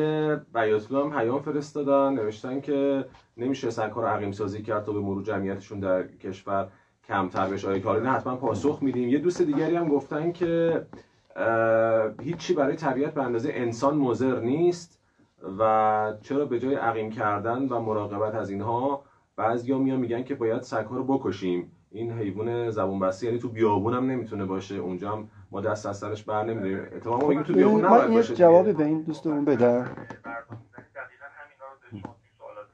بیاتلو 0.54 1.04
هم 1.04 1.12
پیام 1.12 1.42
فرستادن 1.42 2.14
نوشتن 2.14 2.62
که 2.62 3.06
نمیشه 3.38 3.70
سگ 3.70 3.92
ها 3.92 4.02
رو 4.02 4.08
عقیم 4.08 4.32
سازی 4.32 4.62
کرد 4.62 4.84
تا 4.84 4.92
به 4.92 5.00
مرور 5.00 5.24
جمعیتشون 5.24 5.80
در 5.80 6.08
کشور 6.08 6.68
کمتر 7.08 7.48
بشه. 7.48 7.68
آقای 7.68 7.80
کارین 7.80 8.06
حتما 8.06 8.36
پاسخ 8.36 8.84
میدیم. 8.84 9.10
یه 9.10 9.18
دوست 9.18 9.42
دیگری 9.42 9.76
هم 9.76 9.88
گفتن 9.88 10.32
که 10.32 10.86
هیچی 12.22 12.54
برای 12.54 12.76
طبیعت 12.76 13.14
به 13.14 13.24
اندازه 13.24 13.50
انسان 13.54 13.98
مضر 13.98 14.40
نیست 14.40 15.00
و 15.60 16.14
چرا 16.22 16.46
به 16.46 16.60
جای 16.60 16.76
عقیم 16.76 17.10
کردن 17.12 17.68
و 17.68 17.80
مراقبت 17.80 18.36
از 18.36 18.50
اینها 18.50 19.04
بعضیا 19.36 19.78
میان 19.78 20.00
میگن 20.00 20.24
که 20.24 20.36
باید 20.36 20.62
سگ 20.62 20.86
ها 20.86 20.98
رو 20.98 21.04
بکشیم. 21.04 21.72
این 21.94 22.12
حیوان 22.12 22.70
زبون 22.72 23.00
بسته 23.00 23.26
یعنی 23.26 23.40
تو 23.40 23.50
بیابون 23.50 23.94
هم 23.94 24.06
نمی‌تونه 24.12 24.46
باشه 24.46 24.76
اونجا 24.76 25.12
هم 25.12 25.30
ما 25.52 25.62
دست 25.62 25.86
از 25.86 25.98
سرش 25.98 26.24
بر 26.24 26.44
نمیداریم. 26.44 26.80
اتفاقا 26.96 27.28
میگیم 27.28 27.44
تو 27.44 27.54
بیابون 27.54 27.86
نباید 27.86 28.12
باشه 28.12 28.36
جوابی 28.36 28.74
به 28.74 28.86
این 28.86 29.02
دوستمون 29.02 29.46
بده 29.46 29.56
دقیقا 29.56 31.28
همینا 31.40 31.66
رو 31.72 31.78
به 31.82 31.88
شما 32.02 32.16
توی 32.22 32.30
سوالات 32.38 32.68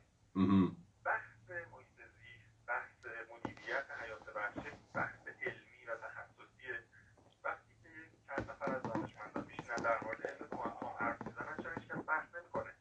بحث 1.06 1.50
محیط 1.50 1.98
زیست 2.20 2.68
بحث 2.68 2.96
مدیریت 3.32 3.88
حیات 4.02 4.26
وحشی 4.36 4.70
بحث 4.94 5.20
علمی 5.46 5.84
و 5.90 5.92
تخصصی 6.06 6.64
وقتی 7.44 7.74
که 7.84 7.90
چند 8.28 8.44
نفر 8.50 8.76
از 8.76 8.84
دانشمندان 8.84 9.44
میشینن 9.50 9.80
در 9.88 9.98
مورد 10.04 10.22
علم 10.28 10.48
کوانتوم 10.56 10.94
حرف 11.00 11.20
می‌زنن 11.28 11.56
چرا 11.64 11.72
هیچکس 11.80 12.02
بحث 12.08 12.28
نمی‌کنه 12.36 12.72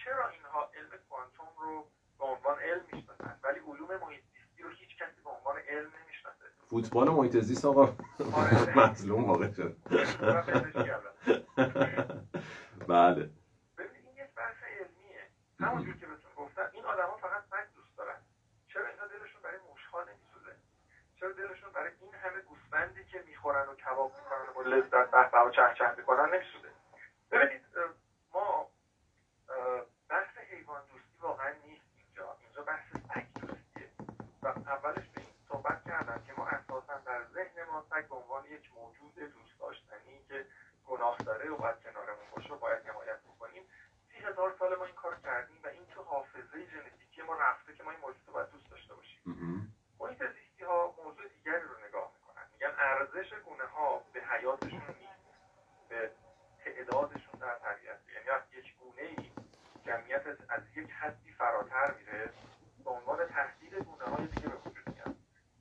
چرا 0.00 0.24
اینها 0.34 0.62
علم 0.76 0.92
کوانتوم 1.08 1.50
رو 1.62 1.74
به 2.18 2.24
عنوان 2.32 2.56
علم 2.68 2.84
می‌شناسن 2.92 3.34
ولی 3.44 3.60
علوم 3.70 3.90
محیط 4.04 4.24
زیستی 4.34 4.62
رو 4.66 4.70
هیچ 4.80 4.92
کسی 5.00 5.18
به 5.24 5.30
عنوان 5.36 5.56
علم 5.72 5.90
نمی‌شناسه 5.98 6.46
فوتبال 6.74 7.10
محیط 7.10 7.36
زیست 7.36 7.64
آقا 7.64 7.96
مظلوم 8.76 9.24
واقع 9.24 9.52
شد. 9.52 9.76
بله 12.88 13.30
ببینید 13.78 14.06
این 14.06 14.16
یک 14.16 14.34
بحث 14.36 14.56
علمیه 14.62 15.22
همونجور 15.60 15.94
که 15.94 16.06
بهتون 16.06 16.30
گفتم 16.36 16.70
این 16.72 16.84
آدما 16.84 17.16
فقط 17.16 17.42
سگ 17.50 17.74
دوست 17.76 17.96
دارن 17.96 18.16
چرا 18.68 18.86
اینا 18.86 19.06
دلشون 19.06 19.42
برای 19.42 19.58
موشها 19.70 20.04
نمیسوزه 20.04 20.56
چرا 21.20 21.32
دلشون 21.32 21.72
برای 21.72 21.90
این 22.00 22.14
همه 22.14 22.40
گوسفندی 22.40 23.04
که 23.04 23.24
می‌خورن 23.26 23.68
و 23.68 23.74
کباب 23.74 24.12
می‌کنن 24.18 24.48
و 24.50 24.52
با 24.54 24.62
لذت 24.62 25.10
به 25.10 25.38
و 25.40 25.50
چه 25.50 25.62
چه 25.78 25.94
می‌کنن 25.96 26.34
نمیسوزه 26.34 26.68
ببینید 27.30 27.62
ما 28.32 28.68
بحث 30.08 30.36
حیوان 30.50 30.82
دوستی 30.92 31.18
واقعا 31.22 31.52
نیست 31.66 31.84
اینجا 31.96 32.36
اینجا 32.40 32.62
بحث 32.62 32.86
سگ 32.92 33.26
دوستیه 33.40 33.88
و 34.42 34.46
اولش 34.48 35.08
به 35.14 35.20
این 35.20 35.34
صحبت 35.48 35.84
کردم 35.84 36.22
که 36.26 36.32
ما 36.38 36.46
اساسا 36.46 36.98
در 37.06 37.24
ذهن 37.34 37.64
ما 37.72 37.84
سگ 37.90 38.08
به 38.08 38.14
عنوان 38.14 38.44
یک 38.46 38.70
موجود 38.74 39.14
دوست 39.14 39.60
داشتنی 39.60 40.24
که 40.28 40.46
گناه 40.86 41.16
داره 41.18 41.50
و 41.50 41.56
باید 41.56 41.82
کنارمون 41.82 42.26
باشه 42.36 42.52
و 42.52 42.58
باید 42.58 42.86
حمایت 42.86 43.20
بکنیم 43.20 43.62
سی 44.08 44.18
هزار 44.18 44.56
سال 44.58 44.76
ما 44.76 44.84
این 44.84 44.94
کار 44.94 45.16
کردیم 45.22 45.60
و 45.64 45.66
این 45.66 45.86
تو 45.86 46.02
حافظه 46.02 46.66
ژنتیکی 46.72 47.22
ما 47.22 47.34
رفته 47.34 47.74
که 47.74 47.82
ما 47.82 47.90
این 47.90 48.00
موجود 48.00 48.22
رو 48.26 48.32
باید 48.32 48.50
دوست 48.50 48.70
داشته 48.70 48.94
باشیم 48.94 49.20
محیط 50.00 50.18
زیستی 50.18 50.64
ها 50.64 50.94
موضوع 51.04 51.28
دیگری 51.28 51.62
رو 51.62 51.88
نگاه 51.88 52.12
می‌کنن 52.14 52.44
میگن 52.52 52.74
ارزش 52.78 53.34
گونه 53.44 53.64
ها 53.64 54.02
به 54.12 54.20
حیاتشون 54.20 54.94
نیست 55.00 55.24
به 55.88 56.10
تعدادشون 56.64 57.40
در 57.40 57.58
طبیعت 57.58 58.00
یعنی 58.14 58.28
وقتی 58.28 58.58
یک 58.58 58.76
گونه 58.76 59.02
ای 59.02 59.30
جمعیت 59.86 60.26
از 60.48 60.62
یک 60.76 60.90
حدی 60.90 61.32
فراتر 61.32 61.94
میره 61.98 62.30
به 62.84 62.90
عنوان 62.90 63.26
تهدید 63.26 63.74
گونه 63.74 64.04
های 64.04 64.26
دیگه 64.26 64.48
به 64.48 64.56
وجود 64.56 64.88
میاد 64.88 65.16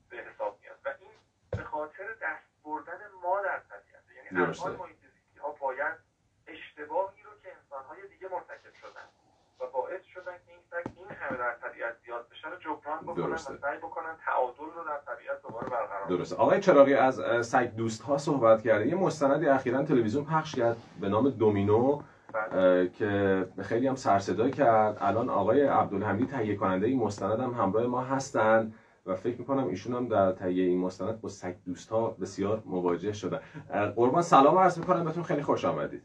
به 0.10 0.18
حساب 0.18 0.60
میاد 0.62 0.80
و 0.86 0.90
این 1.00 1.12
به 1.52 1.64
خاطر 1.64 2.14
دست 2.22 2.44
بردن 2.64 3.00
ما 3.24 3.42
در 3.42 3.60
طبیعت 3.60 4.04
یعنی 4.16 4.44
الان 4.44 4.76
محیط 4.76 4.98
زیستی 5.00 5.40
ها 5.40 5.52
باید 5.52 5.98
اشتباهی 6.48 7.24
رو 7.24 7.32
که 7.44 7.56
انسانهای 7.56 8.08
دیگه 8.24 8.36
مرتکب 8.36 8.74
شدن 8.82 9.08
و 9.60 9.72
باعث 9.74 10.02
شدن 10.14 10.32
که 10.46 10.52
این 10.52 10.62
سگ 10.72 10.92
این 10.98 11.08
همه 11.10 11.38
در 11.38 11.54
طبیعت 11.54 11.96
زیاد 12.06 12.30
بشه 12.30 12.50
رو 12.50 12.56
جبران 12.56 13.00
بکنن 13.02 13.30
درسته. 13.30 13.54
و 13.54 13.58
سعی 13.58 13.78
بکنن 13.78 14.18
تعادل 14.26 14.74
رو 14.76 14.84
در 14.84 15.14
طبیعت 15.14 15.42
دوباره 15.42 15.70
برقرار 15.70 16.08
درسته. 16.08 16.36
آقای 16.36 16.60
چراغی 16.60 16.94
از 16.94 17.46
سگ 17.48 17.76
دوست 17.76 18.02
ها 18.02 18.18
صحبت 18.18 18.62
کرده 18.62 18.88
یه 18.88 18.96
مستندی 18.96 19.48
اخیرا 19.48 19.84
تلویزیون 19.84 20.26
پخش 20.26 20.56
کرد 20.56 20.78
به 21.02 21.10
نام 21.10 21.30
دومینو 21.30 22.02
بله. 22.34 22.90
که 22.90 23.48
خیلی 23.62 23.88
هم 23.88 23.96
سرصدا 23.96 24.50
کرد. 24.50 24.98
الان 25.02 25.30
آقای 25.30 25.62
عبدالحمید 25.62 26.30
تهیه 26.30 26.56
کننده 26.56 26.88
این 26.88 27.00
مستند 27.00 27.40
هم 27.40 27.52
همراه 27.52 27.86
ما 27.86 28.02
هستن 28.02 28.74
و 29.06 29.16
فکر 29.16 29.40
می‌کنم 29.40 29.68
ایشون 29.68 29.94
هم 29.94 30.08
در 30.08 30.32
تهیه 30.32 30.64
این 30.64 30.80
مستند 30.80 31.22
با 31.22 31.30
سگ 31.30 31.56
دوست 31.66 31.90
ها 31.90 32.10
بسیار 32.10 32.64
مواجه 32.66 33.14
شدن. 33.14 33.42
قربان 33.96 34.22
سلام 34.22 34.58
عرض 34.58 34.80
می‌کنم. 34.80 35.06
بهتون 35.06 35.24
خیلی 35.24 35.44
خوش 35.44 35.66
آمدید 35.66 36.04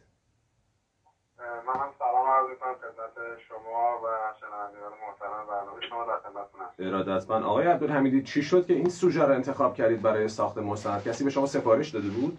من 1.66 1.74
هم 1.74 1.90
سلام 1.98 2.26
عرض 2.30 2.50
می‌کنم 2.50 2.74
خدمت 2.74 3.38
شما 3.48 4.00
و 4.04 4.06
شنوندگان 4.40 4.92
محترم 5.08 5.46
برنامه 5.48 5.80
شما 5.88 6.04
در 6.06 6.18
خدمتتون 6.18 6.60
هستم 6.60 6.67
ارادتمند 6.78 7.44
آقای 7.44 7.66
عبدالحمیدی 7.66 8.22
چی 8.22 8.42
شد 8.42 8.66
که 8.66 8.74
این 8.74 8.88
سوژه 8.88 9.24
رو 9.24 9.34
انتخاب 9.34 9.74
کردید 9.74 10.02
برای 10.02 10.28
ساخت 10.28 10.58
مستند 10.58 11.04
کسی 11.04 11.24
به 11.24 11.30
شما 11.30 11.46
سفارش 11.46 11.88
داده 11.88 12.08
بود؟ 12.08 12.38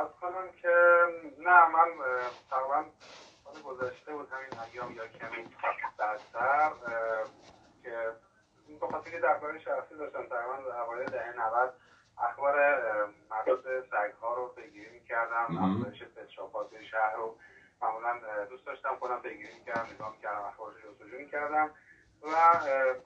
از 0.00 0.08
کنم 0.20 0.48
که 0.62 0.74
نه 1.38 1.68
من 1.68 1.88
تقریبا 2.50 2.84
سال 3.44 3.62
گذشته 3.62 4.12
بود 4.12 4.28
همین 4.30 4.72
ایام 4.72 4.96
یا 4.96 5.06
کمی 5.06 5.42
بعدتر 5.98 6.70
که 7.82 7.90
به 8.80 8.86
خاطر 8.86 9.10
که 9.10 9.20
درباره 9.20 9.58
شخصی 9.58 9.94
داشتم 9.98 10.26
تقریبا 10.26 10.82
اوایل 10.82 11.10
دهه 11.10 11.32
90 11.36 11.72
اخبار 12.18 12.56
مباحث 13.30 13.84
سگ 13.90 14.14
ها 14.22 14.34
رو 14.34 14.48
پیگیری 14.48 14.90
می‌کردم 14.90 15.58
افزایش 15.64 16.02
پتشاپات 16.02 16.66
شهر 16.90 17.16
رو 17.16 17.36
معمولا 17.82 18.12
دوست 18.50 18.66
داشتم 18.66 18.96
خودم 18.98 19.20
پیگیری 19.22 19.54
می‌کردم 19.58 19.86
نگاه 19.94 20.12
می‌کردم 20.12 20.44
اخبارش 20.48 20.84
رو 20.84 20.92
جستجو 20.92 21.18
می‌کردم. 21.18 21.70
و 22.22 22.34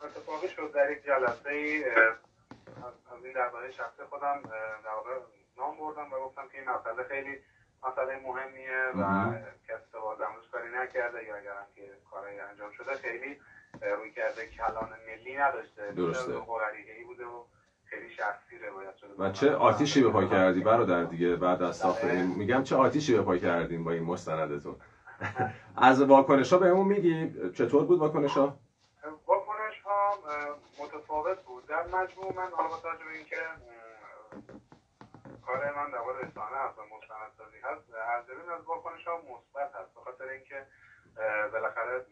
اتفاقی 0.04 0.48
شد 0.48 0.72
در 0.74 0.90
یک 0.90 1.04
جلسه 1.04 1.50
ای 1.50 1.84
از 3.14 3.24
این 3.24 3.32
درباره 3.32 3.70
شخصی 3.70 4.02
خودم 4.10 4.42
در 4.84 4.94
واقع 4.96 5.10
نام 5.58 5.76
بردم 5.78 6.12
و 6.12 6.24
گفتم 6.26 6.48
که 6.52 6.58
این 6.58 6.68
مسئله 6.70 7.02
خیلی 7.08 7.38
مسئله 7.88 8.20
مهمیه 8.26 8.80
و 8.98 9.32
کسی 9.68 9.86
تا 9.92 10.00
باز 10.00 10.20
امروز 10.20 10.44
کاری 10.52 10.68
نکرده 10.68 11.24
یا 11.24 11.36
اگرم 11.36 11.66
که 11.74 11.82
کارایی 12.10 12.38
انجام 12.38 12.70
شده 12.70 12.94
خیلی 12.94 13.40
روی 13.82 14.10
کرده 14.12 14.46
کلان 14.46 14.88
ملی 15.06 15.36
نداشته. 15.36 15.92
درسته. 15.92 16.32
ای 16.98 17.04
بوده 17.04 17.24
و 17.24 17.44
خیلی 17.84 18.10
شخصی 18.10 18.58
روایت 18.58 18.96
شده. 18.96 19.14
و 19.18 19.30
چه 19.32 19.54
آتیشی 19.54 20.02
به 20.02 20.10
پا 20.10 20.24
کردی 20.24 20.60
برادر 20.60 21.04
دیگه 21.04 21.36
بعد 21.36 21.62
از 21.62 21.76
ساخت 21.76 22.04
این؟ 22.04 22.26
میگم 22.26 22.62
چه 22.62 22.76
آتیشی 22.76 23.16
به 23.16 23.22
پا 23.22 23.36
کردیم 23.36 23.84
با 23.84 23.90
این 23.90 24.02
مستندتون؟ 24.04 24.76
از 25.76 26.02
واکنش 26.02 26.52
ها 26.52 26.58
بهمون 26.58 26.86
میگی. 26.86 27.32
چطور 27.52 27.84
بود 27.84 27.98
واکنش 27.98 28.36
ها 28.36 28.58
در 31.86 32.02
مجموع 32.02 32.34
من 32.34 32.50
حالا 32.50 32.68
با 32.68 32.76
توجه 32.76 33.04
به 33.04 33.10
اینکه 33.10 33.36
کار 35.46 35.74
من 35.74 35.90
در 35.90 36.00
مورد 36.00 36.24
رسانه 36.24 36.56
هست 36.56 36.78
و 36.78 36.82
مستندسازی 36.82 37.58
هست. 37.62 37.84
هر 37.94 38.52
از 38.52 38.64
واکنش 38.64 39.04
ها 39.04 39.16
مثبت 39.16 39.74
هست. 39.74 39.94
به 39.94 40.00
خاطر 40.00 40.28
اینکه 40.28 40.66
بالاخره 41.52 42.06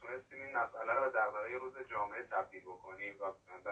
تونستیم 0.00 0.42
این 0.42 0.56
مسئله 0.56 0.92
رو 0.92 1.10
دغدغه 1.10 1.58
روز 1.58 1.74
جامعه 1.90 2.22
تبدیل 2.22 2.62
بکنیم 2.62 3.14
و 3.20 3.24
در 3.64 3.70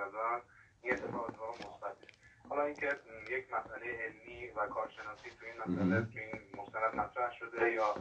این 0.83 0.93
اتفاق 0.93 1.29
اتفاق 1.29 1.55
مثبتی 1.55 2.07
حالا 2.49 2.63
اینکه 2.63 2.99
یک 3.29 3.53
مسئله 3.53 3.93
علمی 4.03 4.51
و 4.51 4.67
کارشناسی 4.67 5.31
تو 5.31 5.47
این 5.47 5.59
مسئله 5.59 6.01
تو 6.13 6.19
این 6.19 6.41
مستند 6.57 6.95
مطرح 6.95 7.33
شده 7.33 7.73
یا 7.73 7.95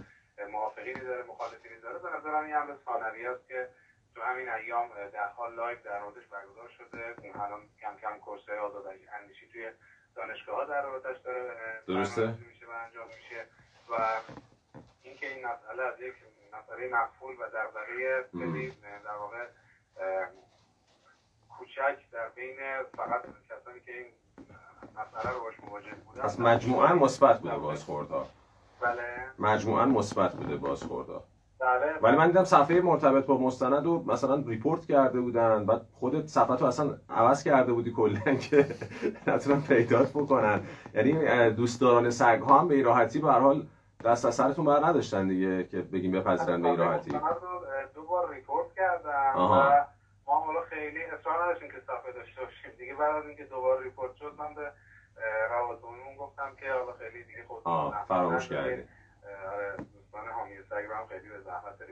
موافقینی 0.51 0.99
داره 0.99 1.23
مخالفینی 1.23 1.79
داره 1.79 1.99
به 1.99 2.09
نظرم 2.17 2.45
این 2.45 2.55
امر 2.55 2.75
ثانوی 2.85 3.27
است 3.27 3.47
که 3.47 3.69
تو 4.15 4.21
همین 4.21 4.49
ایام 4.49 4.89
ده 5.11 5.25
حال 5.35 5.55
live 5.55 5.77
در 5.83 6.03
موردش 6.03 6.27
برگزار 6.27 6.69
شده. 6.77 7.15
الان 7.35 7.61
کم 7.81 7.95
کم 8.01 8.17
کرسی 8.19 8.46
های 8.46 8.57
آزاد 8.57 8.85
اندیشی 9.21 9.47
توی 9.47 9.71
دانشگاه 10.15 10.55
ها 10.55 10.65
در 10.65 10.81
رابطش 10.81 11.17
داره 11.21 11.53
درسته. 11.87 12.27
میشه 12.27 12.65
و 12.65 12.69
انجام 12.85 13.07
میشه. 13.07 13.45
و 13.89 13.93
اینکه 15.03 15.27
این 15.27 15.45
مسئله 15.47 15.83
از 15.83 15.99
یک 15.99 16.13
مسئله 16.53 16.89
مقفول 16.93 17.35
و 17.35 17.49
دغدغه 17.53 18.25
خیلی 18.31 18.69
در 19.03 19.15
واقع 19.15 19.47
کوچک 21.49 22.11
در 22.11 22.29
بین 22.29 22.57
فقط 22.97 23.21
کسانی 23.49 23.79
که 23.79 23.91
این 23.97 24.07
مسئله 24.95 25.33
رو 25.33 25.39
باش 25.39 25.59
مواجه 25.59 25.95
بودن. 25.95 26.21
پس 26.21 26.39
مجموعا 26.39 26.93
مثبت 26.93 27.39
بوده 27.39 27.57
بازخوردها. 27.57 28.29
بله. 28.81 29.31
مجموعا 29.39 29.85
مثبت 29.85 30.33
بوده 30.35 30.57
بازخوردها. 30.57 31.23
ولی 32.01 32.17
من 32.17 32.27
دیدم 32.27 32.43
صفحه 32.43 32.81
مرتبط 32.81 33.25
با 33.25 33.37
مستند 33.37 33.85
رو 33.85 34.03
مثلا 34.07 34.43
ریپورت 34.47 34.85
کرده 34.85 35.21
بودن. 35.21 35.65
بعد 35.65 35.81
خودت 35.99 36.27
صفحه 36.27 36.55
رو 36.57 36.65
اصلا 36.65 36.97
عوض 37.09 37.43
کرده 37.43 37.73
بودی 37.73 37.91
کلا 37.91 38.35
که 38.49 38.65
نتونن 39.27 39.61
پیدات 39.61 40.09
بکنن. 40.09 40.61
یعنی 40.93 41.49
دوستداران 41.49 42.09
سگ 42.09 42.41
ها 42.41 42.59
هم 42.59 42.67
به 42.67 42.75
این 42.75 42.85
راحتی 42.85 43.19
به 43.19 43.31
هر 43.31 43.39
حال 43.39 43.65
دست 44.05 44.25
از 44.25 44.35
سرتون 44.35 44.65
بر 44.65 44.85
نداشتن 44.85 45.27
دیگه 45.27 45.63
که 45.63 45.81
بگیم 45.81 46.11
بپذیرن 46.11 46.61
به 46.61 46.67
این 46.67 46.77
راحتی. 46.77 47.11
دو 47.95 48.03
بار 48.03 48.33
report 48.33 48.73
کردم 48.75 49.33
و 49.35 49.85
ما 50.27 50.39
حالا 50.39 50.61
خیلی 50.69 51.03
اصرار 51.03 51.43
نداشتیم 51.43 51.67
که 51.67 51.79
صفحه 51.87 52.11
داشته 52.11 52.41
باشیم. 52.41 52.71
دیگه 52.77 52.95
بعد 52.95 53.15
از 53.15 53.25
اینکه 53.25 53.43
دوباره 53.45 53.83
report 53.83 54.15
شد 54.15 54.33
من 54.37 54.53
به 54.55 54.71
روابط 55.49 55.79
گفتم 56.19 56.55
که 56.59 56.71
حالا 56.71 56.93
خیلی 56.93 57.23
دیگه 57.23 57.43
خود 57.47 57.63
فراموش 58.07 58.49
کردی. 58.49 58.83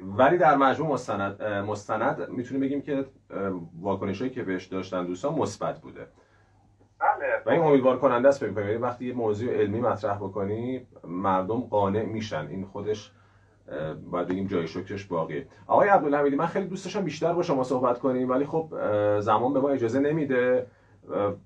ولی 0.02 0.38
در 0.38 0.56
مجموع 0.56 0.94
مستند 0.94 1.44
مستند 1.44 2.30
می‌تونیم 2.30 2.62
بگیم 2.62 2.82
که 2.82 3.06
واکنشی 3.82 4.30
که 4.30 4.44
بهش 4.44 4.66
داشتن 4.66 5.06
دوستان 5.06 5.34
مثبت 5.34 5.80
بوده. 5.82 6.08
بله. 7.00 7.42
و 7.46 7.50
این 7.50 7.62
امیدوار 7.62 8.00
کننده 8.00 8.28
است 8.28 8.40
فکر 8.40 8.54
کنید 8.54 8.82
وقتی 8.82 9.06
یه 9.06 9.14
موضوع 9.14 9.54
علمی 9.54 9.82
مطرح 9.82 10.18
بکنی 10.18 10.88
مردم 11.04 11.60
قانع 11.60 12.04
میشن. 12.04 12.48
این 12.48 12.66
خودش 12.66 13.12
باید 14.12 14.28
بگیم 14.28 14.48
جای 14.48 14.68
شکرش 14.68 15.06
باقیه. 15.06 15.48
آقای 15.68 15.90
عبدالحمیدی 15.90 16.36
من 16.36 16.46
خیلی 16.46 16.68
دوست 16.68 16.86
داشتم 16.86 17.04
بیشتر 17.04 17.34
با 17.34 17.42
شما 17.42 17.64
صحبت 17.64 18.00
کنیم 18.00 18.30
ولی 18.30 18.46
خب 18.46 18.74
زمان 19.20 19.54
به 19.54 19.60
ما 19.60 19.70
اجازه 19.70 20.00
نمیده. 20.00 20.68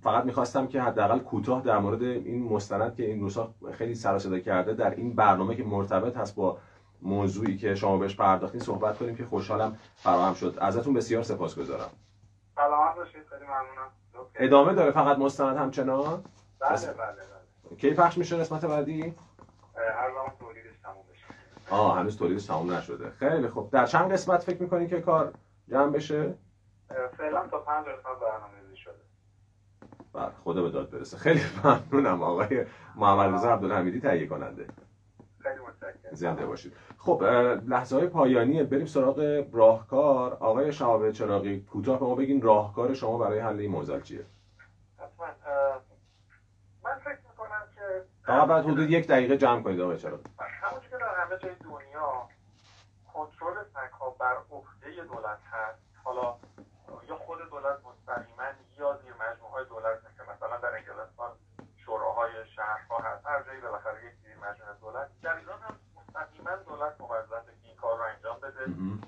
فقط 0.04 0.24
می‌خواستم 0.26 0.68
که 0.68 0.82
حداقل 0.82 1.20
کوتاه 1.20 1.62
در 1.62 1.78
مورد 1.78 2.04
این 2.04 2.44
مستند 2.44 2.96
که 2.96 3.06
این 3.06 3.20
روزها 3.20 3.54
خیلی 3.72 3.96
سر 3.96 4.18
صدا 4.18 4.40
کرده 4.40 4.74
در 4.74 4.90
این 4.90 5.16
برنامه 5.16 5.56
که 5.56 5.64
مرتبط 5.64 6.18
هست 6.18 6.36
با 6.36 6.58
موضوعی 7.02 7.58
که 7.58 7.76
شما 7.76 7.98
بهش 7.98 8.16
پرداختین 8.16 8.62
صحبت 8.62 8.98
کنیم 8.98 9.16
که 9.16 9.26
خوشحالم 9.26 9.78
فراهم 9.96 10.34
شد. 10.34 10.58
ازتون 10.62 10.94
بسیار 10.94 11.24
سپاسگزارم. 11.24 11.90
سلامت 12.56 12.96
باشید 12.96 13.28
خیلی 13.30 13.46
ممنونم. 13.46 13.92
ادامه 14.36 14.74
داره 14.74 14.92
فقط 14.92 15.18
مستند 15.18 15.58
همچنان؟ 15.58 16.24
بله 16.60 16.88
بله 16.88 16.94
بله. 16.94 17.78
کی 17.78 17.94
پخش 17.94 18.18
میشه 18.18 18.38
قسمت 18.38 18.66
بعدی؟ 18.66 19.02
هر 19.76 20.12
زمان 20.12 20.32
تولیدش 20.40 20.80
تموم 20.84 21.04
بشه. 21.12 21.26
آه 21.76 22.00
هنوز 22.00 22.18
تولیدش 22.18 22.46
تموم 22.46 22.72
نشده. 22.72 23.10
خیلی 23.10 23.48
خوب. 23.48 23.72
در 23.72 23.86
چند 23.86 24.14
قسمت 24.14 24.44
فکر 24.44 24.62
می‌کنین 24.62 24.88
که 24.88 25.02
کار 25.02 25.34
جمع 25.70 25.92
بشه؟ 25.92 26.34
فعلا 27.18 27.48
تا 27.48 27.60
پنج 27.60 27.86
قسمت 27.86 28.18
شده 28.20 28.63
بله 30.14 30.32
خدا 30.44 30.62
به 30.62 30.70
داد 30.70 30.90
برسه. 30.90 31.18
خیلی 31.18 31.42
ممنونم 31.64 32.24
آقای 32.24 32.66
محمد 32.96 33.34
رضا 33.34 33.54
عبدالحمیدی 33.54 34.00
تهیه 34.00 34.28
کننده. 34.28 34.68
زنده 36.12 36.46
باشید. 36.46 36.74
خب 36.98 37.24
لحظه 37.68 37.96
های 37.96 38.08
پایانی 38.08 38.64
بریم 38.64 38.86
سراغ 38.86 39.46
راهکار. 39.52 40.34
آقای 40.34 40.74
شهاب 40.74 41.12
چراغی 41.12 41.62
کوتاه 41.62 42.00
به 42.00 42.06
ما 42.06 42.16
بگین 42.16 42.42
راهکار 42.42 42.94
شما 42.94 43.18
برای 43.18 43.40
حل 43.40 43.60
این 43.60 43.72
معضل 43.72 44.02
چیه؟ 44.02 44.26
حتما 44.98 45.26
من 46.84 47.00
فکر 47.00 47.20
می‌کنم 47.30 47.68
که 47.76 48.06
فقط 48.26 48.48
بعد 48.48 48.66
حدود 48.66 48.90
یک 48.90 49.08
دقیقه 49.08 49.38
جمع 49.38 49.64
کنید 49.64 49.82
آقای 49.82 49.98
چراغی. 49.98 50.24
همونجور 50.40 50.90
که 50.90 50.98
در 50.98 51.16
همه 51.16 51.38
جای 51.40 51.56
دنیا 51.64 52.30
کنترل 53.14 53.64
سگها 53.74 54.10
بر 54.20 54.36
عهده 54.52 55.04
دولت 55.04 55.40
هست 55.52 55.82
حالا 56.04 56.36
یا 57.10 57.16
خود 57.16 57.40
دولت 57.50 57.78
مستقیما 57.86 58.44
یا 58.80 59.00
زیر 59.04 59.14
مجموعه 59.14 59.52
های 59.52 59.66
دولت 59.66 59.98
مثل 60.06 60.32
مثلا 60.32 60.58
در 60.58 60.76
انگلستان 60.76 61.32
شوراهای 61.78 62.32
شهرها 62.64 62.98
هست 62.98 63.26
هر 63.28 63.44
جایی 63.44 63.62
بالاخره 63.62 64.06
یک 64.06 64.14
زیر 64.24 64.36
مجموعه 64.38 64.74
دولت. 64.82 65.08
در 65.24 65.36
ایران 65.38 65.60
هم 65.60 65.76
مستقیما 65.98 66.56
دولت 66.56 67.02
موظفه 67.02 67.52
که 67.62 67.68
این 67.68 67.76
کار 67.76 67.98
رو 67.98 68.04
انجام 68.04 68.40
بده. 68.40 68.66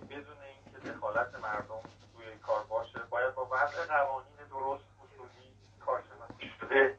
بدون 0.10 0.38
اینکه 0.42 0.92
دخالت 0.92 1.36
مردم 1.44 1.82
توی 2.16 2.26
این 2.26 2.40
کار 2.40 2.64
باشه 2.64 3.00
باید 3.10 3.36
با 3.36 3.48
وضع 3.52 3.86
قوانین 3.88 4.38
درست 4.50 4.84
اصولی 5.04 5.48
کارشناسی 5.86 6.50
شده 6.60 6.98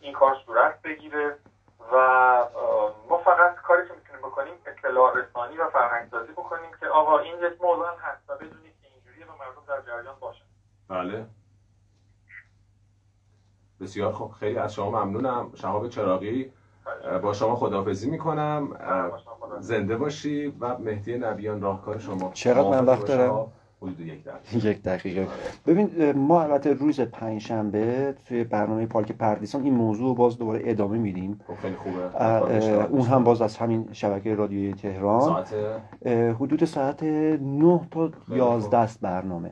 این 0.00 0.12
کار 0.12 0.36
صورت 0.46 0.82
بگیره 0.82 1.38
و 1.92 1.96
ما 3.08 3.18
فقط 3.18 3.56
کاری 3.56 3.88
که 3.88 3.94
می‌تونیم 3.94 4.22
بکنیم 4.22 4.54
اطلاع 4.66 5.16
رسانی 5.16 5.56
و 5.56 5.70
فرهنگسازی 5.70 6.32
بکنیم 6.32 6.70
که 6.80 6.86
آقا 6.86 7.18
این 7.18 7.34
یک 7.38 7.62
موضوع 7.62 7.96
هست 7.98 8.30
و 8.30 8.34
بدونید 8.34 8.74
که 8.82 8.88
اینجوریه 8.88 9.26
و 9.26 9.36
مردم 9.36 9.64
در 9.68 9.80
جریان 9.80 10.16
باشن. 10.20 10.44
بله. 10.88 11.26
بسیار 13.80 14.12
خوب 14.12 14.32
خیلی 14.32 14.58
از 14.58 14.74
شما 14.74 15.04
ممنونم. 15.04 15.50
شهاب 15.54 15.88
چراقی 15.88 16.52
با 17.22 17.32
شما 17.32 17.56
خداحافظی 17.56 18.10
می‌کنم. 18.10 18.68
زنده 19.60 19.96
باشی 19.96 20.46
و 20.60 20.78
مهدی 20.78 21.18
نبیان 21.18 21.60
راهکار 21.60 21.98
شما. 21.98 22.30
چقدر 22.32 22.70
من 22.70 22.84
وقت 22.84 23.06
دارم؟ 23.06 23.46
حدود 23.82 24.00
یک 24.00 24.24
دقیقه. 24.24 24.68
یک 24.70 24.82
دقیقه. 24.82 25.26
ببین 25.66 26.12
ما 26.12 26.42
البته 26.42 26.72
روز 26.72 27.00
پنجشنبه 27.00 28.14
توی 28.28 28.44
برنامه 28.44 28.86
پارک 28.86 29.12
پردیسان 29.12 29.62
این 29.62 29.74
موضوع 29.74 30.16
باز 30.16 30.38
دوباره 30.38 30.60
ادامه 30.64 30.98
میدیم. 30.98 31.40
خیلی 31.62 31.74
خوبه. 31.74 32.86
اون 32.90 33.02
هم 33.02 33.24
باز 33.24 33.42
از 33.42 33.56
همین 33.56 33.88
شبکه 33.92 34.34
رادیویی 34.34 34.74
تهران. 34.74 35.20
ساعت 35.20 35.54
حدود 36.40 36.64
ساعت 36.64 37.02
9 37.02 37.80
تا 37.90 38.10
11 38.28 38.76
است 38.76 39.00
برنامه. 39.00 39.50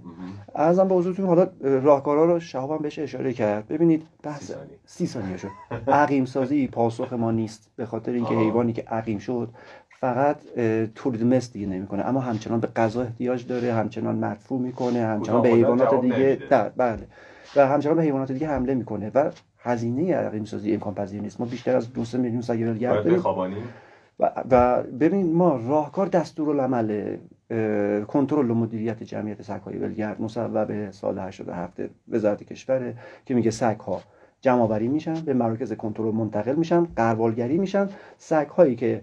ارزم 0.54 0.88
به 0.88 0.94
حضورتون 0.94 1.26
حالا 1.26 1.48
راهکارا 1.60 2.24
رو 2.24 2.40
شهابم 2.40 2.78
بهش 2.78 2.98
اشاره 2.98 3.32
کرد. 3.32 3.68
ببینید 3.68 4.06
بحث 4.22 4.52
سی 4.84 5.06
ثانیه. 5.06 5.36
شد. 5.36 5.48
عقیم 5.88 6.24
سازی 6.24 6.66
پاسخ 6.68 7.12
ما 7.12 7.30
نیست 7.30 7.70
به 7.76 7.86
خاطر 7.86 8.12
اینکه 8.12 8.34
حیوانی 8.34 8.72
که 8.72 8.82
عقیم 8.82 9.18
شد 9.18 9.48
فقط 10.01 10.36
تولید 10.95 11.24
مثل 11.24 11.53
دیگه 11.53 11.66
نمی‌کنه. 11.66 12.03
اما 12.03 12.20
همچنان 12.20 12.61
به 12.61 12.68
غذا 12.76 13.03
احتیاج 13.03 13.47
داره 13.47 13.72
همچنان 13.72 14.16
مدفوع 14.16 14.61
می‌کنه 14.61 15.01
همچنان 15.01 15.42
به 15.42 15.49
حیوانات 15.49 16.01
دیگه 16.01 16.38
بله. 16.76 17.07
و 17.57 17.66
همچنان 17.66 17.97
به 17.97 18.03
حیوانات 18.03 18.32
دیگه 18.32 18.49
حمله 18.49 18.74
می‌کنه 18.74 19.11
و 19.14 19.30
هزینه 19.59 20.14
عقیم 20.14 20.45
سازی 20.45 20.72
امکان 20.72 20.95
پذیر 20.95 21.22
نیست. 21.22 21.40
ما 21.40 21.47
بیشتر 21.47 21.76
از 21.76 21.92
2 21.92 22.18
میلیون 22.18 22.40
سگ 22.40 22.61
ولگرد 22.61 23.05
داریم. 23.05 23.22
و, 24.18 24.30
و 24.51 24.82
ببین 24.82 25.32
ما 25.32 25.61
راهکار 25.68 26.07
دستورالعمل 26.07 27.16
کنترل 28.09 28.51
و 28.51 28.55
مدیریت 28.55 29.03
جمعیت 29.03 29.42
سگ‌های 29.42 29.78
ولگرد 29.78 30.22
مصوب 30.22 30.90
سال 30.90 31.18
87 31.18 31.80
وزارت 32.09 32.42
کشور 32.42 32.95
که 33.26 33.34
میگه 33.34 33.51
سگ‌ها 33.51 34.01
جمع 34.40 34.61
آوری 34.61 34.88
میشن 34.88 35.14
به 35.14 35.34
مراکز 35.34 35.72
کنترل 35.72 36.14
منتقل 36.14 36.55
میشن 36.55 36.84
قربالگری 36.97 37.59
میشن. 37.59 37.88
سگ‌هایی 38.18 38.76
که 38.76 39.03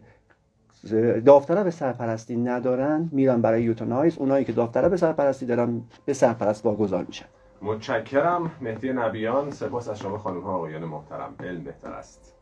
داوطلب 1.25 1.69
سرپرستی 1.69 2.37
ندارن 2.37 3.09
میرن 3.11 3.41
برای 3.41 3.63
یوتنایز 3.63 4.17
اونایی 4.17 4.45
که 4.45 4.51
داوطلب 4.51 4.95
سرپرستی 4.95 5.45
دارن 5.45 5.81
به 6.05 6.13
سرپرست 6.13 6.65
واگذار 6.65 7.05
میشن. 7.07 7.25
متشکرم. 7.61 8.51
مهدی 8.61 8.93
نبیان 8.93 9.51
سپاس 9.51 9.89
از 9.89 9.99
شما 9.99 10.17
خانم 10.17 10.41
ها 10.41 10.55
آقایان 10.55 10.83
محترم. 10.83 11.35
علم 11.39 11.63
بهتر 11.63 11.91
است. 11.91 12.35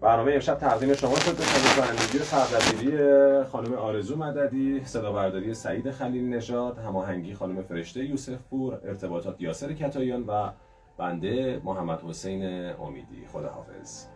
برنامه 0.00 0.32
امشب 0.32 0.54
تقدیم 0.54 0.94
شما 0.94 1.14
شد 1.14 1.36
به 1.36 1.44
تهیه 1.44 2.22
و 2.22 2.24
سردبیری 2.24 3.44
خانم 3.44 3.74
آرزو 3.74 4.16
مددی 4.16 4.84
صدا 4.84 5.12
برداری 5.12 5.54
سعید 5.54 5.90
خلیل 5.90 6.34
نژاد 6.34 6.78
هماهنگی 6.78 7.34
خانم 7.34 7.62
فرشته 7.62 8.04
یوسف 8.04 8.38
پور 8.50 8.78
ارتباطات 8.84 9.40
یاسر 9.40 9.72
کتایان 9.72 10.24
و 10.26 10.50
بنده 10.98 11.60
محمد 11.64 12.02
حسین 12.04 12.44
امیدی 12.80 13.26
خدا 13.32 13.48
حافظ 13.48 14.06